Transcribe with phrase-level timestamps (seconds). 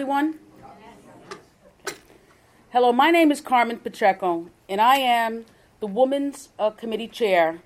[0.00, 0.38] everyone?
[2.70, 5.44] Hello, my name is Carmen Pacheco, and I am
[5.80, 7.58] the Women's uh, Committee Chair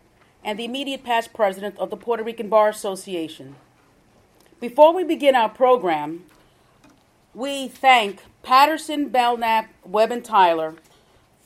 [0.42, 3.54] and the immediate past president of the Puerto Rican Bar Association.
[4.60, 6.24] Before we begin our program,
[7.34, 10.74] we thank Patterson, Belknap, Webb, and Tyler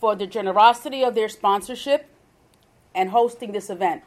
[0.00, 2.08] for the generosity of their sponsorship
[2.94, 4.04] and hosting this event.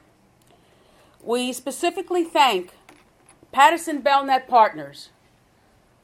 [1.21, 2.71] We specifically thank
[3.52, 5.09] Patterson Belknap partners,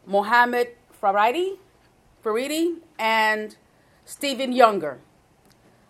[0.08, 0.70] Mohammed
[1.04, 1.58] Faridi,
[2.24, 3.58] Faridi and
[4.06, 5.00] Stephen Younger,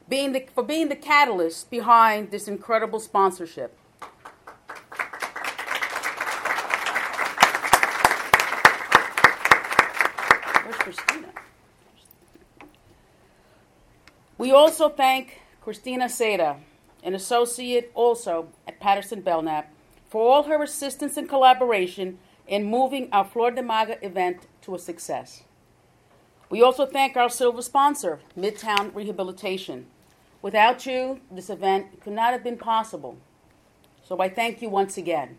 [0.09, 3.77] being the, for being the catalyst behind this incredible sponsorship.
[10.63, 11.27] Where's Christina?
[14.39, 16.57] We also thank Christina Seda,
[17.03, 19.71] an associate also at Patterson Belknap,
[20.09, 22.17] for all her assistance and collaboration
[22.47, 25.43] in moving our Flor de Maga event to a success.
[26.49, 29.87] We also thank our silver sponsor, Midtown Rehabilitation.
[30.41, 33.17] Without you, this event could not have been possible.
[34.03, 35.37] So I thank you once again.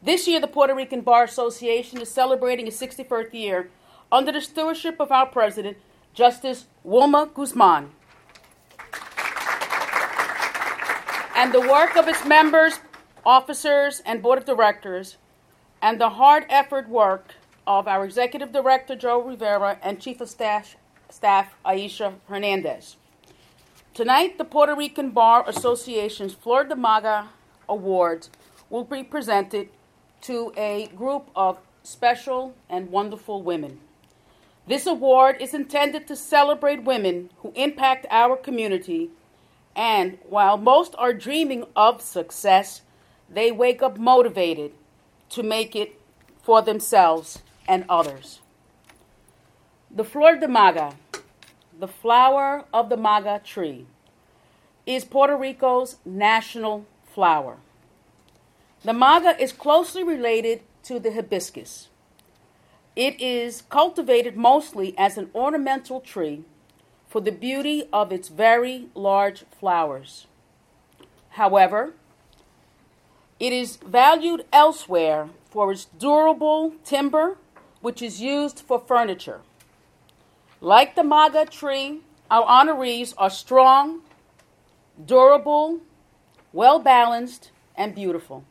[0.00, 3.70] This year, the Puerto Rican Bar Association is celebrating its 61st year
[4.12, 5.76] under the stewardship of our president,
[6.14, 7.90] Justice Wilma Guzman.
[11.34, 12.78] And the work of its members,
[13.24, 15.16] officers, and board of directors,
[15.82, 17.34] and the hard effort work
[17.66, 20.76] of our executive director, Joe Rivera, and chief of staff,
[21.10, 22.96] staff Aisha Hernandez.
[23.92, 27.28] Tonight, the Puerto Rican Bar Association's Flor de Maga
[27.68, 28.30] Awards
[28.70, 29.68] will be presented
[30.22, 33.80] to a group of special and wonderful women.
[34.68, 39.10] This award is intended to celebrate women who impact our community,
[39.74, 42.82] and while most are dreaming of success,
[43.28, 44.72] they wake up motivated
[45.32, 45.98] to make it
[46.42, 48.40] for themselves and others.
[49.90, 50.94] The Flor de Maga,
[51.78, 53.86] the flower of the maga tree,
[54.86, 57.56] is Puerto Rico's national flower.
[58.84, 61.88] The maga is closely related to the hibiscus.
[62.94, 66.44] It is cultivated mostly as an ornamental tree
[67.08, 70.26] for the beauty of its very large flowers.
[71.30, 71.94] However,
[73.42, 77.36] it is valued elsewhere for its durable timber
[77.80, 79.40] which is used for furniture.
[80.60, 84.02] Like the MAGA tree, our honorees are strong,
[85.04, 85.80] durable,
[86.52, 88.44] well balanced, and beautiful.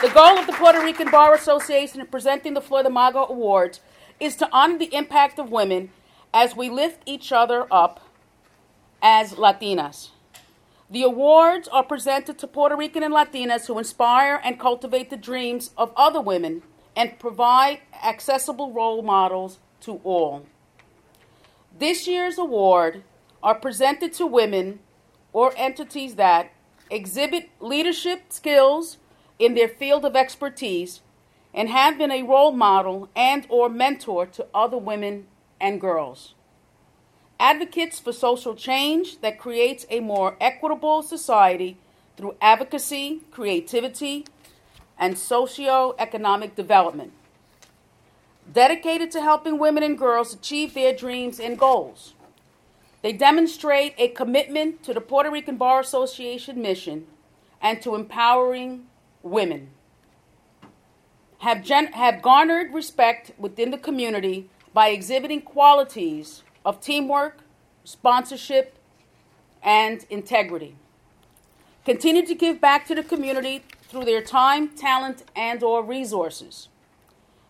[0.00, 3.80] The goal of the Puerto Rican Bar Association in presenting the Flor de Maga Awards
[4.18, 5.90] is to honor the impact of women
[6.32, 8.00] as we lift each other up
[9.02, 10.10] as Latinas.
[10.88, 15.72] The awards are presented to Puerto Rican and Latinas who inspire and cultivate the dreams
[15.76, 16.62] of other women
[16.94, 20.46] and provide accessible role models to all.
[21.76, 23.02] This year's award
[23.42, 24.78] are presented to women
[25.32, 26.52] or entities that
[26.90, 28.98] exhibit leadership skills
[29.38, 31.00] in their field of expertise
[31.54, 35.26] and have been a role model and or mentor to other women
[35.60, 36.34] and girls
[37.42, 41.76] advocates for social change that creates a more equitable society
[42.16, 44.24] through advocacy, creativity,
[44.96, 47.12] and socio-economic development.
[48.52, 52.14] Dedicated to helping women and girls achieve their dreams and goals.
[53.02, 57.08] They demonstrate a commitment to the Puerto Rican Bar Association mission
[57.60, 58.86] and to empowering
[59.24, 59.70] women.
[61.38, 67.38] Have, gen- have garnered respect within the community by exhibiting qualities of teamwork,
[67.84, 68.76] sponsorship,
[69.62, 70.76] and integrity.
[71.84, 76.68] Continue to give back to the community through their time, talent, and or resources.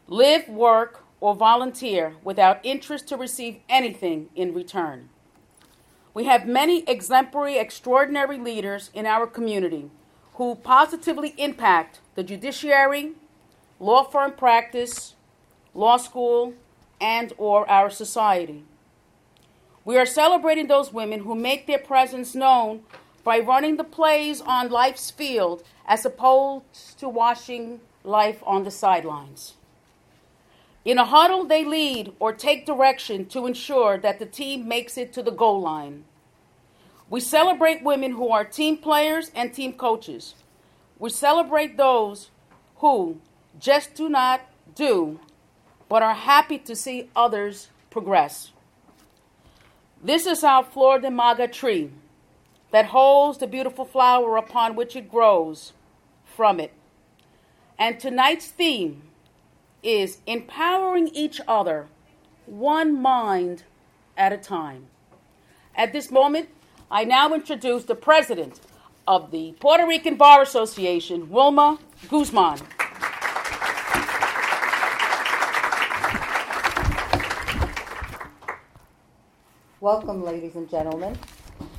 [0.08, 5.08] Live, work, or volunteer without interest to receive anything in return.
[6.14, 9.90] We have many exemplary, extraordinary leaders in our community
[10.34, 13.12] who positively impact the judiciary,
[13.78, 15.14] law firm practice,
[15.74, 16.54] law school,
[17.00, 18.64] and or our society.
[19.84, 22.82] We are celebrating those women who make their presence known
[23.24, 29.54] by running the plays on life's field as opposed to watching life on the sidelines.
[30.84, 35.12] In a huddle, they lead or take direction to ensure that the team makes it
[35.12, 36.04] to the goal line.
[37.10, 40.34] We celebrate women who are team players and team coaches.
[40.98, 42.30] We celebrate those
[42.76, 43.20] who
[43.58, 44.40] just do not
[44.74, 45.20] do,
[45.88, 48.51] but are happy to see others progress.
[50.04, 51.92] This is our Flor de Maga tree
[52.72, 55.74] that holds the beautiful flower upon which it grows
[56.24, 56.72] from it.
[57.78, 59.02] And tonight's theme
[59.80, 61.86] is empowering each other
[62.46, 63.62] one mind
[64.16, 64.86] at a time.
[65.76, 66.48] At this moment,
[66.90, 68.58] I now introduce the president
[69.06, 71.78] of the Puerto Rican Bar Association, Wilma
[72.08, 72.58] Guzman.
[79.82, 81.18] Welcome, ladies and gentlemen.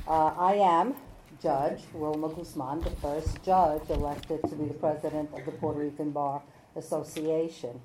[0.06, 0.94] Uh, I am
[1.40, 6.10] Judge Wilma Guzman, the first judge elected to be the president of the Puerto Rican
[6.10, 6.42] Bar
[6.76, 7.80] Association.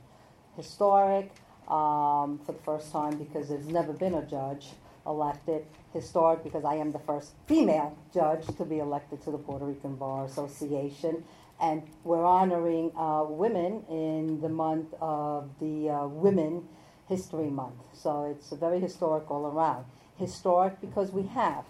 [0.58, 1.32] Historic
[1.70, 4.68] um, for the first time because there's never been a judge
[5.08, 5.66] elected.
[5.94, 9.96] Historic because I am the first female judge to be elected to the Puerto Rican
[9.96, 11.24] Bar Association.
[11.62, 16.68] And we're honoring uh, women in the month of the uh, Women
[17.08, 17.80] History Month.
[17.94, 19.86] So it's very historic all around.
[20.20, 21.64] Historic because we have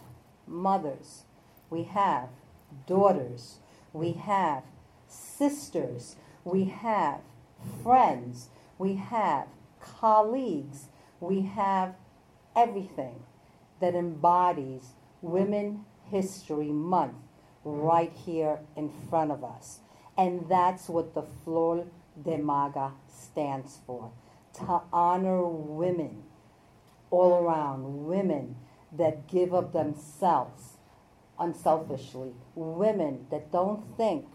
[0.47, 1.23] mothers,
[1.69, 2.29] we have
[2.87, 3.59] daughters,
[3.93, 4.63] we have
[5.07, 7.21] sisters, we have
[7.83, 8.49] friends,
[8.79, 9.47] we have
[9.79, 10.87] colleagues,
[11.19, 11.93] we have
[12.55, 13.23] everything
[13.79, 17.15] that embodies Women History Month
[17.63, 19.79] right here in front of us.
[20.17, 21.85] And that's what the Flor
[22.23, 24.11] de Maga stands for
[24.55, 26.23] to honor women
[27.11, 28.55] all around, women
[28.91, 30.77] that give of themselves
[31.39, 34.25] unselfishly, women that don't think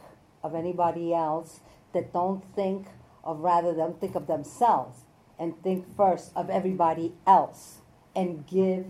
[0.42, 1.60] of anybody else,
[1.92, 2.86] that don't think
[3.22, 5.00] of rather than think of themselves
[5.38, 7.78] and think first of everybody else
[8.14, 8.86] and give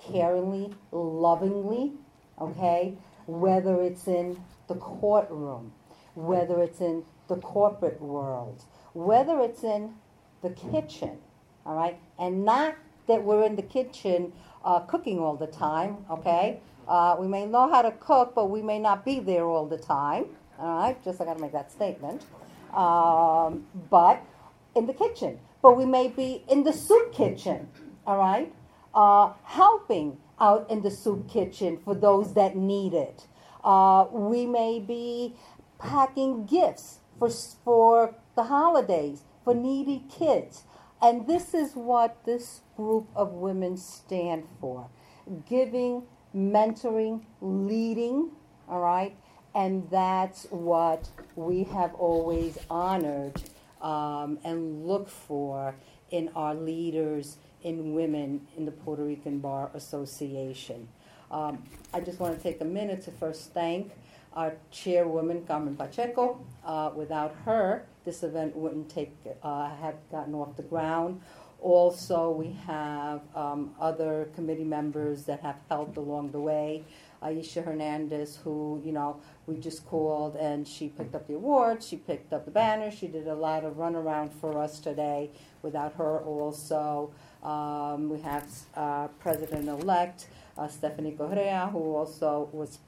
[0.00, 1.92] caringly, lovingly,
[2.40, 2.96] okay?
[3.26, 5.72] Whether it's in the courtroom,
[6.14, 8.62] whether it's in the corporate world,
[8.92, 9.94] whether it's in
[10.42, 11.18] the kitchen,
[11.64, 11.98] all right?
[12.18, 12.76] And not
[13.08, 14.32] that we're in the kitchen
[14.64, 16.60] uh, cooking all the time, okay?
[16.88, 19.78] Uh, we may know how to cook, but we may not be there all the
[19.78, 20.26] time,
[20.58, 21.04] all right?
[21.04, 22.24] Just I got to make that statement.
[22.74, 24.22] Um, but
[24.74, 27.68] in the kitchen, but we may be in the soup kitchen,
[28.06, 28.52] all right?
[28.94, 33.26] Uh, helping out in the soup kitchen for those that need it.
[33.64, 35.34] Uh, we may be
[35.78, 40.64] packing gifts for, for the holidays for needy kids.
[41.02, 44.88] And this is what this group of women stand for
[45.48, 46.02] giving,
[46.34, 48.30] mentoring, leading,
[48.68, 49.16] all right?
[49.54, 53.42] And that's what we have always honored
[53.80, 55.74] um, and looked for
[56.10, 60.88] in our leaders in women in the Puerto Rican Bar Association.
[61.30, 63.92] Um, I just want to take a minute to first thank
[64.36, 66.38] our chairwoman, Carmen Pacheco.
[66.64, 71.20] Uh, without her, this event wouldn't take uh, have gotten off the ground.
[71.60, 76.84] Also, we have um, other committee members that have helped along the way.
[77.22, 81.96] Aisha Hernandez, who, you know, we just called and she picked up the awards, she
[81.96, 85.30] picked up the banner, she did a lot of runaround for us today.
[85.62, 87.10] Without her, also,
[87.42, 88.46] um, we have
[88.76, 90.26] uh, President elect
[90.58, 92.78] uh, Stephanie Correa, who also was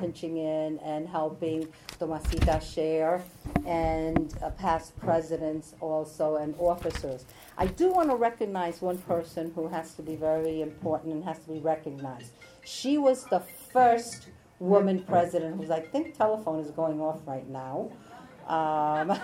[0.00, 1.68] pinching in and helping
[2.00, 3.22] Tomasita share,
[3.66, 7.26] and uh, past presidents also and officers.
[7.58, 11.38] I do want to recognize one person who has to be very important and has
[11.40, 12.32] to be recognized.
[12.64, 17.90] She was the first woman president who's, I think, telephone is going off right now.
[18.46, 19.08] Um,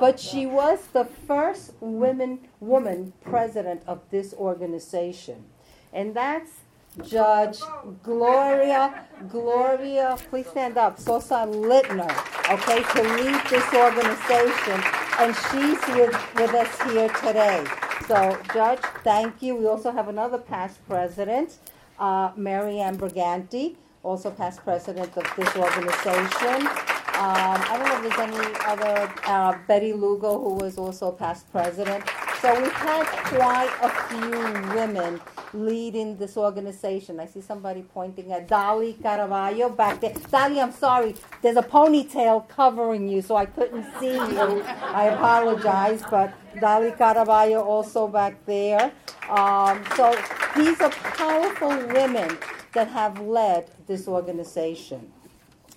[0.00, 5.44] but she was the first women woman president of this organization,
[5.92, 6.61] and that's
[7.00, 7.58] Judge
[8.02, 10.16] Gloria Gloria.
[10.28, 12.10] Please stand up, Sosa Lintner.
[12.50, 14.82] Okay, to lead this organization,
[15.18, 17.64] and she's with with us here today.
[18.06, 19.56] So, Judge, thank you.
[19.56, 21.58] We also have another past president,
[21.98, 26.66] uh, Mary Ann Briganti, also past president of this organization.
[27.14, 31.50] Um, I don't know if there's any other, uh, Betty Lugo, who was also past
[31.52, 32.04] president.
[32.40, 35.20] So we've had quite a few women
[35.54, 37.20] leading this organization.
[37.20, 40.14] I see somebody pointing at Dolly Caraballo back there.
[40.30, 44.62] Dolly, I'm sorry, there's a ponytail covering you, so I couldn't see you.
[44.62, 48.92] I apologize, but Dolly Caraballo also back there.
[49.28, 50.14] Um, so
[50.56, 52.38] these are powerful women
[52.72, 55.12] that have led this organization.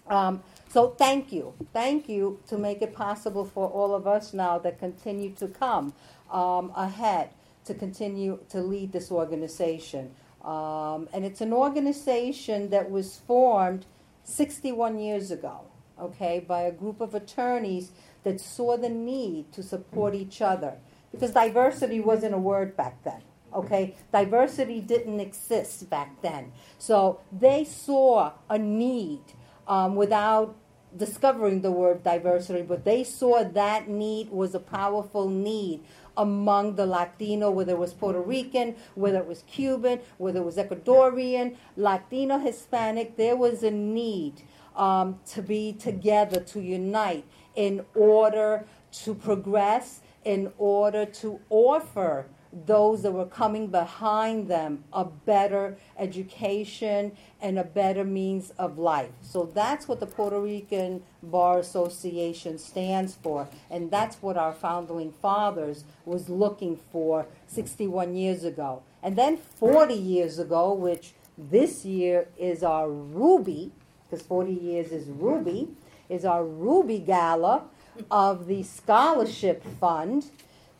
[0.08, 1.54] Um, so thank you.
[1.74, 5.94] Thank you to make it possible for all of us now that continue to come
[6.32, 7.30] um, ahead
[7.66, 10.12] to continue to lead this organization.
[10.44, 13.86] Um, and it's an organization that was formed
[14.24, 15.62] 61 years ago,
[16.00, 17.92] okay, by a group of attorneys
[18.24, 20.78] that saw the need to support each other.
[21.12, 23.22] Because diversity wasn't a word back then,
[23.54, 23.96] okay?
[24.12, 26.52] Diversity didn't exist back then.
[26.78, 29.22] So they saw a need
[29.68, 30.56] um, without
[30.96, 35.84] discovering the word diversity, but they saw that need was a powerful need
[36.18, 40.58] among the Latino, whether it was Puerto Rican, whether it was Cuban, whether it was
[40.58, 44.44] Ecuadorian, Latino, Hispanic, there was a need
[44.76, 48.66] um, to be together, to unite in order
[49.04, 52.28] to progress, in order to offer
[52.66, 59.12] those that were coming behind them a better education and a better means of life.
[59.22, 65.12] So that's what the Puerto Rican Bar Association stands for, and that's what our founding
[65.12, 68.84] fathers was looking for 61 years ago.
[69.04, 73.72] And then 40 years ago, which this year is our Ruby,
[74.10, 75.70] because 40 years is Ruby,
[76.08, 77.64] is our Ruby Gala
[78.10, 80.26] of the Scholarship Fund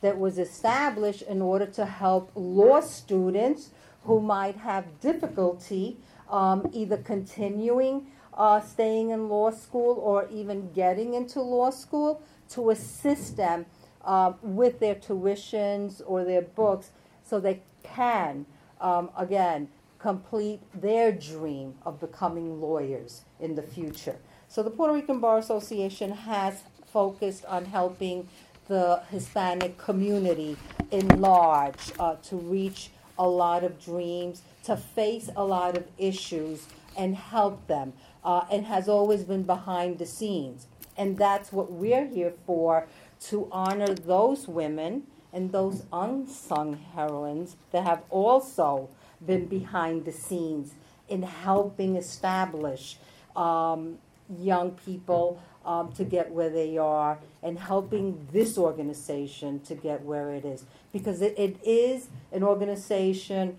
[0.00, 3.70] that was established in order to help law students
[4.04, 5.98] who might have difficulty
[6.30, 12.70] um, either continuing uh, staying in law school or even getting into law school to
[12.70, 13.66] assist them
[14.04, 16.90] uh, with their tuitions or their books
[17.24, 18.46] so they can,
[18.80, 24.16] um, again, complete their dream of becoming lawyers in the future.
[24.48, 28.28] So the Puerto Rican Bar Association has focused on helping
[28.68, 30.56] the Hispanic community
[30.90, 36.66] in large uh, to reach a lot of dreams, to face a lot of issues,
[36.96, 37.92] and help them,
[38.24, 40.66] uh, and has always been behind the scenes.
[40.96, 42.86] And that's what we're here for
[43.28, 48.88] to honor those women and those unsung heroines that have also
[49.24, 50.74] been behind the scenes
[51.08, 52.96] in helping establish
[53.34, 53.98] um,
[54.38, 60.32] young people um, to get where they are and helping this organization to get where
[60.32, 60.64] it is.
[60.92, 63.58] Because it, it is an organization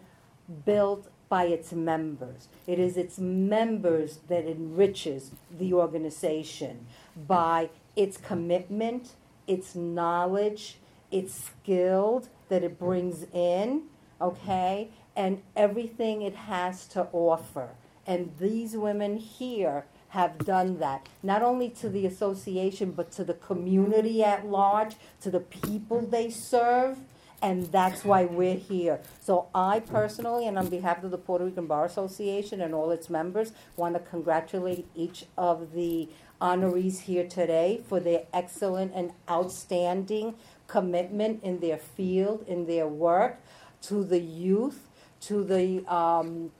[0.65, 2.47] built by its members.
[2.65, 6.87] It is its members that enriches the organization
[7.27, 10.77] by its commitment, its knowledge,
[11.11, 13.83] its skilled that it brings in,
[14.21, 17.71] okay, and everything it has to offer.
[18.05, 19.85] And these women here
[20.17, 25.29] have done that, not only to the association, but to the community at large, to
[25.29, 26.97] the people they serve.
[27.39, 28.99] And that's why we're here.
[29.21, 33.11] So, I personally, and on behalf of the Puerto Rican Bar Association and all its
[33.11, 36.09] members, want to congratulate each of the
[36.41, 40.33] honorees here today for their excellent and outstanding
[40.65, 43.39] commitment in their field, in their work,
[43.83, 44.89] to the youth,
[45.21, 46.51] to the um,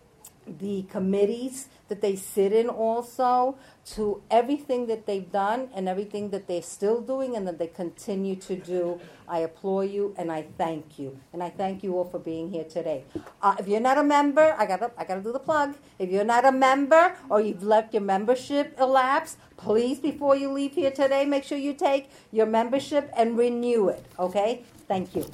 [0.60, 6.48] the committees that they sit in also to everything that they've done and everything that
[6.48, 9.00] they're still doing and that they continue to do.
[9.28, 11.20] I applaud you and I thank you.
[11.34, 13.04] And I thank you all for being here today.
[13.42, 15.76] Uh, if you're not a member, I got to I got to do the plug.
[16.00, 20.74] If you're not a member or you've left your membership elapse, please before you leave
[20.74, 24.64] here today, make sure you take your membership and renew it, okay?
[24.88, 25.30] Thank you.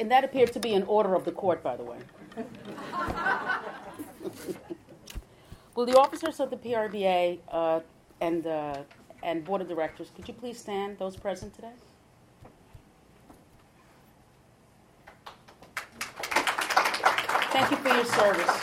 [0.00, 1.98] And that appeared to be an order of the court, by the way.
[5.74, 7.80] Will the officers of the PRBA uh,
[8.22, 8.78] and, uh,
[9.22, 11.72] and Board of Directors, could you please stand, those present today?
[17.52, 18.60] Thank you for your service.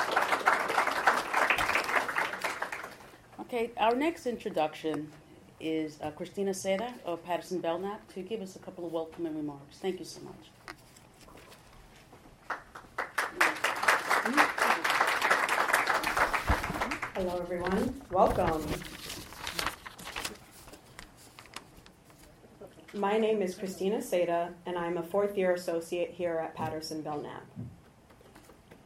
[3.41, 5.12] Okay, our next introduction
[5.60, 9.77] is uh, Christina Seda of Patterson Belknap to give us a couple of welcoming remarks.
[9.77, 10.57] Thank you so much.
[17.15, 18.01] Hello, everyone.
[18.12, 18.62] Welcome.
[22.93, 27.46] My name is Christina Seda, and I'm a fourth year associate here at Patterson Belknap.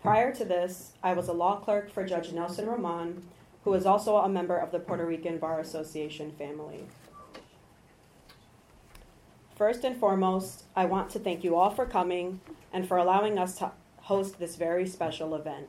[0.03, 3.23] Prior to this, I was a law clerk for Judge Nelson Roman,
[3.63, 6.83] who is also a member of the Puerto Rican Bar Association family.
[9.55, 13.55] First and foremost, I want to thank you all for coming and for allowing us
[13.55, 13.71] to
[14.11, 15.67] host this very special event.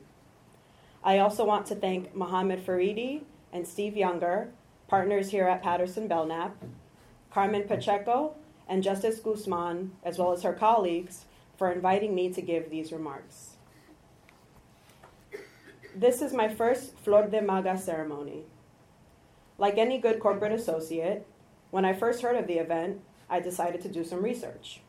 [1.01, 3.21] I also want to thank Mohammed Faridi
[3.53, 4.49] and Steve Younger,
[4.89, 6.53] partners here at Patterson Belknap,
[7.31, 8.35] Carmen Pacheco,
[8.67, 11.23] and Justice Guzman, as well as her colleagues,
[11.57, 13.51] for inviting me to give these remarks.
[15.95, 18.43] This is my first Flor de Maga ceremony.
[19.57, 21.25] Like any good corporate associate,
[21.71, 24.81] when I first heard of the event, I decided to do some research.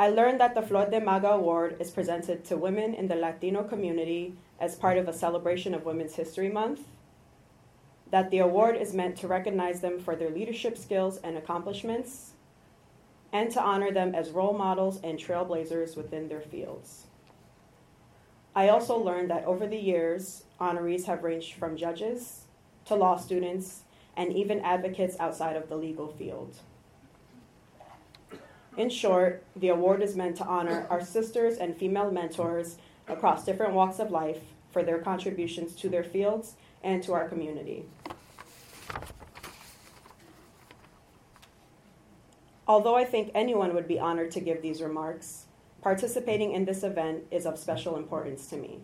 [0.00, 3.62] I learned that the Flor de Maga Award is presented to women in the Latino
[3.62, 6.88] community as part of a celebration of Women's History Month,
[8.10, 12.30] that the award is meant to recognize them for their leadership skills and accomplishments,
[13.30, 17.04] and to honor them as role models and trailblazers within their fields.
[18.56, 22.44] I also learned that over the years, honorees have ranged from judges
[22.86, 23.82] to law students
[24.16, 26.56] and even advocates outside of the legal field.
[28.76, 32.76] In short, the award is meant to honor our sisters and female mentors
[33.08, 37.84] across different walks of life for their contributions to their fields and to our community.
[42.66, 45.46] Although I think anyone would be honored to give these remarks,
[45.82, 48.78] participating in this event is of special importance to me.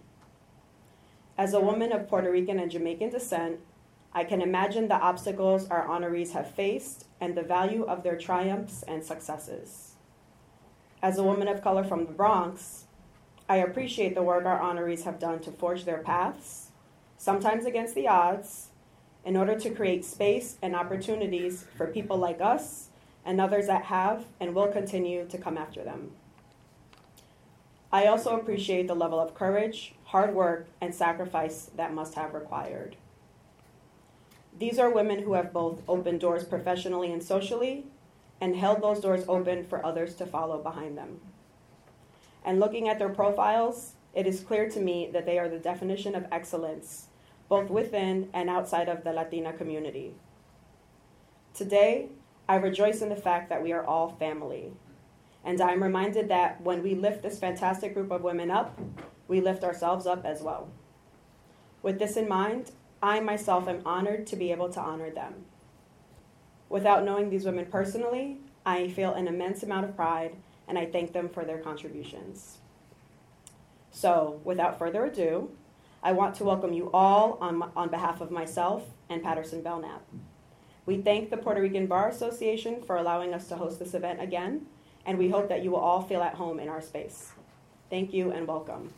[1.39, 3.61] As a woman of Puerto Rican and Jamaican descent,
[4.13, 8.83] I can imagine the obstacles our honorees have faced and the value of their triumphs
[8.83, 9.95] and successes.
[11.03, 12.85] As a woman of color from the Bronx,
[13.49, 16.71] I appreciate the work our honorees have done to forge their paths,
[17.17, 18.69] sometimes against the odds,
[19.25, 22.89] in order to create space and opportunities for people like us
[23.25, 26.13] and others that have and will continue to come after them.
[27.93, 32.97] I also appreciate the level of courage, hard work, and sacrifice that must have required.
[34.59, 37.87] These are women who have both opened doors professionally and socially
[38.41, 41.21] and held those doors open for others to follow behind them.
[42.45, 46.15] And looking at their profiles, it is clear to me that they are the definition
[46.15, 47.07] of excellence,
[47.49, 50.15] both within and outside of the Latina community.
[51.53, 52.09] Today,
[52.49, 54.73] I rejoice in the fact that we are all family.
[55.45, 58.79] And I'm reminded that when we lift this fantastic group of women up,
[59.29, 60.69] we lift ourselves up as well.
[61.83, 62.73] With this in mind,
[63.03, 65.45] I myself am honored to be able to honor them.
[66.69, 70.35] Without knowing these women personally, I feel an immense amount of pride
[70.67, 72.59] and I thank them for their contributions.
[73.91, 75.51] So, without further ado,
[76.03, 80.03] I want to welcome you all on, on behalf of myself and Patterson Belknap.
[80.85, 84.67] We thank the Puerto Rican Bar Association for allowing us to host this event again,
[85.05, 87.33] and we hope that you will all feel at home in our space.
[87.91, 88.93] Thank you and welcome.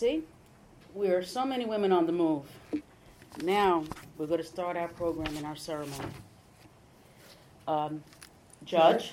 [0.00, 0.22] See,
[0.94, 2.44] we are so many women on the move.
[3.42, 3.84] Now
[4.16, 6.08] we're going to start our program and our ceremony.
[7.68, 8.02] Um,
[8.64, 9.12] Judge,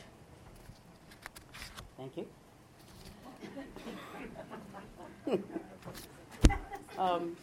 [1.97, 2.25] thank you.
[6.97, 7.35] um,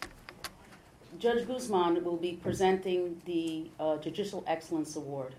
[1.19, 5.35] Judge Guzman will be presenting the uh, Judicial Excellence Award.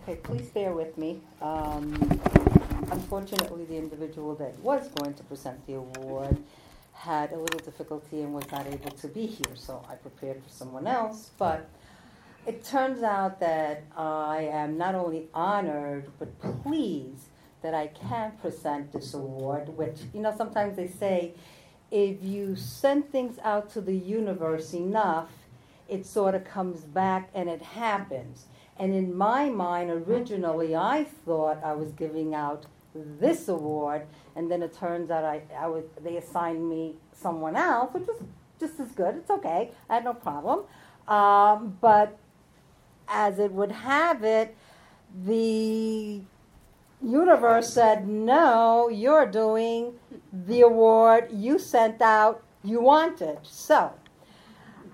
[0.00, 1.22] Okay, please bear with me.
[1.40, 2.45] Um,
[2.90, 6.36] unfortunately, the individual that was going to present the award
[6.92, 10.50] had a little difficulty and was not able to be here, so I prepared for
[10.50, 11.30] someone else.
[11.38, 11.68] But
[12.46, 17.26] it turns out that I am not only honored but pleased
[17.62, 21.34] that I can present this award, which, you know, sometimes they say
[21.90, 25.30] if you send things out to the universe enough,
[25.88, 28.46] it sort of comes back and it happens.
[28.78, 34.62] And in my mind, originally, I thought I was giving out this award, and then
[34.62, 38.22] it turns out I, I was, they assigned me someone else, which was
[38.58, 39.16] just as good.
[39.16, 39.70] It's okay.
[39.88, 40.64] I had no problem.
[41.08, 42.18] Um, but
[43.08, 44.56] as it would have it,
[45.24, 46.20] the
[47.02, 49.94] universe said, no, you're doing
[50.32, 53.38] the award you sent out, you wanted.
[53.42, 53.92] So,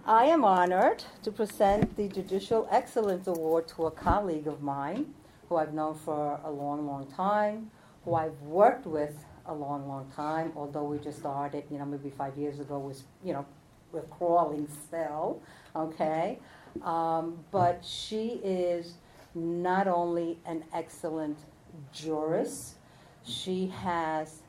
[0.05, 5.15] I am honored to present the Judicial Excellence Award to a colleague of mine
[5.49, 7.71] who I've known for a long, long time,
[8.05, 9.15] who I've worked with
[9.47, 13.05] a long, long time, although we just started, you know, maybe five years ago was,
[13.25, 13.47] you know,
[13.93, 15.41] we're crawling still,
[15.77, 16.41] okay?
[16.83, 18.95] Um, but she is
[19.37, 21.39] not only an excellent
[21.93, 22.75] jurist,
[23.25, 24.41] she has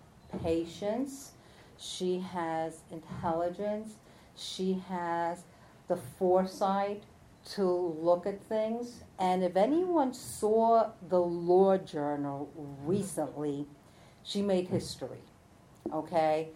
[0.41, 1.33] patience,
[1.77, 3.93] she has intelligence,
[4.35, 5.43] she has
[5.87, 7.03] the foresight
[7.51, 7.63] to
[7.99, 9.03] look at things.
[9.19, 12.49] And if anyone saw the Law Journal
[12.85, 13.67] recently,
[14.23, 15.21] she made history.
[15.91, 16.49] Okay?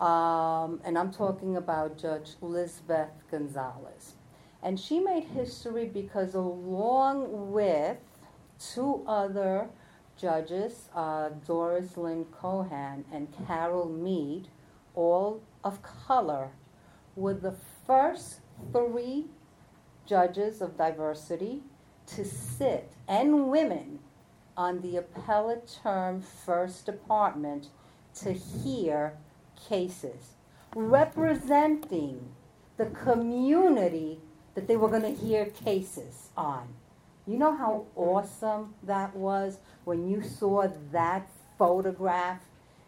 [0.00, 4.14] Um, and I'm talking about Judge Lizbeth Gonzalez.
[4.62, 7.98] And she made history because, along with
[8.58, 9.68] two other
[10.16, 14.46] judges, uh, Doris Ling-Cohan and Carol Edmead,
[14.94, 16.50] all of color,
[17.16, 17.54] were the
[17.86, 18.40] first
[18.72, 19.26] three
[20.06, 21.62] judges of diversity
[22.06, 24.00] to sit, and women,
[24.56, 27.68] on the appellate term first department
[28.14, 29.14] to hear
[29.68, 30.34] cases,
[30.74, 32.28] representing
[32.76, 34.20] the community
[34.54, 36.68] that they were going to hear cases on.
[37.26, 42.40] You know how awesome that was when you saw that photograph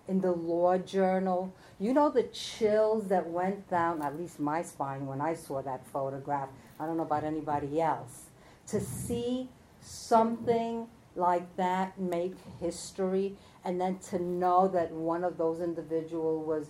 [0.09, 1.55] in the law journal.
[1.81, 5.87] You know the chills that went down, at least my spine, when I saw that
[5.87, 6.49] photograph.
[6.79, 8.25] I don't know about anybody else.
[8.69, 9.49] To see
[9.81, 16.67] something like that make history, and then to know that one of those individuals was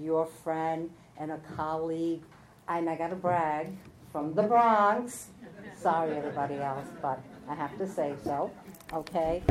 [0.00, 2.22] your friend and a colleague,
[2.68, 3.76] and I gotta brag,
[4.12, 5.28] from the Bronx.
[5.76, 8.50] Sorry, everybody else, but I have to say so,
[8.92, 9.42] okay?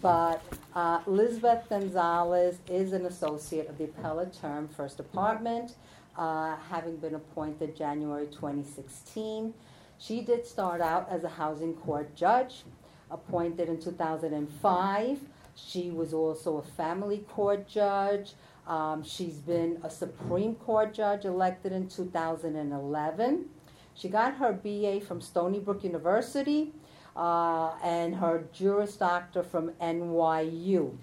[0.00, 0.42] But
[0.76, 5.72] uh, Lizbeth Gonzalez is an associate of the appellate term First Department,
[6.18, 9.54] uh, having been appointed January 2016.
[9.98, 12.64] She did start out as a housing court judge,
[13.10, 15.20] appointed in 2005.
[15.54, 18.34] She was also a family court judge.
[18.66, 23.46] Um, she's been a Supreme Court judge elected in 2011.
[23.94, 26.74] She got her BA from Stony Brook University
[27.16, 30.96] uh, and her Juris Doctor from NYU.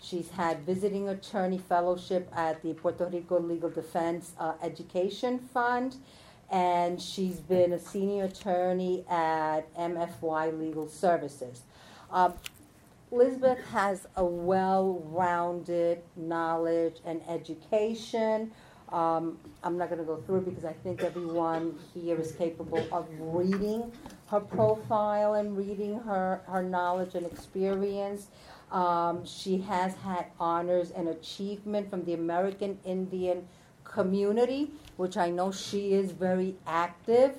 [0.00, 5.96] She's had visiting attorney fellowship at the Puerto Rico Legal Defense uh, Education Fund,
[6.50, 11.62] and she's been a senior attorney at MFY Legal Services.
[12.10, 12.30] Uh,
[13.10, 18.52] Elizabeth has a well rounded knowledge and education.
[18.90, 23.06] Um, I'm not going to go through because I think everyone here is capable of
[23.18, 23.92] reading
[24.30, 28.28] her profile and reading her, her knowledge and experience.
[28.70, 33.48] Um, she has had honors and achievement from the American Indian
[33.84, 37.36] community, which I know she is very active.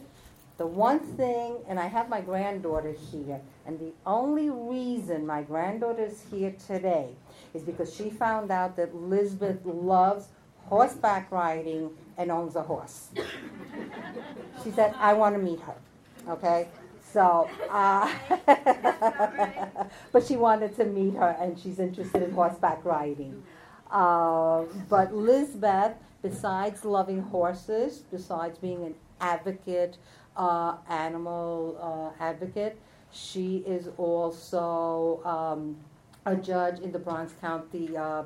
[0.58, 6.04] The one thing, and I have my granddaughter here, and the only reason my granddaughter
[6.04, 7.10] is here today
[7.54, 10.28] is because she found out that Lizbeth loves
[10.65, 13.10] horseback riding and owns a horse.
[14.63, 15.75] She said, I want to meet her.
[16.28, 16.67] Okay?
[17.12, 18.13] So, uh,
[20.12, 23.43] but she wanted to meet her and she's interested in horseback riding.
[23.91, 29.98] Uh, but Lizbeth, besides loving horses, besides being an advocate,
[30.38, 32.80] uh, animal uh, advocate,
[33.12, 35.76] she is also um,
[36.26, 38.24] a judge in the Bronx County uh,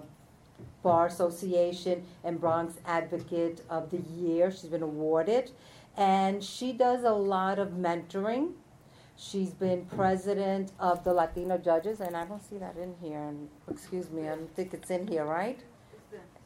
[0.84, 4.52] Bar Association and Bronx Advocate of the Year.
[4.52, 5.52] She's been awarded.
[5.96, 8.54] And she does a lot of mentoring.
[9.16, 13.20] She's been president of the Latino Judges, and I don't see that in here.
[13.20, 15.60] And excuse me, I don't think it's in here, right?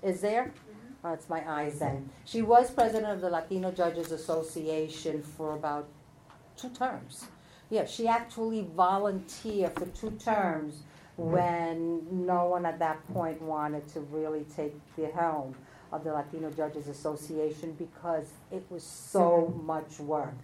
[0.04, 0.46] Is there?
[0.46, 1.08] Mm-hmm.
[1.08, 2.10] Oh, it's my eyes then.
[2.26, 5.88] She was president of the Latino Judges Association for about
[6.58, 7.26] two terms.
[7.70, 10.84] Yeah, she actually volunteered for two terms
[11.18, 15.56] when no one at that point wanted to really take the helm
[15.92, 19.66] of the Latino Judges Association because it was so mm-hmm.
[19.66, 20.36] much work.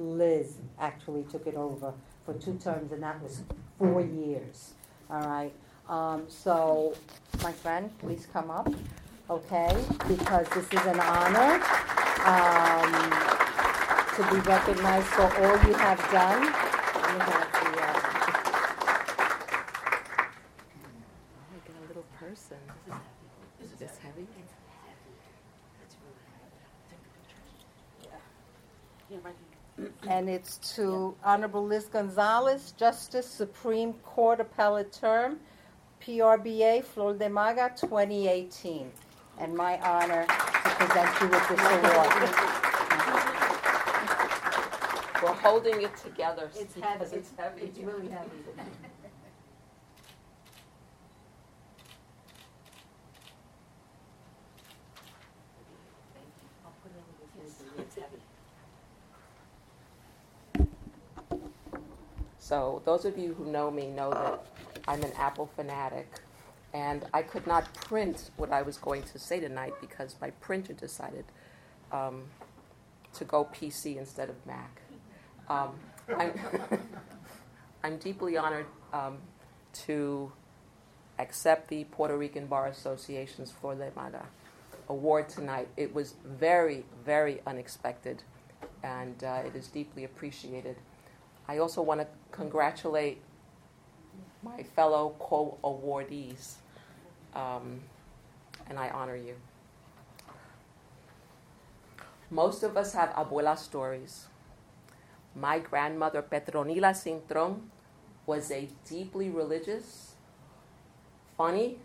[0.00, 1.92] Liz actually took it over
[2.24, 3.42] for two terms, and that was
[3.78, 4.72] four years.
[5.10, 5.52] All right.
[5.88, 6.94] Um, so,
[7.42, 8.72] my friend, please come up,
[9.28, 9.76] okay?
[10.06, 11.60] Because this is an honor
[12.24, 12.92] um,
[14.14, 16.42] to be recognized for all you have done.
[16.44, 17.92] You have the, uh,
[21.66, 22.58] get a little person.
[23.62, 24.26] Is this heavy?
[29.10, 29.34] Yeah, right
[29.76, 29.90] here.
[30.20, 35.38] And it's to Honorable Liz Gonzalez, Justice Supreme Court Appellate Term,
[36.06, 38.92] PRBA, Flor de Maga, 2018.
[39.38, 42.20] And my honor to present you with this award.
[45.22, 47.16] We're holding it together It's because heavy.
[47.16, 47.62] it's heavy.
[47.62, 48.28] It's really heavy.
[62.50, 64.44] So those of you who know me know that
[64.88, 66.10] I'm an Apple fanatic,
[66.74, 70.72] and I could not print what I was going to say tonight because my printer
[70.72, 71.26] decided
[71.92, 72.24] um,
[73.14, 74.80] to go PC instead of Mac.
[75.48, 75.78] Um,
[76.18, 76.40] I'm,
[77.84, 79.18] I'm deeply honored um,
[79.84, 80.32] to
[81.20, 84.26] accept the Puerto Rican Bar Association's Flor de Maga
[84.88, 85.68] award tonight.
[85.76, 88.24] It was very, very unexpected,
[88.82, 90.74] and uh, it is deeply appreciated.
[91.48, 93.20] I also want to congratulate
[94.42, 96.54] my fellow co awardees,
[97.34, 97.80] um,
[98.68, 99.34] and I honor you.
[102.30, 104.26] Most of us have abuela stories.
[105.34, 107.60] My grandmother, Petronila Cintron,
[108.26, 110.14] was a deeply religious,
[111.36, 111.78] funny,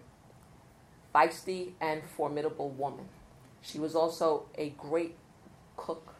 [1.13, 3.05] feisty, and formidable woman.
[3.61, 5.15] She was also a great
[5.77, 6.13] cook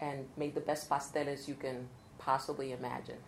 [0.00, 1.88] and made the best pasteles you can
[2.24, 3.18] possibly imagine.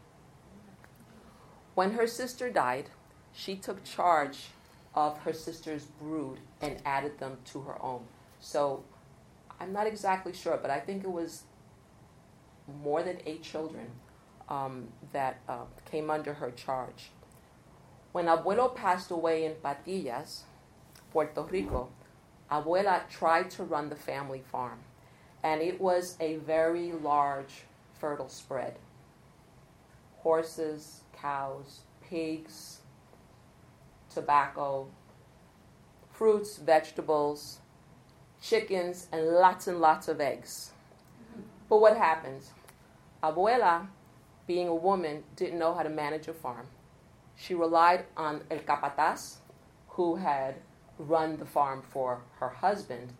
[1.75, 2.91] When her sister died,
[3.33, 4.49] she took charge
[4.95, 8.05] of her sister's brood and added them to her own.
[8.41, 8.83] So
[9.61, 11.43] I'm not exactly sure, but I think it was
[12.83, 13.87] more than eight children
[14.49, 17.11] um, that uh, came under her charge.
[18.13, 20.45] When Abuelo passed away in Patillas,
[21.11, 21.91] Puerto Rico,
[22.51, 24.79] Abuela tried to run the family farm,
[25.43, 27.65] and it was a very large,
[28.01, 28.79] fertile spread.
[30.27, 32.81] Horses, cows, pigs,
[34.13, 34.89] tobacco,
[36.11, 37.61] fruits, vegetables,
[38.43, 40.73] chickens, and lots and lots of eggs.
[41.69, 42.51] But what happens?
[43.23, 43.87] Abuela,
[44.49, 46.67] being a woman, didn't know how to manage a farm.
[47.37, 49.37] She relied on El Capataz,
[49.91, 50.57] who had
[50.99, 53.13] run the farm for her husband,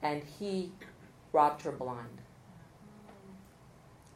[0.00, 0.70] and he
[1.32, 2.20] robbed her blind.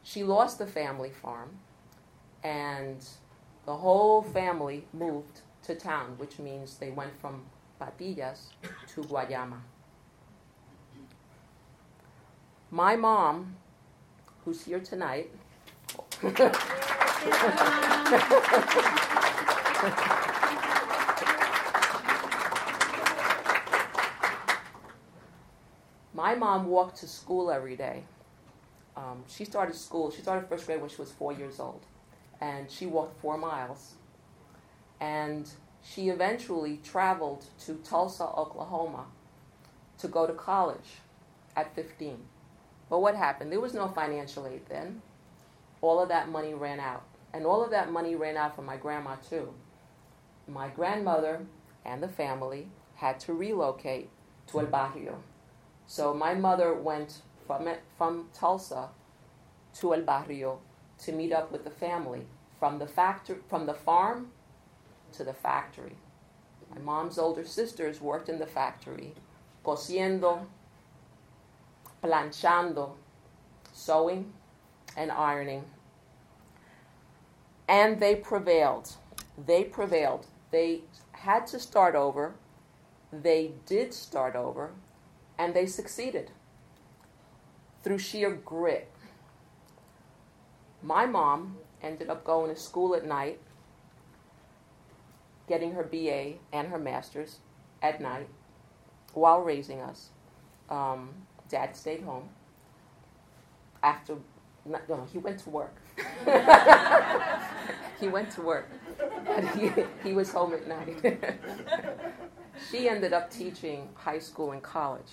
[0.04, 1.58] She lost the family farm,
[2.42, 3.04] and
[3.66, 7.42] the whole family moved to town, which means they went from
[7.80, 8.52] Patillas
[8.94, 9.60] to Guayama.
[12.70, 13.56] My mom,
[14.44, 15.30] who's here tonight,
[26.14, 28.02] my mom walked to school every day.
[28.96, 31.84] Um, she started school, she started first grade when she was four years old.
[32.40, 33.94] And she walked four miles.
[35.00, 35.50] And
[35.82, 39.06] she eventually traveled to Tulsa, Oklahoma
[39.98, 41.00] to go to college
[41.56, 42.18] at 15.
[42.90, 43.52] But what happened?
[43.52, 45.02] There was no financial aid then.
[45.80, 47.04] All of that money ran out.
[47.32, 49.52] And all of that money ran out for my grandma, too.
[50.46, 51.42] My grandmother
[51.84, 54.08] and the family had to relocate
[54.48, 55.22] to El Barrio.
[55.86, 58.88] So my mother went from, from Tulsa
[59.74, 60.60] to El Barrio
[60.98, 62.26] to meet up with the family
[62.58, 64.28] from the factory, from the farm
[65.12, 65.96] to the factory.
[66.74, 69.14] My mom's older sisters worked in the factory,
[69.64, 70.46] cosiendo,
[72.02, 72.92] planchando,
[73.72, 74.32] sewing,
[74.96, 75.64] and ironing.
[77.68, 78.96] And they prevailed.
[79.46, 80.26] They prevailed.
[80.50, 80.82] They
[81.12, 82.34] had to start over.
[83.12, 84.72] They did start over,
[85.38, 86.30] and they succeeded
[87.82, 88.90] through sheer grit.
[90.82, 93.40] My mom ended up going to school at night,
[95.48, 97.38] getting her BA and her master's
[97.82, 98.28] at night
[99.14, 100.10] while raising us.
[100.70, 101.10] Um,
[101.48, 102.28] Dad stayed home.
[103.82, 104.16] After,
[104.66, 105.74] no, he went to work.
[108.00, 108.68] he went to work.
[109.56, 109.70] He,
[110.02, 111.00] he was home at night.
[112.70, 115.12] she ended up teaching high school and college.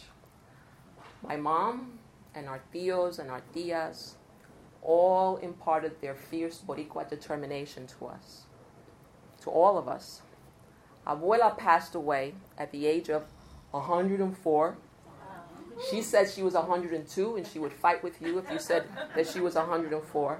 [1.28, 2.00] My mom
[2.34, 4.16] and our tios and our tias
[4.86, 8.44] all imparted their fierce Boricua determination to us,
[9.42, 10.22] to all of us.
[11.06, 13.24] Abuela passed away at the age of
[13.72, 14.78] 104
[15.90, 19.28] she said she was 102 and she would fight with you if you said that
[19.28, 20.40] she was 104.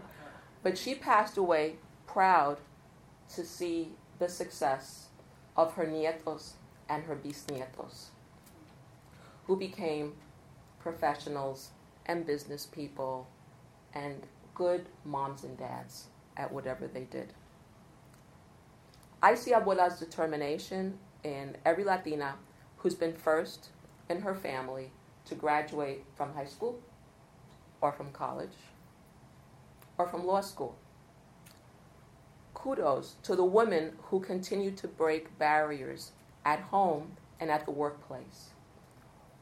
[0.64, 1.76] But she passed away
[2.08, 2.58] proud
[3.36, 5.08] to see the success
[5.58, 6.54] of her nietos
[6.88, 8.08] and her bisnietos,
[9.48, 10.14] who became
[10.80, 11.70] professionals
[12.06, 13.28] and business people
[13.94, 17.34] and good moms and dads at whatever they did.
[19.22, 22.36] I see Abuela's determination in every Latina
[22.78, 23.70] who's been first
[24.10, 24.92] in her family
[25.26, 26.80] to graduate from high school
[27.82, 28.58] or from college
[29.98, 30.76] or from law school.
[32.54, 36.12] Kudos to the women who continue to break barriers
[36.46, 38.50] at home and at the workplace.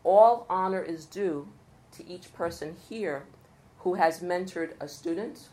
[0.04, 1.48] All honor is due
[1.92, 3.24] to each person here
[3.84, 5.50] who has mentored a student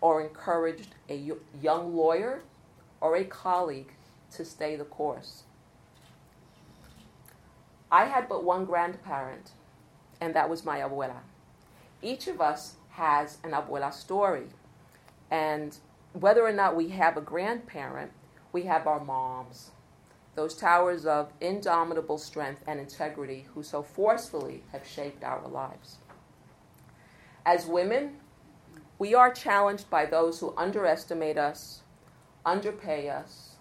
[0.00, 2.42] or encouraged a young lawyer
[3.00, 3.92] or a colleague
[4.30, 5.42] to stay the course.
[7.90, 9.52] I had but one grandparent
[10.22, 11.20] and that was my abuela.
[12.00, 14.46] Each of us has an abuela story,
[15.30, 15.76] and
[16.12, 18.12] whether or not we have a grandparent,
[18.52, 19.72] we have our moms,
[20.36, 25.96] those towers of indomitable strength and integrity who so forcefully have shaped our lives.
[27.44, 28.16] As women,
[28.98, 31.82] we are challenged by those who underestimate us,
[32.46, 33.56] underpay us,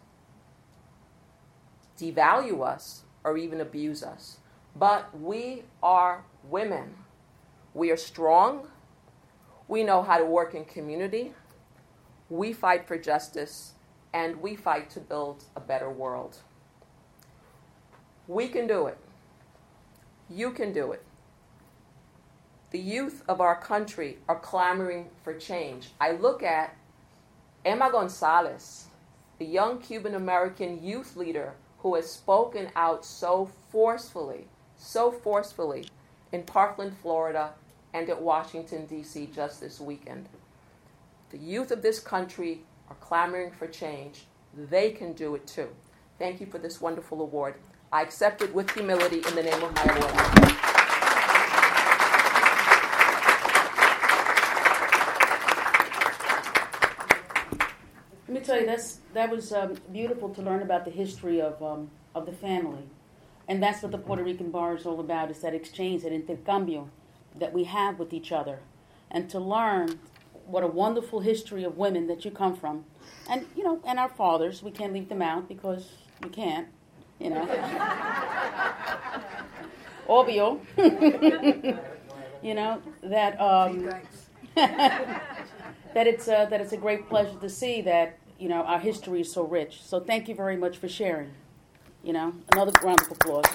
[1.97, 4.37] devalue us, or even abuse us.
[4.75, 6.95] But we are women.
[7.73, 8.67] We are strong.
[9.67, 11.33] We know how to work in community.
[12.29, 13.73] We fight for justice
[14.13, 16.37] and we fight to build a better world.
[18.27, 18.97] We can do it.
[20.29, 21.03] You can do it.
[22.71, 25.89] The youth of our country are clamoring for change.
[25.99, 26.73] I look at
[27.65, 28.85] Emma Gonzalez,
[29.39, 35.85] the young Cuban American youth leader who has spoken out so forcefully, so forcefully
[36.31, 37.51] in Parkland, Florida,
[37.93, 39.29] and at Washington, D.C.
[39.35, 40.29] just this weekend.
[41.31, 44.27] The youth of this country are clamoring for change.
[44.55, 45.69] They can do it too.
[46.17, 47.55] Thank you for this wonderful award.
[47.91, 50.60] I accept it with humility in the name of my Lord.
[58.31, 61.61] Let me tell you, that's that was um, beautiful to learn about the history of
[61.61, 62.83] um, of the family,
[63.49, 66.89] and that's what the Puerto Rican bar is all about: is that exchange, that intercambio
[67.37, 68.59] that we have with each other,
[69.11, 69.99] and to learn
[70.45, 72.85] what a wonderful history of women that you come from,
[73.29, 74.63] and you know, and our fathers.
[74.63, 75.91] We can't leave them out because
[76.23, 76.69] we can't,
[77.19, 77.45] you know.
[80.07, 80.61] Obvio,
[82.41, 83.89] you know that um,
[84.55, 89.21] that it's uh, that it's a great pleasure to see that you know our history
[89.21, 89.83] is so rich.
[89.83, 91.31] So thank you very much for sharing.
[92.03, 93.45] You know, another round of applause.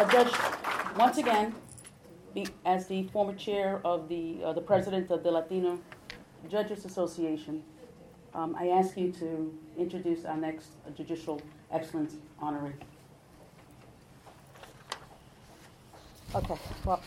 [0.00, 0.32] A judge,
[0.96, 1.54] once again,
[2.64, 5.78] as the former chair of the uh, the president of the Latino
[6.48, 7.62] Judges Association,
[8.32, 12.72] um, I ask you to introduce our next judicial excellence honoree.
[16.34, 16.54] Okay,
[16.86, 17.02] well,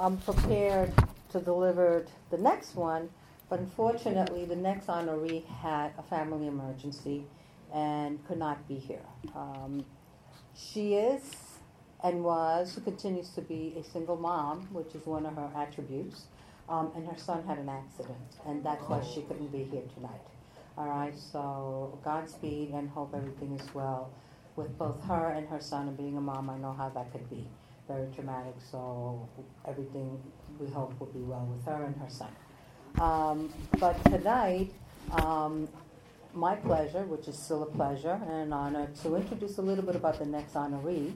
[0.00, 0.92] I'm prepared
[1.30, 3.08] to deliver the next one,
[3.52, 7.26] but unfortunately, the next honoree had a family emergency
[7.70, 9.04] and could not be here.
[9.36, 9.84] Um,
[10.56, 11.20] she is
[12.02, 16.22] and was, she continues to be a single mom, which is one of her attributes,
[16.66, 20.26] um, and her son had an accident, and that's why she couldn't be here tonight.
[20.78, 24.08] All right, so Godspeed and hope everything is well
[24.56, 27.28] with both her and her son, and being a mom, I know how that could
[27.28, 27.46] be
[27.86, 29.28] very traumatic, so
[29.68, 30.22] everything
[30.58, 32.30] we hope will be well with her and her son.
[33.00, 34.72] Um, but tonight,
[35.12, 35.68] um,
[36.34, 39.96] my pleasure, which is still a pleasure and an honor, to introduce a little bit
[39.96, 41.12] about the next honoree.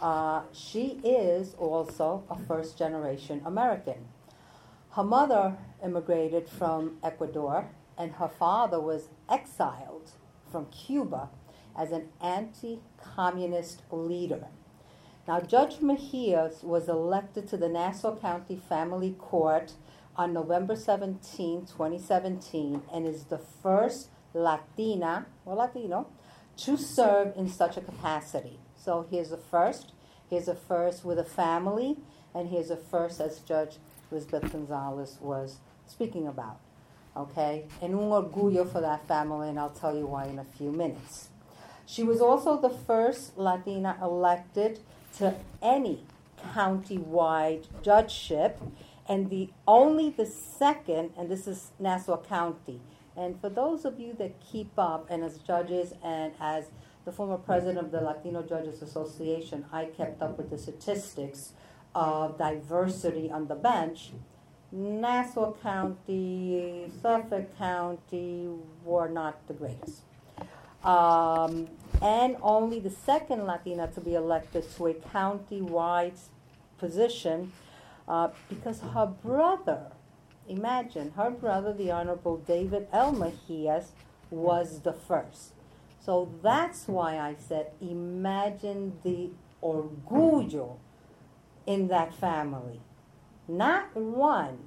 [0.00, 4.08] Uh, she is also a first generation American.
[4.90, 10.10] Her mother immigrated from Ecuador, and her father was exiled
[10.50, 11.30] from Cuba
[11.78, 14.46] as an anti communist leader.
[15.26, 19.72] Now, Judge Mejias was elected to the Nassau County Family Court
[20.16, 26.06] on November 17, 2017, and is the first Latina or Latino
[26.56, 28.58] to serve in such a capacity.
[28.76, 29.92] So here's a first.
[30.28, 31.98] Here's a first with a family,
[32.34, 33.76] and here's a first as Judge
[34.10, 36.58] Elizabeth Gonzalez was speaking about.
[37.16, 37.66] Okay?
[37.80, 41.28] And un orgullo for that family, and I'll tell you why in a few minutes.
[41.84, 44.80] She was also the first Latina elected
[45.18, 46.04] to any
[46.54, 48.60] county-wide judgeship,
[49.12, 52.80] and the only the second, and this is Nassau County.
[53.14, 56.70] And for those of you that keep up, and as judges and as
[57.04, 61.52] the former president of the Latino Judges Association, I kept up with the statistics
[61.94, 64.12] of diversity on the bench.
[64.72, 68.48] Nassau County, Suffolk County
[68.82, 70.00] were not the greatest.
[70.82, 71.68] Um,
[72.00, 76.14] and only the second Latina to be elected to a county-wide
[76.78, 77.52] position
[78.12, 79.90] uh, because her brother,
[80.46, 83.14] imagine, her brother, the Honorable David L.
[83.14, 83.86] Mejias,
[84.30, 85.54] was the first.
[85.98, 89.30] So that's why I said, imagine the
[89.62, 90.76] orgullo
[91.66, 92.80] in that family.
[93.48, 94.58] Not one,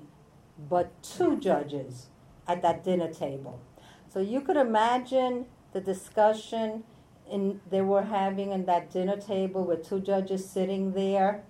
[0.58, 2.08] but two judges
[2.47, 3.60] at that dinner table.
[4.12, 6.84] So you could imagine the discussion
[7.29, 11.43] in, they were having in that dinner table with two judges sitting there.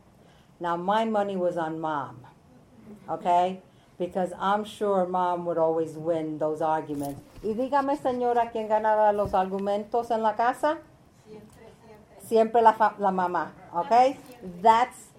[0.60, 2.18] Now, my money was on mom,
[3.10, 3.60] okay?
[3.98, 7.22] Because I'm sure mom would always win those arguments.
[7.44, 10.78] Y dígame, señora, ¿quién ganaba los argumentos en la casa?
[12.26, 14.18] Siempre la, la mamá, okay?
[14.62, 15.10] That's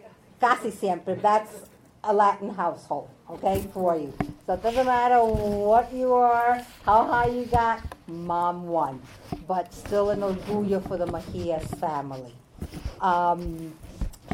[0.41, 1.15] casi siempre.
[1.15, 1.69] That's
[2.03, 4.13] a Latin household, okay, for you.
[4.47, 9.01] So it doesn't matter what you are, how high you got, mom won.
[9.47, 12.35] But still an orgullo for the Mejias family.
[13.01, 13.75] Um,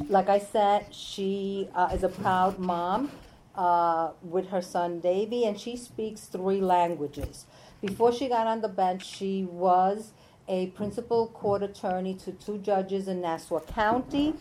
[0.08, 3.10] like I said, she uh, is a proud mom
[3.54, 7.46] uh, with her son Davy, and she speaks three languages.
[7.80, 10.12] Before she got on the bench, she was
[10.48, 14.34] a principal court attorney to two judges in Nassau County.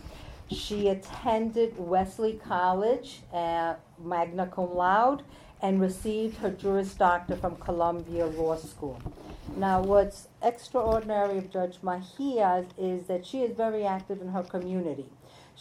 [0.50, 5.24] She attended Wellesley College, uh, magna cum laude,
[5.62, 9.00] and received her Juris Doctor from Columbia Law School.
[9.56, 15.06] Now, what's extraordinary of Judge Mejias is that she is very active in her community.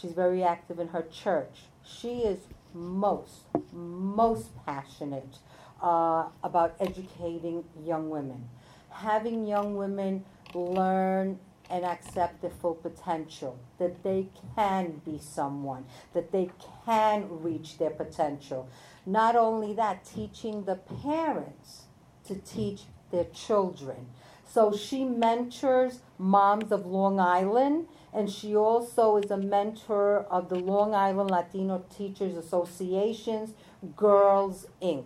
[0.01, 1.65] She's very active in her church.
[1.85, 2.39] She is
[2.73, 5.37] most, most passionate
[5.81, 8.49] uh, about educating young women.
[8.91, 10.23] having young women
[10.53, 11.39] learn
[11.69, 16.49] and accept their full potential, that they can be someone, that they
[16.85, 18.67] can reach their potential.
[19.05, 21.83] Not only that, teaching the parents
[22.27, 22.81] to teach
[23.11, 24.07] their children.
[24.45, 30.55] So she mentors moms of Long Island, and she also is a mentor of the
[30.55, 33.53] Long Island Latino Teachers Association's
[33.95, 35.05] Girls Inc.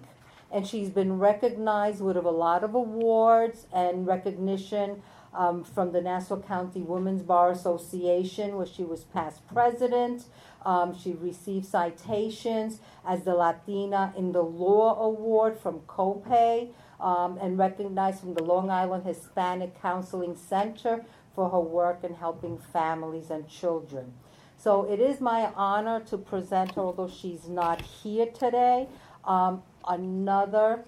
[0.51, 5.01] And she's been recognized with a lot of awards and recognition
[5.33, 10.25] um, from the Nassau County Women's Bar Association, where she was past president.
[10.65, 17.57] Um, she received citations as the Latina in the Law Award from COPE um, and
[17.57, 23.47] recognized from the Long Island Hispanic Counseling Center for her work in helping families and
[23.47, 24.13] children.
[24.57, 28.87] So it is my honor to present her, although she's not here today,
[29.25, 30.85] um, another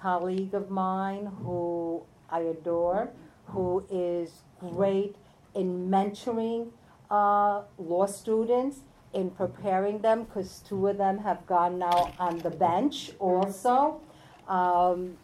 [0.00, 3.10] colleague of mine who I adore,
[3.46, 5.16] who is great
[5.54, 6.68] in mentoring
[7.10, 8.80] uh, law students,
[9.14, 14.00] in preparing them, because two of them have gone now on the bench also.
[14.46, 15.16] Um,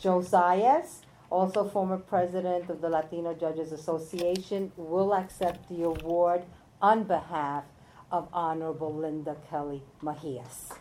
[0.00, 1.01] Josias,
[1.32, 6.44] also former president of the Latino Judges Association, will accept the award
[6.82, 7.64] on behalf
[8.10, 10.74] of Honorable Linda Kelly Mejias.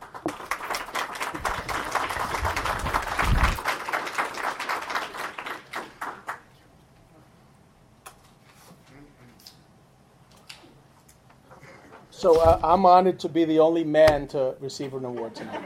[12.09, 15.63] So uh, I'm honored to be the only man to receive an award tonight.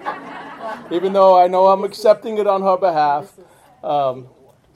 [0.92, 3.34] Even though I know I'm accepting it on her behalf.
[3.84, 4.30] Um,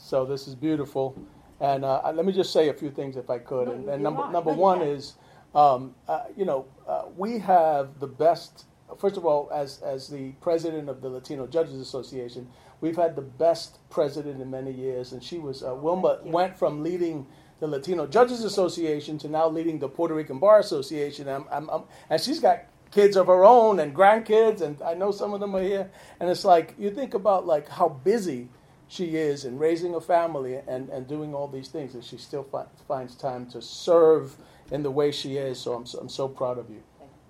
[0.10, 1.16] so this is beautiful.
[1.60, 3.68] And uh, let me just say a few things if I could.
[3.68, 5.14] And, and number, number one is,
[5.53, 8.66] um, uh, you know, uh, we have the best,
[8.97, 12.47] first of all, as, as the president of the Latino Judges Association,
[12.82, 15.12] we've had the best president in many years.
[15.12, 17.28] And she was, uh, Wilma went from leading
[17.60, 21.28] the Latino Judges Association to now leading the Puerto Rican Bar Association.
[21.28, 25.12] I'm, I'm, I'm, and she's got kids of her own and grandkids, and I know
[25.12, 25.91] some of them are here.
[26.20, 28.49] And it's like, you think about like how busy
[28.90, 32.44] she is in raising a family and, and doing all these things, and she still
[32.44, 34.36] fi- finds time to serve
[34.72, 35.60] in the way she is.
[35.60, 36.82] So I'm so, I'm so proud of you.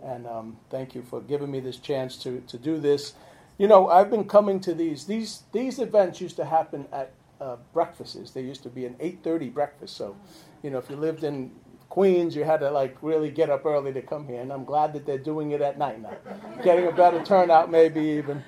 [0.01, 3.14] And um, thank you for giving me this chance to, to do this.
[3.57, 5.05] You know, I've been coming to these.
[5.05, 8.32] These, these events used to happen at uh, breakfasts.
[8.32, 9.97] There used to be an 8.30 breakfast.
[9.97, 10.16] So,
[10.64, 11.51] you know, if you lived in
[11.89, 14.39] Queens, you had to like really get up early to come here.
[14.39, 16.16] And I'm glad that they're doing it at night now.
[16.64, 18.43] Getting a better turnout maybe even.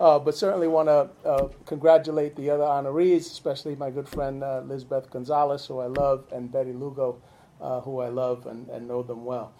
[0.00, 4.60] Uh, but certainly want to uh, congratulate the other honorees, especially my good friend uh,
[4.60, 7.22] Lizbeth Gonzalez, who I love, and Betty Lugo,
[7.60, 9.52] uh, who I love and, and know them well.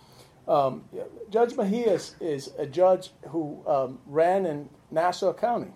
[0.46, 0.84] Um,
[1.30, 5.72] judge Mejias is a judge who um, ran in Nassau County.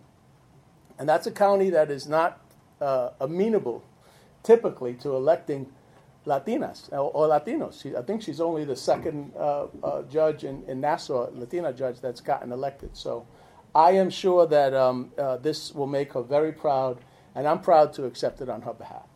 [0.98, 2.40] And that's a county that is not
[2.80, 3.84] uh, amenable
[4.42, 5.66] typically to electing
[6.26, 7.80] Latinas or, or Latinos.
[7.82, 12.00] She, I think she's only the second uh, uh, judge in, in, Nassau, Latina judge,
[12.00, 12.96] that's gotten elected.
[12.96, 13.26] So
[13.74, 16.98] I am sure that um, uh, this will make her very proud,
[17.34, 19.06] and I'm proud to accept it on her behalf.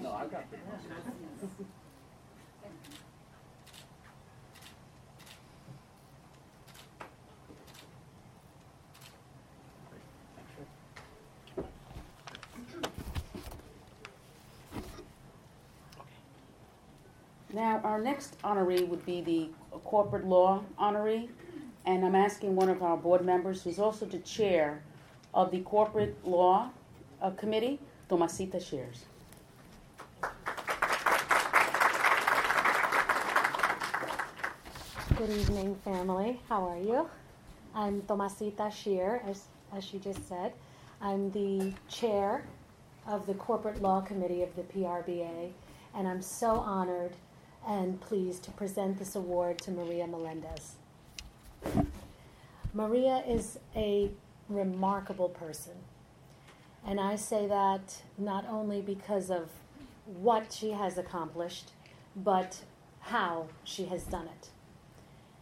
[0.00, 0.44] No, I got
[17.58, 19.48] Now, our next honoree would be the
[19.80, 21.28] corporate law honoree,
[21.84, 24.84] and I'm asking one of our board members, who's also the chair
[25.34, 26.70] of the corporate law
[27.20, 29.04] uh, committee, Tomasita Shears.
[35.16, 36.40] Good evening, family.
[36.48, 37.10] How are you?
[37.74, 40.52] I'm Tomasita Shear, as, as she just said.
[41.00, 42.44] I'm the chair
[43.08, 45.50] of the Corporate Law Committee of the PRBA,
[45.96, 47.16] and I'm so honored
[47.68, 50.76] and pleased to present this award to Maria Melendez.
[52.72, 54.10] Maria is a
[54.48, 55.74] remarkable person.
[56.86, 59.50] And I say that not only because of
[60.06, 61.72] what she has accomplished,
[62.16, 62.62] but
[63.00, 64.48] how she has done it.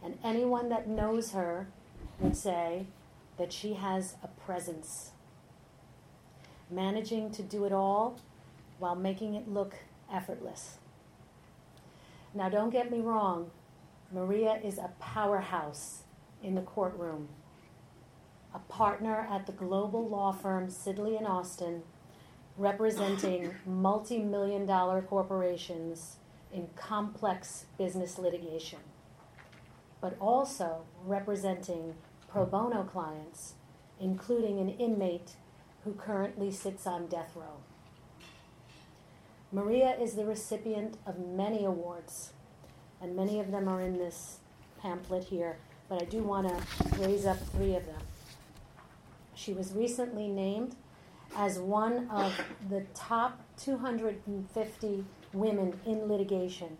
[0.03, 1.67] And anyone that knows her
[2.19, 2.87] would say
[3.37, 5.11] that she has a presence.
[6.69, 8.19] Managing to do it all
[8.79, 9.75] while making it look
[10.11, 10.77] effortless.
[12.37, 13.49] Now, don't get me wrong,
[14.13, 16.03] Maria is a powerhouse
[16.43, 17.29] in the courtroom,
[18.53, 21.81] a partner at the global law firm Sidley and Austin,
[22.55, 26.17] representing multi million dollar corporations
[26.53, 28.81] in complex business litigation,
[29.99, 31.95] but also representing
[32.29, 33.55] pro bono clients,
[33.99, 35.31] including an inmate
[35.83, 37.63] who currently sits on death row.
[39.51, 42.33] Maria is the recipient of many awards,
[43.01, 44.39] and many of them are in this
[44.81, 48.01] pamphlet here, but I do want to raise up three of them.
[49.35, 50.75] She was recently named
[51.33, 52.33] as one of
[52.69, 56.77] the top 250 women in litigation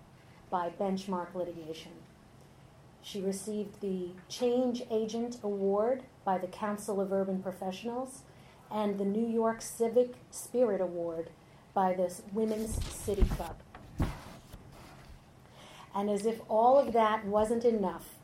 [0.49, 1.93] by Benchmark Litigation.
[3.01, 8.23] She received the Change Agent Award by the Council of Urban Professionals
[8.69, 11.29] and the New York Civic Spirit Award
[11.77, 13.55] by this Women's City Club.
[15.93, 18.15] And as if all of that wasn't enough,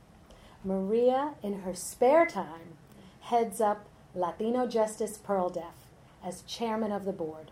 [0.64, 2.78] Maria, in her spare time,
[3.22, 3.86] heads up
[4.16, 5.86] Latino Justice PRLDEF
[6.26, 7.51] as chairman of the board.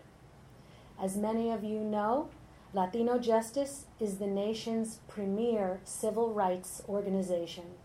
[1.00, 2.30] As many of you know,
[2.74, 7.76] Latino Justice is the nation's premier civil rights organization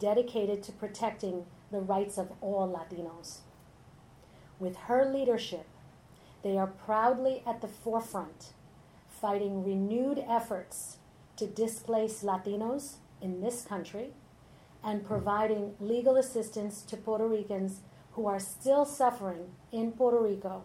[0.00, 3.40] dedicated to protecting the rights of all Latinos.
[4.58, 5.66] With her leadership,
[6.42, 8.52] they are proudly at the forefront,
[9.08, 10.98] fighting renewed efforts
[11.36, 14.10] to displace Latinos in this country
[14.84, 17.80] and providing legal assistance to Puerto Ricans
[18.12, 20.64] who are still suffering in Puerto Rico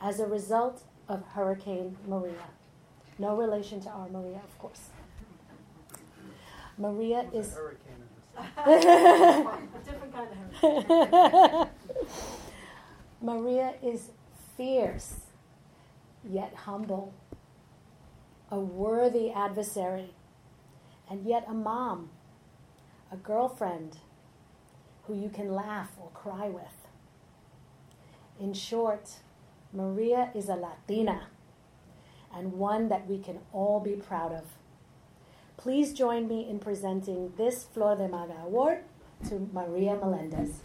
[0.00, 2.48] as a result of Hurricane Maria.
[3.18, 4.90] No relation to our Maria, of course.
[6.78, 7.56] Maria is.
[9.86, 10.28] different kind
[10.62, 11.68] of
[13.22, 14.10] Maria is
[14.56, 15.20] fierce,
[16.28, 17.14] yet humble,
[18.50, 20.14] a worthy adversary,
[21.10, 22.10] and yet a mom,
[23.12, 23.98] a girlfriend
[25.04, 26.88] who you can laugh or cry with.
[28.40, 29.16] In short,
[29.72, 31.28] Maria is a Latina
[32.34, 34.44] and one that we can all be proud of.
[35.56, 38.80] Please join me in presenting this Flor de Maga Award
[39.28, 40.60] to Maria Melendez.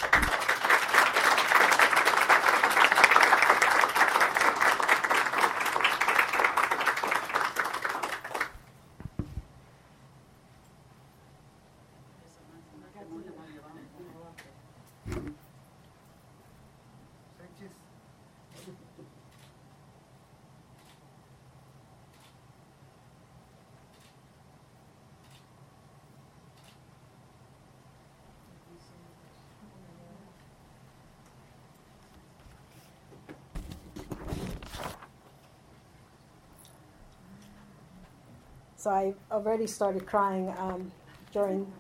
[38.82, 40.92] So I already started crying um,
[41.32, 41.72] during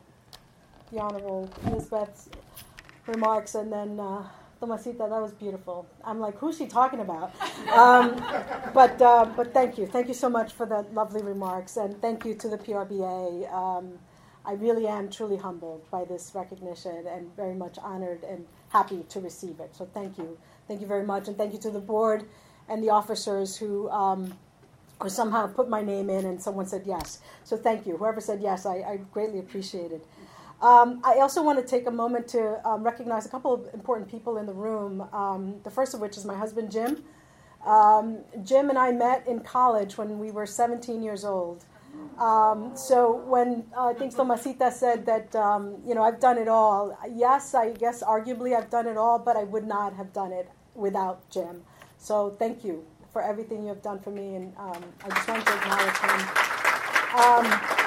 [0.91, 2.29] the Honorable Elizabeth's
[3.07, 4.27] remarks, and then uh,
[4.61, 5.87] Tomasita, that was beautiful.
[6.05, 7.33] I'm like, who's she talking about?
[7.73, 8.23] Um,
[8.75, 12.23] but uh, but thank you, thank you so much for the lovely remarks, and thank
[12.23, 13.51] you to the PRBA.
[13.51, 13.97] Um,
[14.45, 19.19] I really am truly humbled by this recognition, and very much honored and happy to
[19.19, 19.75] receive it.
[19.75, 20.37] So thank you,
[20.67, 22.25] thank you very much, and thank you to the board
[22.69, 23.89] and the officers who.
[23.89, 24.37] Um,
[25.01, 27.19] or somehow put my name in and someone said yes.
[27.43, 27.97] So thank you.
[27.97, 30.05] Whoever said yes, I, I greatly appreciate it.
[30.61, 34.09] Um, I also want to take a moment to um, recognize a couple of important
[34.09, 35.01] people in the room.
[35.11, 37.03] Um, the first of which is my husband, Jim.
[37.65, 41.65] Um, Jim and I met in college when we were 17 years old.
[42.19, 46.47] Um, so when uh, I think Tomasita said that, um, you know, I've done it
[46.47, 50.31] all, yes, I guess arguably I've done it all, but I would not have done
[50.31, 51.63] it without Jim.
[51.97, 55.45] So thank you for everything you have done for me, and um, I just want
[55.45, 56.21] to acknowledge him.
[57.13, 57.81] Um,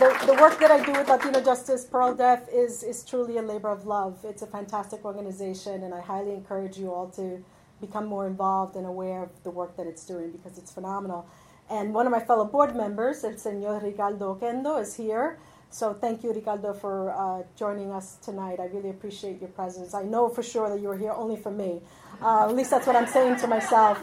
[0.00, 3.70] the, the work that I do with Latino Justice PRLDEF is, is truly a labor
[3.70, 4.18] of love.
[4.24, 7.44] It's a fantastic organization, and I highly encourage you all to
[7.80, 11.26] become more involved and aware of the work that it's doing because it's phenomenal.
[11.70, 15.38] And one of my fellow board members, El Señor Ricardo Oquendo, is here.
[15.70, 18.60] So thank you, Ricardo, for uh, joining us tonight.
[18.60, 19.94] I really appreciate your presence.
[19.94, 21.82] I know for sure that you are here only for me.
[22.22, 24.00] Uh, at least that's what I'm saying to myself.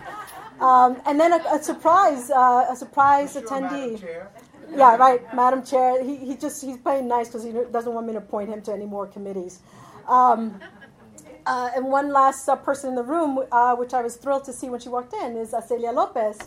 [0.59, 4.27] Um, and then a, a surprise, uh, a surprise sure, attendee.
[4.75, 6.03] Yeah, right, Madam Chair.
[6.03, 8.71] He, he just he's playing nice because he doesn't want me to appoint him to
[8.71, 9.59] any more committees.
[10.07, 10.59] Um,
[11.45, 14.53] uh, and one last uh, person in the room, uh, which I was thrilled to
[14.53, 16.37] see when she walked in, is Celia Lopez,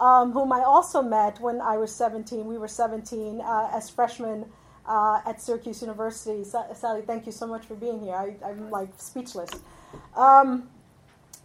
[0.00, 2.46] um, whom I also met when I was 17.
[2.46, 4.46] We were 17 uh, as freshmen
[4.86, 6.44] uh, at Syracuse University.
[6.44, 8.14] Sally, thank you so much for being here.
[8.14, 9.50] I, am like speechless.
[10.16, 10.68] Um,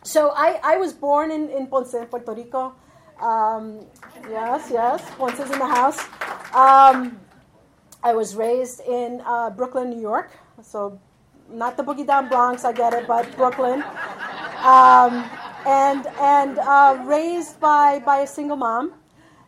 [0.04, 2.74] so I, I was born in, in Ponce, Puerto Rico.
[3.22, 3.86] Um,
[4.30, 5.99] yes, yes, Ponce is in the house.
[6.54, 7.20] Um,
[8.04, 10.32] I was raised in uh, Brooklyn, New York.
[10.64, 10.99] So
[11.49, 13.84] not the boogie down Bronx, I get it, but Brooklyn.
[14.64, 15.30] Um,
[15.66, 18.93] and and uh, raised by, by a single mom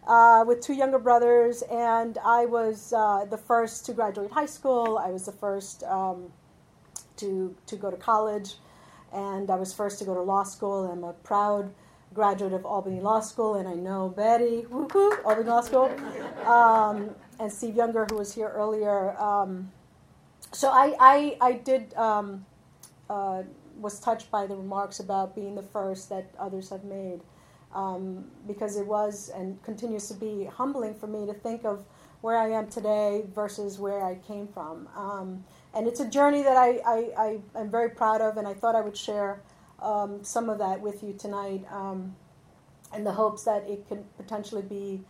[0.08, 4.98] uh, with two younger brothers, and I was uh, the first to graduate high school.
[4.98, 6.32] I was the first um,
[7.18, 8.56] to to go to college,
[9.14, 10.92] and I was first to go to law school.
[10.92, 11.74] I'm a proud
[12.14, 15.90] graduate of Albany Law School, and I know Betty, woo-hoo, Albany Law School,
[16.46, 19.18] um, and Steve Younger, who was here earlier.
[19.18, 19.72] Um,
[20.52, 21.94] so I I, I did.
[21.96, 22.46] Um,
[23.10, 23.44] uh,
[23.80, 27.22] was touched by the remarks about being the first that others have made
[27.74, 31.84] um, because it was and continues to be humbling for me to think of
[32.22, 34.88] where I am today versus where I came from.
[35.74, 38.76] And it's a journey that I, I, I, am very proud of, and I thought
[38.76, 39.42] I would share
[39.82, 42.16] um, some of that with you tonight um,
[42.96, 45.02] in the hopes that it could potentially be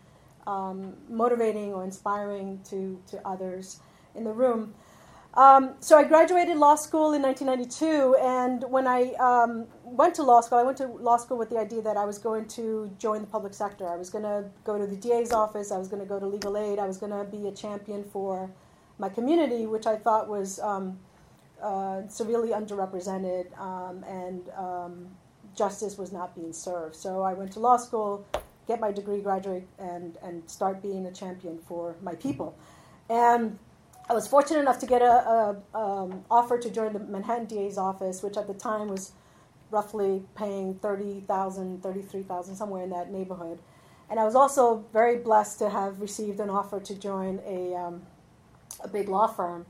[0.47, 3.79] um, motivating or inspiring to, to others
[4.15, 4.73] in the room.
[5.35, 10.41] Um, so I graduated law school in 1992, and when I um, went to law
[10.41, 13.21] school, I went to law school with the idea that I was going to join
[13.21, 13.87] the public sector.
[13.89, 15.71] I was going to go to the DA's office.
[15.71, 16.77] I was going to go to legal aid.
[16.77, 18.51] I was going to be a champion for
[18.97, 20.99] my community, which I thought was um,
[21.61, 25.07] uh, severely underrepresented, um, and um,
[25.55, 26.95] justice was not being served.
[26.95, 28.25] So I went to law school,
[28.67, 32.57] get my degree, graduate, and and start being a champion for my people,
[33.09, 33.57] and
[34.09, 38.21] I was fortunate enough to get a, um, offer to join the Manhattan DA's office,
[38.21, 39.13] which at the time was
[39.71, 43.59] roughly paying 30,000, 33,000, somewhere in that neighborhood.
[44.09, 48.01] And I was also very blessed to have received an offer to join a, um,
[48.81, 49.65] a big law firm.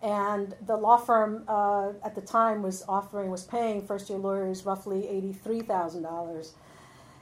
[0.00, 4.64] And the law firm uh, at the time was offering, was paying first year lawyers
[4.64, 5.02] roughly
[5.44, 6.52] $83,000.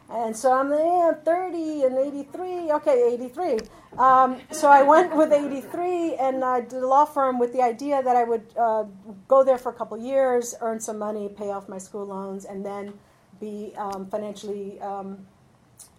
[0.09, 2.70] And so I'm there, yeah, 30 and 83.
[2.72, 3.59] Okay, 83.
[3.99, 8.03] Um, so I went with 83 and I did a law firm with the idea
[8.03, 8.84] that I would uh,
[9.26, 12.64] go there for a couple years, earn some money, pay off my school loans, and
[12.64, 12.93] then
[13.41, 15.26] be um, financially um,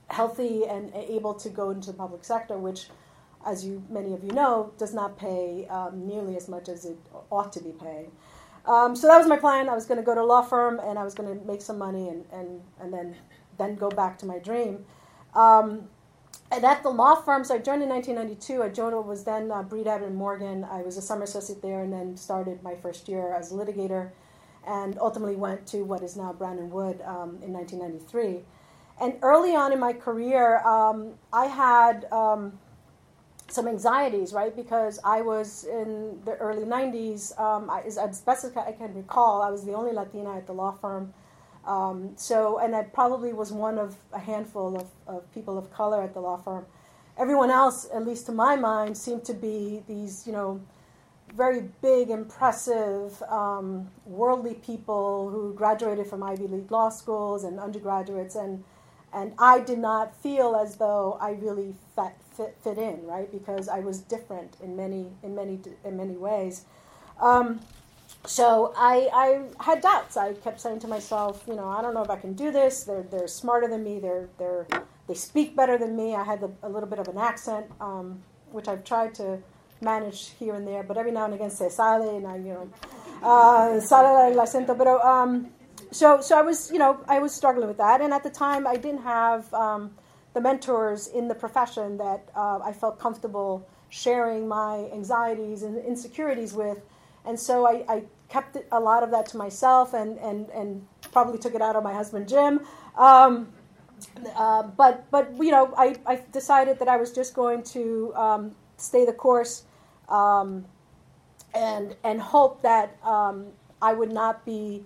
[0.10, 2.88] healthy and able to go into the public sector, which,
[3.48, 6.98] as you many of you know, does not pay um, nearly as much as it
[7.32, 8.12] ought to be paying.
[8.66, 9.70] Um, so that was my plan.
[9.70, 11.62] I was going to go to a law firm and I was going to make
[11.62, 13.16] some money and, and, and then
[13.58, 14.86] then go back to my dream.
[15.34, 15.88] Um,
[16.52, 18.64] and at the law firm, so I joined in 1992.
[18.64, 20.64] I joined was then uh, Breed Abbott and Morgan.
[20.64, 24.12] I was a summer associate there, and then started my first year as a litigator,
[24.66, 28.46] and ultimately went to what is now and Wood um, in 1993.
[29.02, 32.58] And early on in my career, um, I had um,
[33.50, 34.56] some anxieties, right?
[34.56, 37.38] Because I was in the early 90s.
[37.40, 40.54] Um, I, as best as I can recall, I was the only Latina at the
[40.54, 41.14] law firm.
[41.66, 46.02] Um, so, and I probably was one of a handful of, of people of color
[46.02, 46.66] at the law firm.
[47.18, 50.62] Everyone else, at least to my mind, seemed to be these, you know,
[51.36, 58.36] very big, impressive, um, worldly people who graduated from Ivy League law schools and undergraduates,
[58.36, 58.64] and
[59.14, 63.30] and I did not feel as though I really fit, fit, fit in, right?
[63.32, 66.66] Because I was different in many in many in many ways.
[67.20, 67.60] Um,
[68.26, 70.18] so I, I had doubts.
[70.18, 72.84] I kept saying to myself, you know, I don't know if I can do this.
[72.84, 74.00] They're, they're smarter than me.
[74.00, 74.68] They're, they're,
[75.08, 76.16] they speak better than me.
[76.16, 78.22] I had the, a little bit of an accent, um,
[78.52, 79.40] which I've tried to
[79.80, 82.70] manage here and there, but every now and again say sale, and I, you know,
[83.24, 84.78] uh, sale el acento.
[84.78, 85.48] But um,
[85.92, 88.02] so, so I was, you know, I was struggling with that.
[88.02, 89.92] And at the time, I didn't have um,
[90.38, 96.54] the mentors in the profession that uh, I felt comfortable sharing my anxieties and insecurities
[96.54, 96.80] with.
[97.26, 101.40] And so I, I kept a lot of that to myself and, and, and probably
[101.40, 102.60] took it out on my husband Jim.
[102.96, 103.48] Um,
[104.36, 108.56] uh, but but you know I, I decided that I was just going to um,
[108.78, 109.64] stay the course
[110.08, 110.66] um,
[111.56, 113.48] and and hope that um,
[113.82, 114.86] I would not be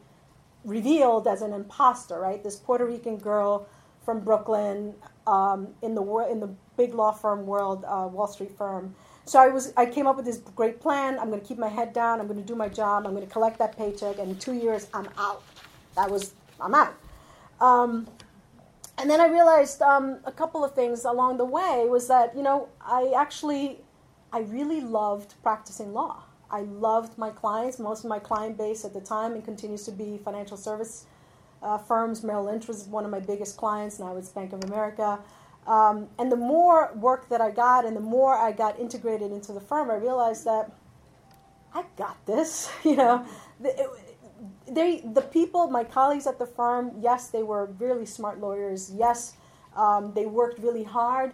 [0.64, 2.22] revealed as an imposter.
[2.22, 3.68] Right, this Puerto Rican girl
[4.06, 4.95] from Brooklyn
[5.28, 8.95] um, in the in the big law firm world, uh, Wall Street firm,
[9.26, 11.19] so I was I came up with this great plan.
[11.19, 12.19] I'm going to keep my head down.
[12.19, 13.05] I'm going to do my job.
[13.05, 15.43] I'm going to collect that paycheck, and in two years I'm out.
[15.95, 16.93] That was I'm out.
[17.59, 18.07] Um,
[18.97, 22.43] and then I realized um, a couple of things along the way was that you
[22.43, 23.80] know I actually
[24.34, 26.24] I really loved practicing law.
[26.49, 27.80] I loved my clients.
[27.80, 31.05] Most of my client base at the time and continues to be financial service
[31.62, 32.24] uh, firms.
[32.24, 33.99] Merrill Lynch was one of my biggest clients.
[33.99, 35.20] and I was Bank of America.
[35.68, 39.53] Um, and the more work that I got and the more I got integrated into
[39.53, 40.72] the firm, I realized that
[41.74, 42.70] I got this.
[42.84, 43.26] You know,
[44.68, 48.91] they, the people, my colleagues at the firm, yes, they were really smart lawyers.
[48.95, 49.34] Yes,
[49.76, 51.34] um, they worked really hard,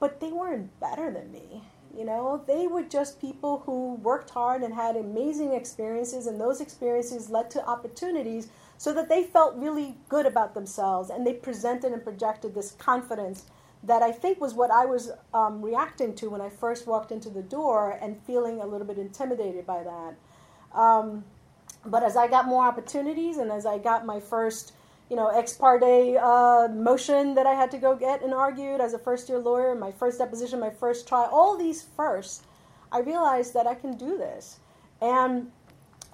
[0.00, 1.62] but they weren't better than me.
[1.98, 6.60] You know, they were just people who worked hard and had amazing experiences, and those
[6.60, 11.92] experiences led to opportunities so that they felt really good about themselves and they presented
[11.92, 13.46] and projected this confidence
[13.82, 17.30] that I think was what I was um, reacting to when I first walked into
[17.30, 20.78] the door and feeling a little bit intimidated by that.
[20.78, 21.24] Um,
[21.84, 24.72] but as I got more opportunities and as I got my first,
[25.10, 28.92] you know, ex parte uh, motion that I had to go get and argued as
[28.94, 32.42] a first year lawyer, my first deposition, my first trial, all these firsts,
[32.92, 34.60] I realized that I can do this.
[35.00, 35.50] And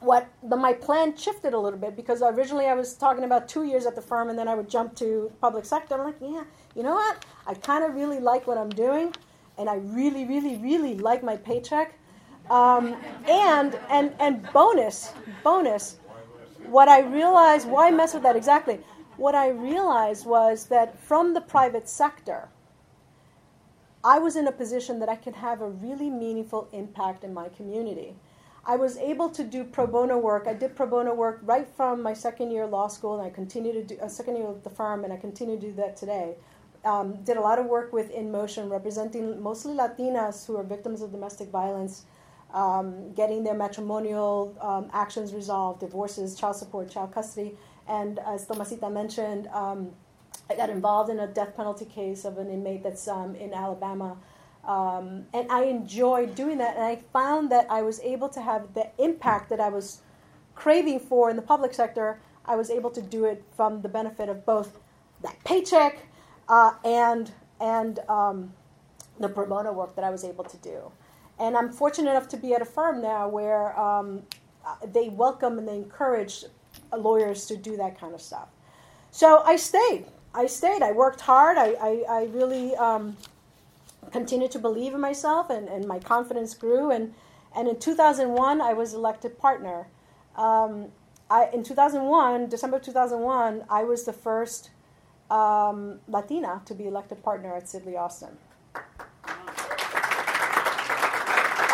[0.00, 3.64] what the, my plan shifted a little bit because originally I was talking about two
[3.64, 5.94] years at the firm and then I would jump to public sector.
[5.94, 7.24] I'm like, yeah, you know what?
[7.46, 9.14] I kind of really like what I'm doing,
[9.58, 11.94] and I really, really, really like my paycheck.
[12.50, 15.98] Um, and and and bonus, bonus.
[16.66, 18.80] What I realized, why mess with that exactly?
[19.16, 22.48] What I realized was that from the private sector,
[24.02, 27.48] I was in a position that I could have a really meaningful impact in my
[27.48, 28.16] community.
[28.66, 30.46] I was able to do pro bono work.
[30.46, 33.72] I did pro bono work right from my second year law school, and I continue
[33.72, 36.36] to do a second year at the firm, and I continue to do that today.
[36.84, 41.02] Um, did a lot of work with In Motion, representing mostly Latinas who are victims
[41.02, 42.04] of domestic violence,
[42.54, 47.52] um, getting their matrimonial um, actions resolved, divorces, child support, child custody.
[47.86, 49.90] And as Tomasita mentioned, um,
[50.48, 54.16] I got involved in a death penalty case of an inmate that's um, in Alabama
[54.66, 56.76] um, and I enjoyed doing that.
[56.76, 60.00] And I found that I was able to have the impact that I was
[60.54, 62.18] craving for in the public sector.
[62.46, 64.78] I was able to do it from the benefit of both
[65.22, 65.98] that paycheck
[66.48, 67.30] uh, and
[67.60, 68.52] and um,
[69.18, 70.92] the pro bono work that I was able to do.
[71.38, 74.22] And I'm fortunate enough to be at a firm now where um,
[74.92, 76.44] they welcome and they encourage
[76.96, 78.48] lawyers to do that kind of stuff.
[79.10, 80.06] So I stayed.
[80.34, 80.82] I stayed.
[80.82, 81.56] I worked hard.
[81.58, 83.16] I, I, I really um,
[84.10, 86.90] continued to believe in myself and, and my confidence grew.
[86.90, 87.14] And,
[87.56, 89.86] and in 2001, I was elected partner.
[90.36, 90.88] Um,
[91.30, 94.70] I, in 2001, December 2001, I was the first
[95.30, 98.36] um, Latina to be elected partner at Sidley Austin.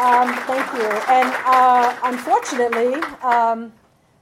[0.01, 0.88] Um, thank you.
[1.09, 3.70] And uh, unfortunately, um,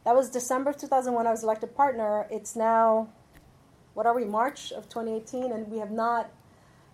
[0.04, 1.24] that was December 2001.
[1.24, 2.26] I was elected partner.
[2.32, 3.08] It's now,
[3.94, 6.30] what are we, March of 2018, and we have not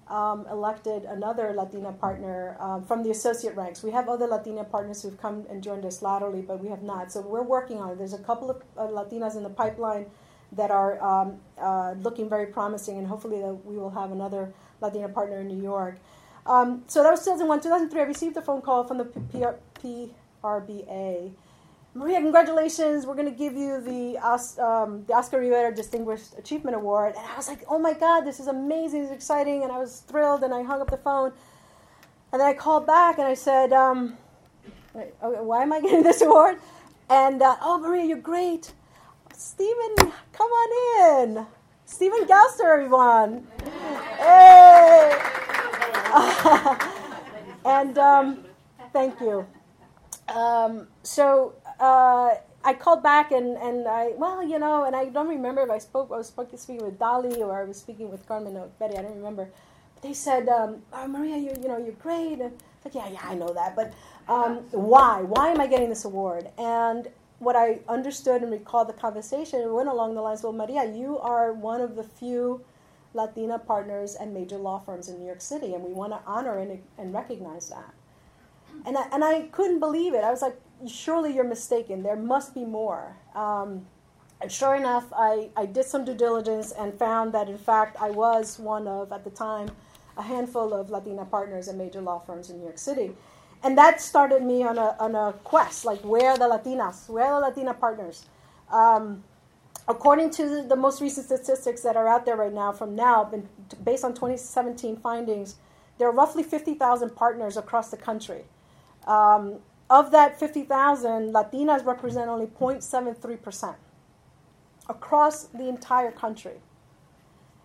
[0.09, 3.82] um, elected another Latina partner um, from the associate ranks.
[3.82, 7.11] We have other Latina partners who've come and joined us laterally, but we have not.
[7.11, 7.97] So we're working on it.
[7.97, 10.11] There's a couple of uh, Latinas in the pipeline
[10.53, 15.41] that are um, uh, looking very promising, and hopefully we will have another Latina partner
[15.41, 15.97] in New York.
[16.47, 17.61] Um, so that was 2001.
[17.61, 19.05] 2003, I received a phone call from the
[20.45, 21.32] PRBA
[21.97, 23.07] Maria, congratulations.
[23.07, 24.18] We're going to give you the,
[24.61, 27.14] um, the Oscar Rivera Distinguished Achievement Award.
[27.16, 29.03] And I was like, oh my God, this is amazing.
[29.03, 29.62] This is exciting.
[29.62, 30.42] And I was thrilled.
[30.42, 31.32] And I hung up the phone.
[32.32, 34.18] And then I called back and I said, um,
[35.20, 36.59] why am I getting this award?
[37.09, 38.72] And, uh, oh, Maria, you're great.
[39.32, 39.95] Stephen,
[40.32, 41.47] come on in.
[41.84, 43.47] Stephen Gauster, everyone.
[44.18, 45.43] Hey!
[47.65, 48.45] and um,
[48.93, 49.47] thank you.
[50.29, 52.35] Um, so uh,
[52.65, 55.79] I called back and, and I, well, you know, and I don't remember if I
[55.79, 59.03] spoke, I was speaking with Dali or I was speaking with Carmen or Betty, I
[59.03, 59.51] don't remember.
[59.95, 62.41] But they said, um, oh, Maria, you, you know, you're great.
[62.41, 62.51] And I
[62.83, 63.75] said, yeah, yeah, I know that.
[63.75, 63.93] But
[64.29, 65.21] um, why?
[65.23, 66.49] Why am I getting this award?
[66.59, 67.09] And
[67.41, 71.53] what I understood and recalled the conversation went along the lines, well, Maria, you are
[71.53, 72.65] one of the few
[73.15, 76.59] Latina partners and major law firms in New York City, and we want to honor
[76.59, 77.95] and, and recognize that.
[78.85, 80.25] And I, and I couldn't believe it.
[80.25, 82.03] I was like, surely you're mistaken.
[82.03, 83.17] There must be more.
[83.35, 83.87] Um,
[84.41, 88.11] and sure enough, I, I did some due diligence and found that, in fact, I
[88.11, 89.71] was one of, at the time,
[90.17, 93.12] a handful of Latina partners and major law firms in New York City.
[93.62, 97.09] And that started me on a, on a quest like, where are the Latinas?
[97.09, 98.27] Where are the Latina partners?
[98.71, 99.25] Um,
[99.87, 103.30] according to the most recent statistics that are out there right now, from now,
[103.82, 105.57] based on 2017 findings,
[105.99, 108.45] there are roughly 50,000 partners across the country.
[109.07, 109.61] Um,
[109.91, 113.74] of that 50,000, Latinas represent only 0.73%
[114.89, 116.61] across the entire country.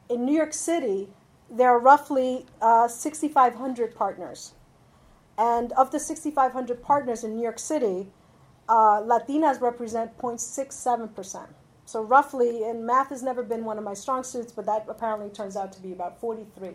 [0.09, 1.07] In New York City,
[1.49, 4.53] there are roughly uh, 6,500 partners.
[5.37, 8.07] And of the 6,500 partners in New York City,
[8.67, 11.47] uh, Latinas represent 0.67%.
[11.89, 15.27] So, roughly, and math has never been one of my strong suits, but that apparently
[15.31, 16.69] turns out to be about 43.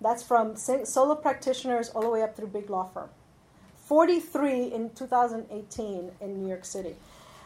[0.00, 3.10] That's from solo practitioners all the way up through big law firm.
[3.84, 6.96] 43 in 2018 in New York City.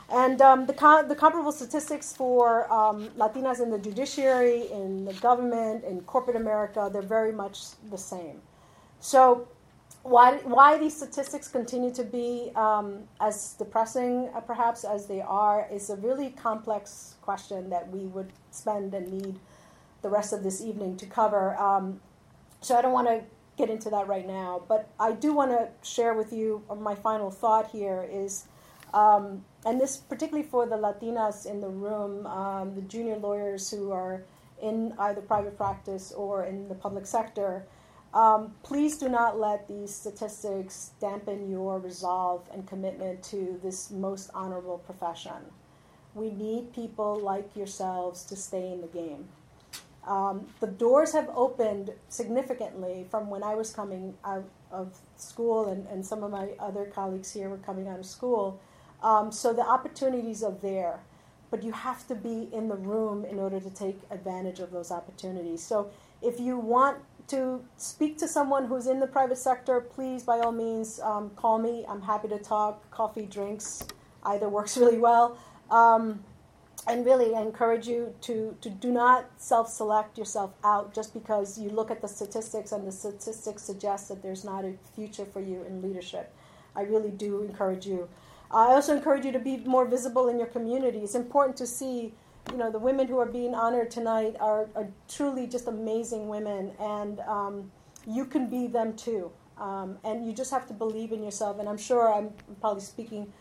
[0.08, 5.12] And um, the, com- the comparable statistics for um, Latinas in the judiciary, in the
[5.12, 8.40] government, in corporate America, they're very much the same.
[9.00, 9.46] So,
[10.04, 15.66] why, why these statistics continue to be um, as depressing, uh, perhaps, as they are,
[15.72, 19.40] is a really complex question that we would spend and need
[20.02, 21.56] the rest of this evening to cover.
[21.56, 22.00] Um,
[22.60, 23.22] so I don't want to
[23.56, 27.30] get into that right now, but I do want to share with you my final
[27.30, 28.46] thought here is,
[28.92, 33.90] um, and this particularly for the Latinas in the room, um, the junior lawyers who
[33.90, 34.22] are
[34.60, 37.64] in either private practice or in the public sector.
[38.14, 44.30] Um, please do not let these statistics dampen your resolve and commitment to this most
[44.32, 45.32] honorable profession.
[46.14, 49.26] We need people like yourselves to stay in the game.
[50.06, 55.84] Um, the doors have opened significantly from when I was coming out of school, and,
[55.88, 58.60] and some of my other colleagues here were coming out of school.
[59.02, 61.00] Um, so the opportunities are there,
[61.50, 64.92] but you have to be in the room in order to take advantage of those
[64.92, 65.62] opportunities.
[65.62, 65.90] So
[66.22, 66.98] if you want
[67.28, 71.58] to speak to someone who's in the private sector, please, by all means, um, call
[71.58, 71.84] me.
[71.88, 72.90] I'm happy to talk.
[72.90, 73.86] Coffee, drinks,
[74.24, 75.38] either works really well.
[75.70, 76.22] Um,
[76.86, 81.58] and really, I encourage you to, to do not self select yourself out just because
[81.58, 85.40] you look at the statistics and the statistics suggest that there's not a future for
[85.40, 86.34] you in leadership.
[86.76, 88.08] I really do encourage you.
[88.50, 90.98] I also encourage you to be more visible in your community.
[90.98, 92.12] It's important to see,
[92.50, 96.72] you know, the women who are being honored tonight are, are truly just amazing women,
[96.78, 97.70] and um,
[98.06, 99.30] you can be them too.
[99.56, 101.58] Um, and you just have to believe in yourself.
[101.60, 102.30] And I'm sure I'm
[102.60, 103.32] probably speaking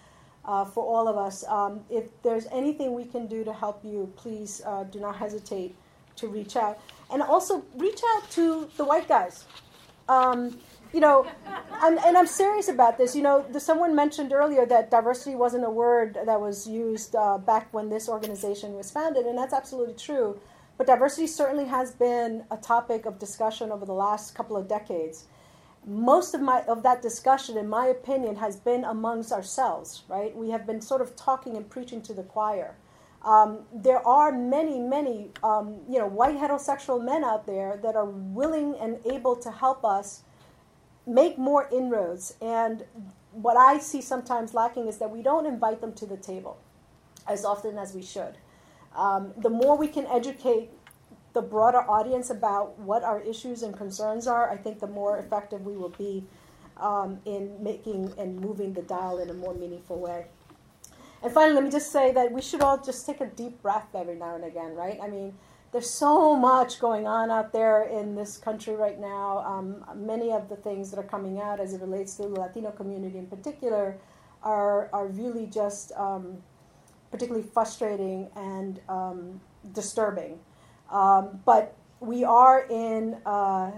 [0.45, 1.43] uh, for all of us.
[1.47, 5.75] Um, if there's anything we can do to help you, please uh, do not hesitate
[6.17, 6.79] to reach out.
[7.11, 9.45] And also reach out to the white guys.
[10.07, 10.59] Um,
[10.93, 11.25] you know,
[11.71, 13.15] I'm, and I'm serious about this.
[13.15, 17.37] You know, the, someone mentioned earlier that diversity wasn't a word that was used uh,
[17.37, 20.39] back when this organization was founded, and that's absolutely true.
[20.77, 25.25] But diversity certainly has been a topic of discussion over the last couple of decades
[25.85, 30.49] most of my of that discussion in my opinion has been amongst ourselves right we
[30.49, 32.75] have been sort of talking and preaching to the choir
[33.23, 38.05] um, there are many many um, you know white heterosexual men out there that are
[38.05, 40.23] willing and able to help us
[41.05, 42.85] make more inroads and
[43.31, 46.57] what i see sometimes lacking is that we don't invite them to the table
[47.27, 48.37] as often as we should
[48.95, 50.69] um, the more we can educate
[51.33, 55.65] the broader audience about what our issues and concerns are, I think the more effective
[55.65, 56.23] we will be
[56.77, 60.27] um, in making and moving the dial in a more meaningful way.
[61.23, 63.87] And finally, let me just say that we should all just take a deep breath
[63.95, 64.99] every now and again, right?
[65.01, 65.33] I mean,
[65.73, 69.39] there's so much going on out there in this country right now.
[69.39, 72.69] Um, many of the things that are coming out as it relates to the Latino
[72.69, 73.97] community in particular
[74.43, 76.37] are, are really just um,
[77.09, 79.41] particularly frustrating and um,
[79.73, 80.39] disturbing.
[80.91, 83.71] Um, but we are in uh,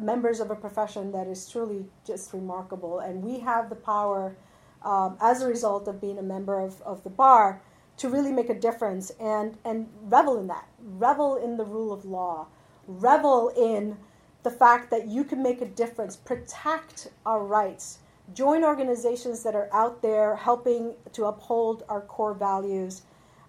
[0.00, 4.36] members of a profession that is truly just remarkable, and we have the power,
[4.84, 7.60] um, as a result of being a member of, of the bar,
[7.98, 12.04] to really make a difference and, and revel in that, revel in the rule of
[12.04, 12.46] law,
[12.86, 13.96] revel in
[14.42, 17.98] the fact that you can make a difference, protect our rights,
[18.34, 23.02] join organizations that are out there helping to uphold our core values.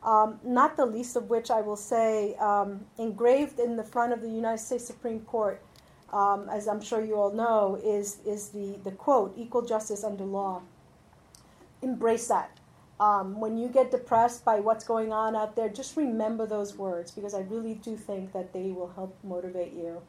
[0.04, 4.22] Um, not the least of which I will say, um, engraved in the front of
[4.22, 5.64] the United States Supreme Court,
[6.12, 10.26] um, as I'm sure you all know, is, is the, the quote, equal justice under
[10.26, 10.62] law.
[11.82, 12.60] Embrace that.
[13.04, 17.12] Um, when you get depressed by what's going on out there, just remember those words
[17.12, 20.01] because I really do think that they will help motivate you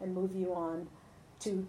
[0.00, 0.88] and move you on
[1.40, 1.66] to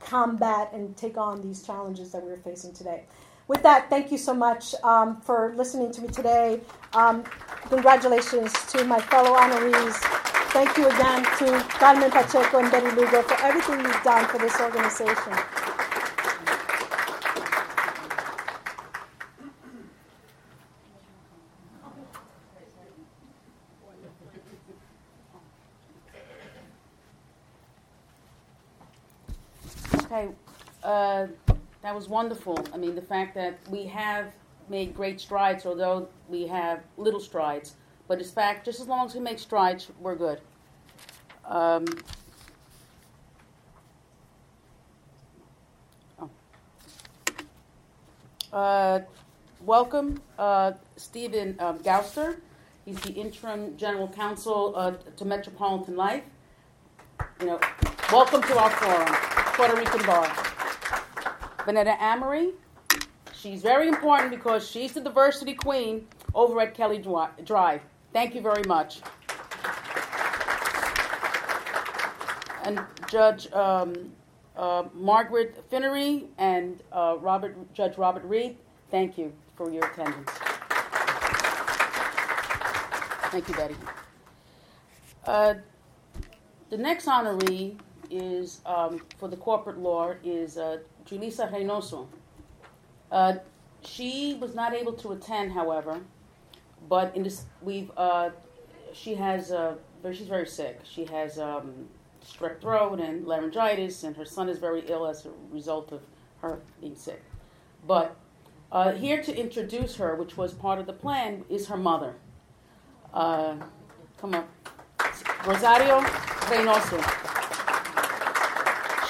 [0.00, 3.04] combat and take on these challenges that we're facing today
[3.48, 6.60] with that, thank you so much um, for listening to me today.
[6.94, 7.24] Um,
[7.68, 9.94] congratulations to my fellow honorees.
[10.52, 14.58] Thank you again to Carmen Pacheco and Betty Lugo for everything you've done for this
[14.60, 15.32] organization.
[30.04, 30.28] Okay.
[30.82, 31.26] Uh,
[31.92, 32.58] that was wonderful.
[32.72, 34.32] I mean, the fact that we have
[34.70, 37.74] made great strides, although we have little strides.
[38.08, 40.40] But it's fact, just as long as we make strides, we're good.
[41.44, 41.84] Um,
[46.18, 46.30] oh.
[48.54, 49.00] uh,
[49.60, 52.40] welcome, uh, Stephen um, Gauster.
[52.86, 56.24] He's the interim general counsel uh, to Metropolitan Life.
[57.38, 57.60] You know,
[58.10, 59.14] welcome to our forum,
[59.56, 60.51] Puerto Rican Bar.
[61.64, 62.50] Vanetta Amory.
[63.32, 67.80] She's very important because she's the diversity queen over at Kelley Drye.
[68.12, 69.00] Thank you very much.
[72.64, 74.12] And Judge um,
[74.56, 78.56] uh, Margaret Finerty and uh, Robert, Judge Robert Reed,
[78.90, 80.30] thank you for your attendance.
[83.30, 83.76] Thank you, Betty.
[85.26, 85.54] Uh,
[86.70, 87.78] the next honoree
[88.10, 90.58] is um, for the corporate law is
[91.06, 92.06] Julissa Reynoso.
[93.10, 93.34] Uh,
[93.84, 96.00] she was not able to attend, however,
[96.88, 98.30] but in this we've uh,
[98.92, 99.74] she has uh,
[100.12, 100.80] she's very sick.
[100.84, 101.88] She has um,
[102.24, 106.02] strep throat and laryngitis, and her son is very ill as a result of
[106.40, 107.22] her being sick.
[107.86, 108.16] But
[108.70, 112.14] uh, here to introduce her, which was part of the plan, is her mother.
[113.12, 113.56] Uh,
[114.18, 114.46] come on,
[115.46, 116.98] Rosario Reynoso.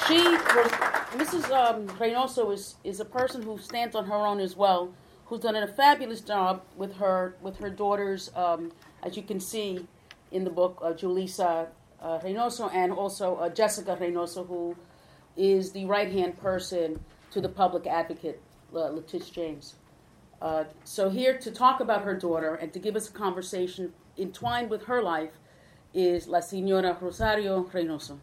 [0.07, 0.19] She,
[1.13, 1.51] Mrs.
[1.51, 4.93] Um, Reynoso, is is a person who stands on her own as well,
[5.27, 9.87] who's done a fabulous job with her with her daughters, um, as you can see
[10.31, 11.69] in the book, uh, Julissa
[12.01, 14.75] uh, Reynoso, and also uh, Jessica Reynoso, who
[15.37, 18.41] is the right hand person to the public advocate,
[18.75, 19.75] uh, Letitia James.
[20.41, 24.71] Uh, so, here to talk about her daughter and to give us a conversation entwined
[24.71, 25.33] with her life
[25.95, 28.19] is La Señora Rosario Reynoso.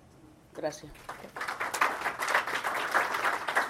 [0.54, 0.90] Gracias.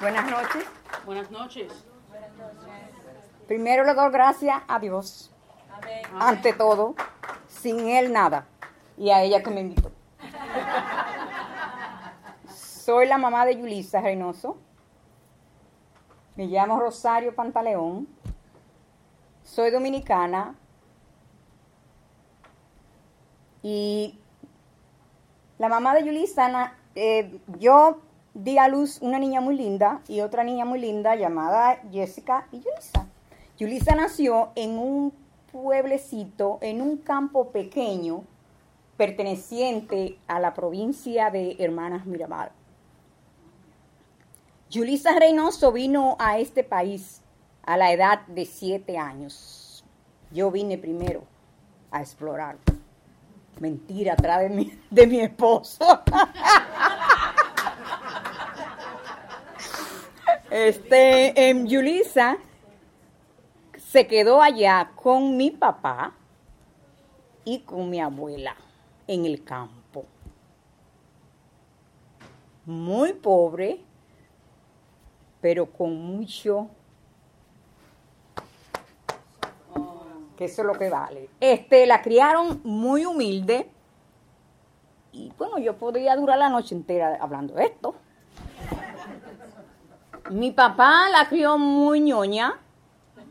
[0.01, 0.65] Buenas noches.
[1.05, 1.85] Buenas noches.
[3.47, 5.29] Primero le doy gracias a Dios,
[6.17, 6.95] ante todo,
[7.47, 8.45] sin Él nada,
[8.97, 9.91] y a ella que me invitó.
[12.47, 14.57] Soy la mamá de Yulisa Reynoso.
[16.37, 18.07] Me llamo Rosario Pantaleón.
[19.43, 20.55] Soy dominicana.
[23.61, 24.17] Y
[25.57, 27.99] la mamá de Yulisa, eh, yo
[28.33, 32.61] di a luz una niña muy linda y otra niña muy linda llamada Jessica y
[32.61, 33.07] Yulisa.
[33.57, 35.13] Yulisa nació en un
[35.51, 38.23] pueblecito, en un campo pequeño,
[38.97, 42.51] perteneciente a la provincia de Hermanas Miramar.
[44.69, 47.21] Yulisa Reynoso vino a este país
[47.63, 49.83] a la edad de siete años.
[50.31, 51.23] Yo vine primero
[51.91, 52.57] a explorar.
[53.59, 56.03] Mentira, atrás de mi, de mi esposo.
[60.51, 62.37] Este, en Yulisa
[63.77, 66.13] se quedó allá con mi papá
[67.45, 68.55] y con mi abuela
[69.07, 70.05] en el campo.
[72.65, 73.81] Muy pobre,
[75.41, 76.69] pero con mucho
[80.35, 81.29] que eso es lo que vale.
[81.39, 83.69] Este, la criaron muy humilde
[85.11, 87.95] y bueno, yo podría durar la noche entera hablando de esto.
[90.29, 92.59] Mi papá la crió muy ñoña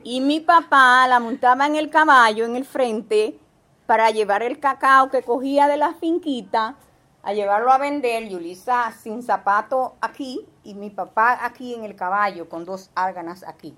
[0.02, 3.38] y mi papá la montaba en el caballo en el frente
[3.86, 6.74] para llevar el cacao que cogía de la finquita
[7.22, 8.28] a llevarlo a vender.
[8.28, 13.76] Yulisa sin zapato aquí y mi papá aquí en el caballo con dos árganas aquí.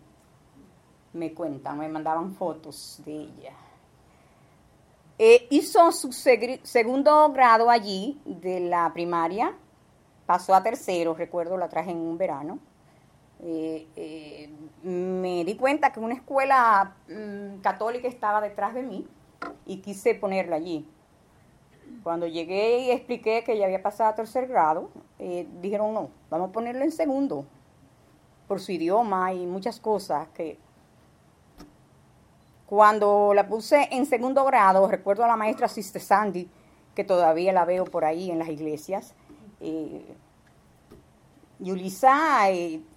[1.12, 3.52] Me cuentan, me mandaban fotos de ella.
[5.18, 9.52] Eh, hizo su segundo grado allí de la primaria,
[10.24, 12.58] pasó a tercero, recuerdo, la traje en un verano.
[13.42, 14.50] Eh, eh,
[14.82, 19.08] me di cuenta que una escuela mm, católica estaba detrás de mí
[19.64, 20.86] y quise ponerla allí.
[22.02, 26.50] Cuando llegué y expliqué que ya había pasado a tercer grado, eh, dijeron no, vamos
[26.50, 27.46] a ponerlo en segundo,
[28.46, 30.58] por su idioma y muchas cosas que...
[32.66, 36.48] Cuando la puse en segundo grado, recuerdo a la maestra Sister Sandy,
[36.94, 39.14] que todavía la veo por ahí en las iglesias.
[41.58, 42.48] Yulisa,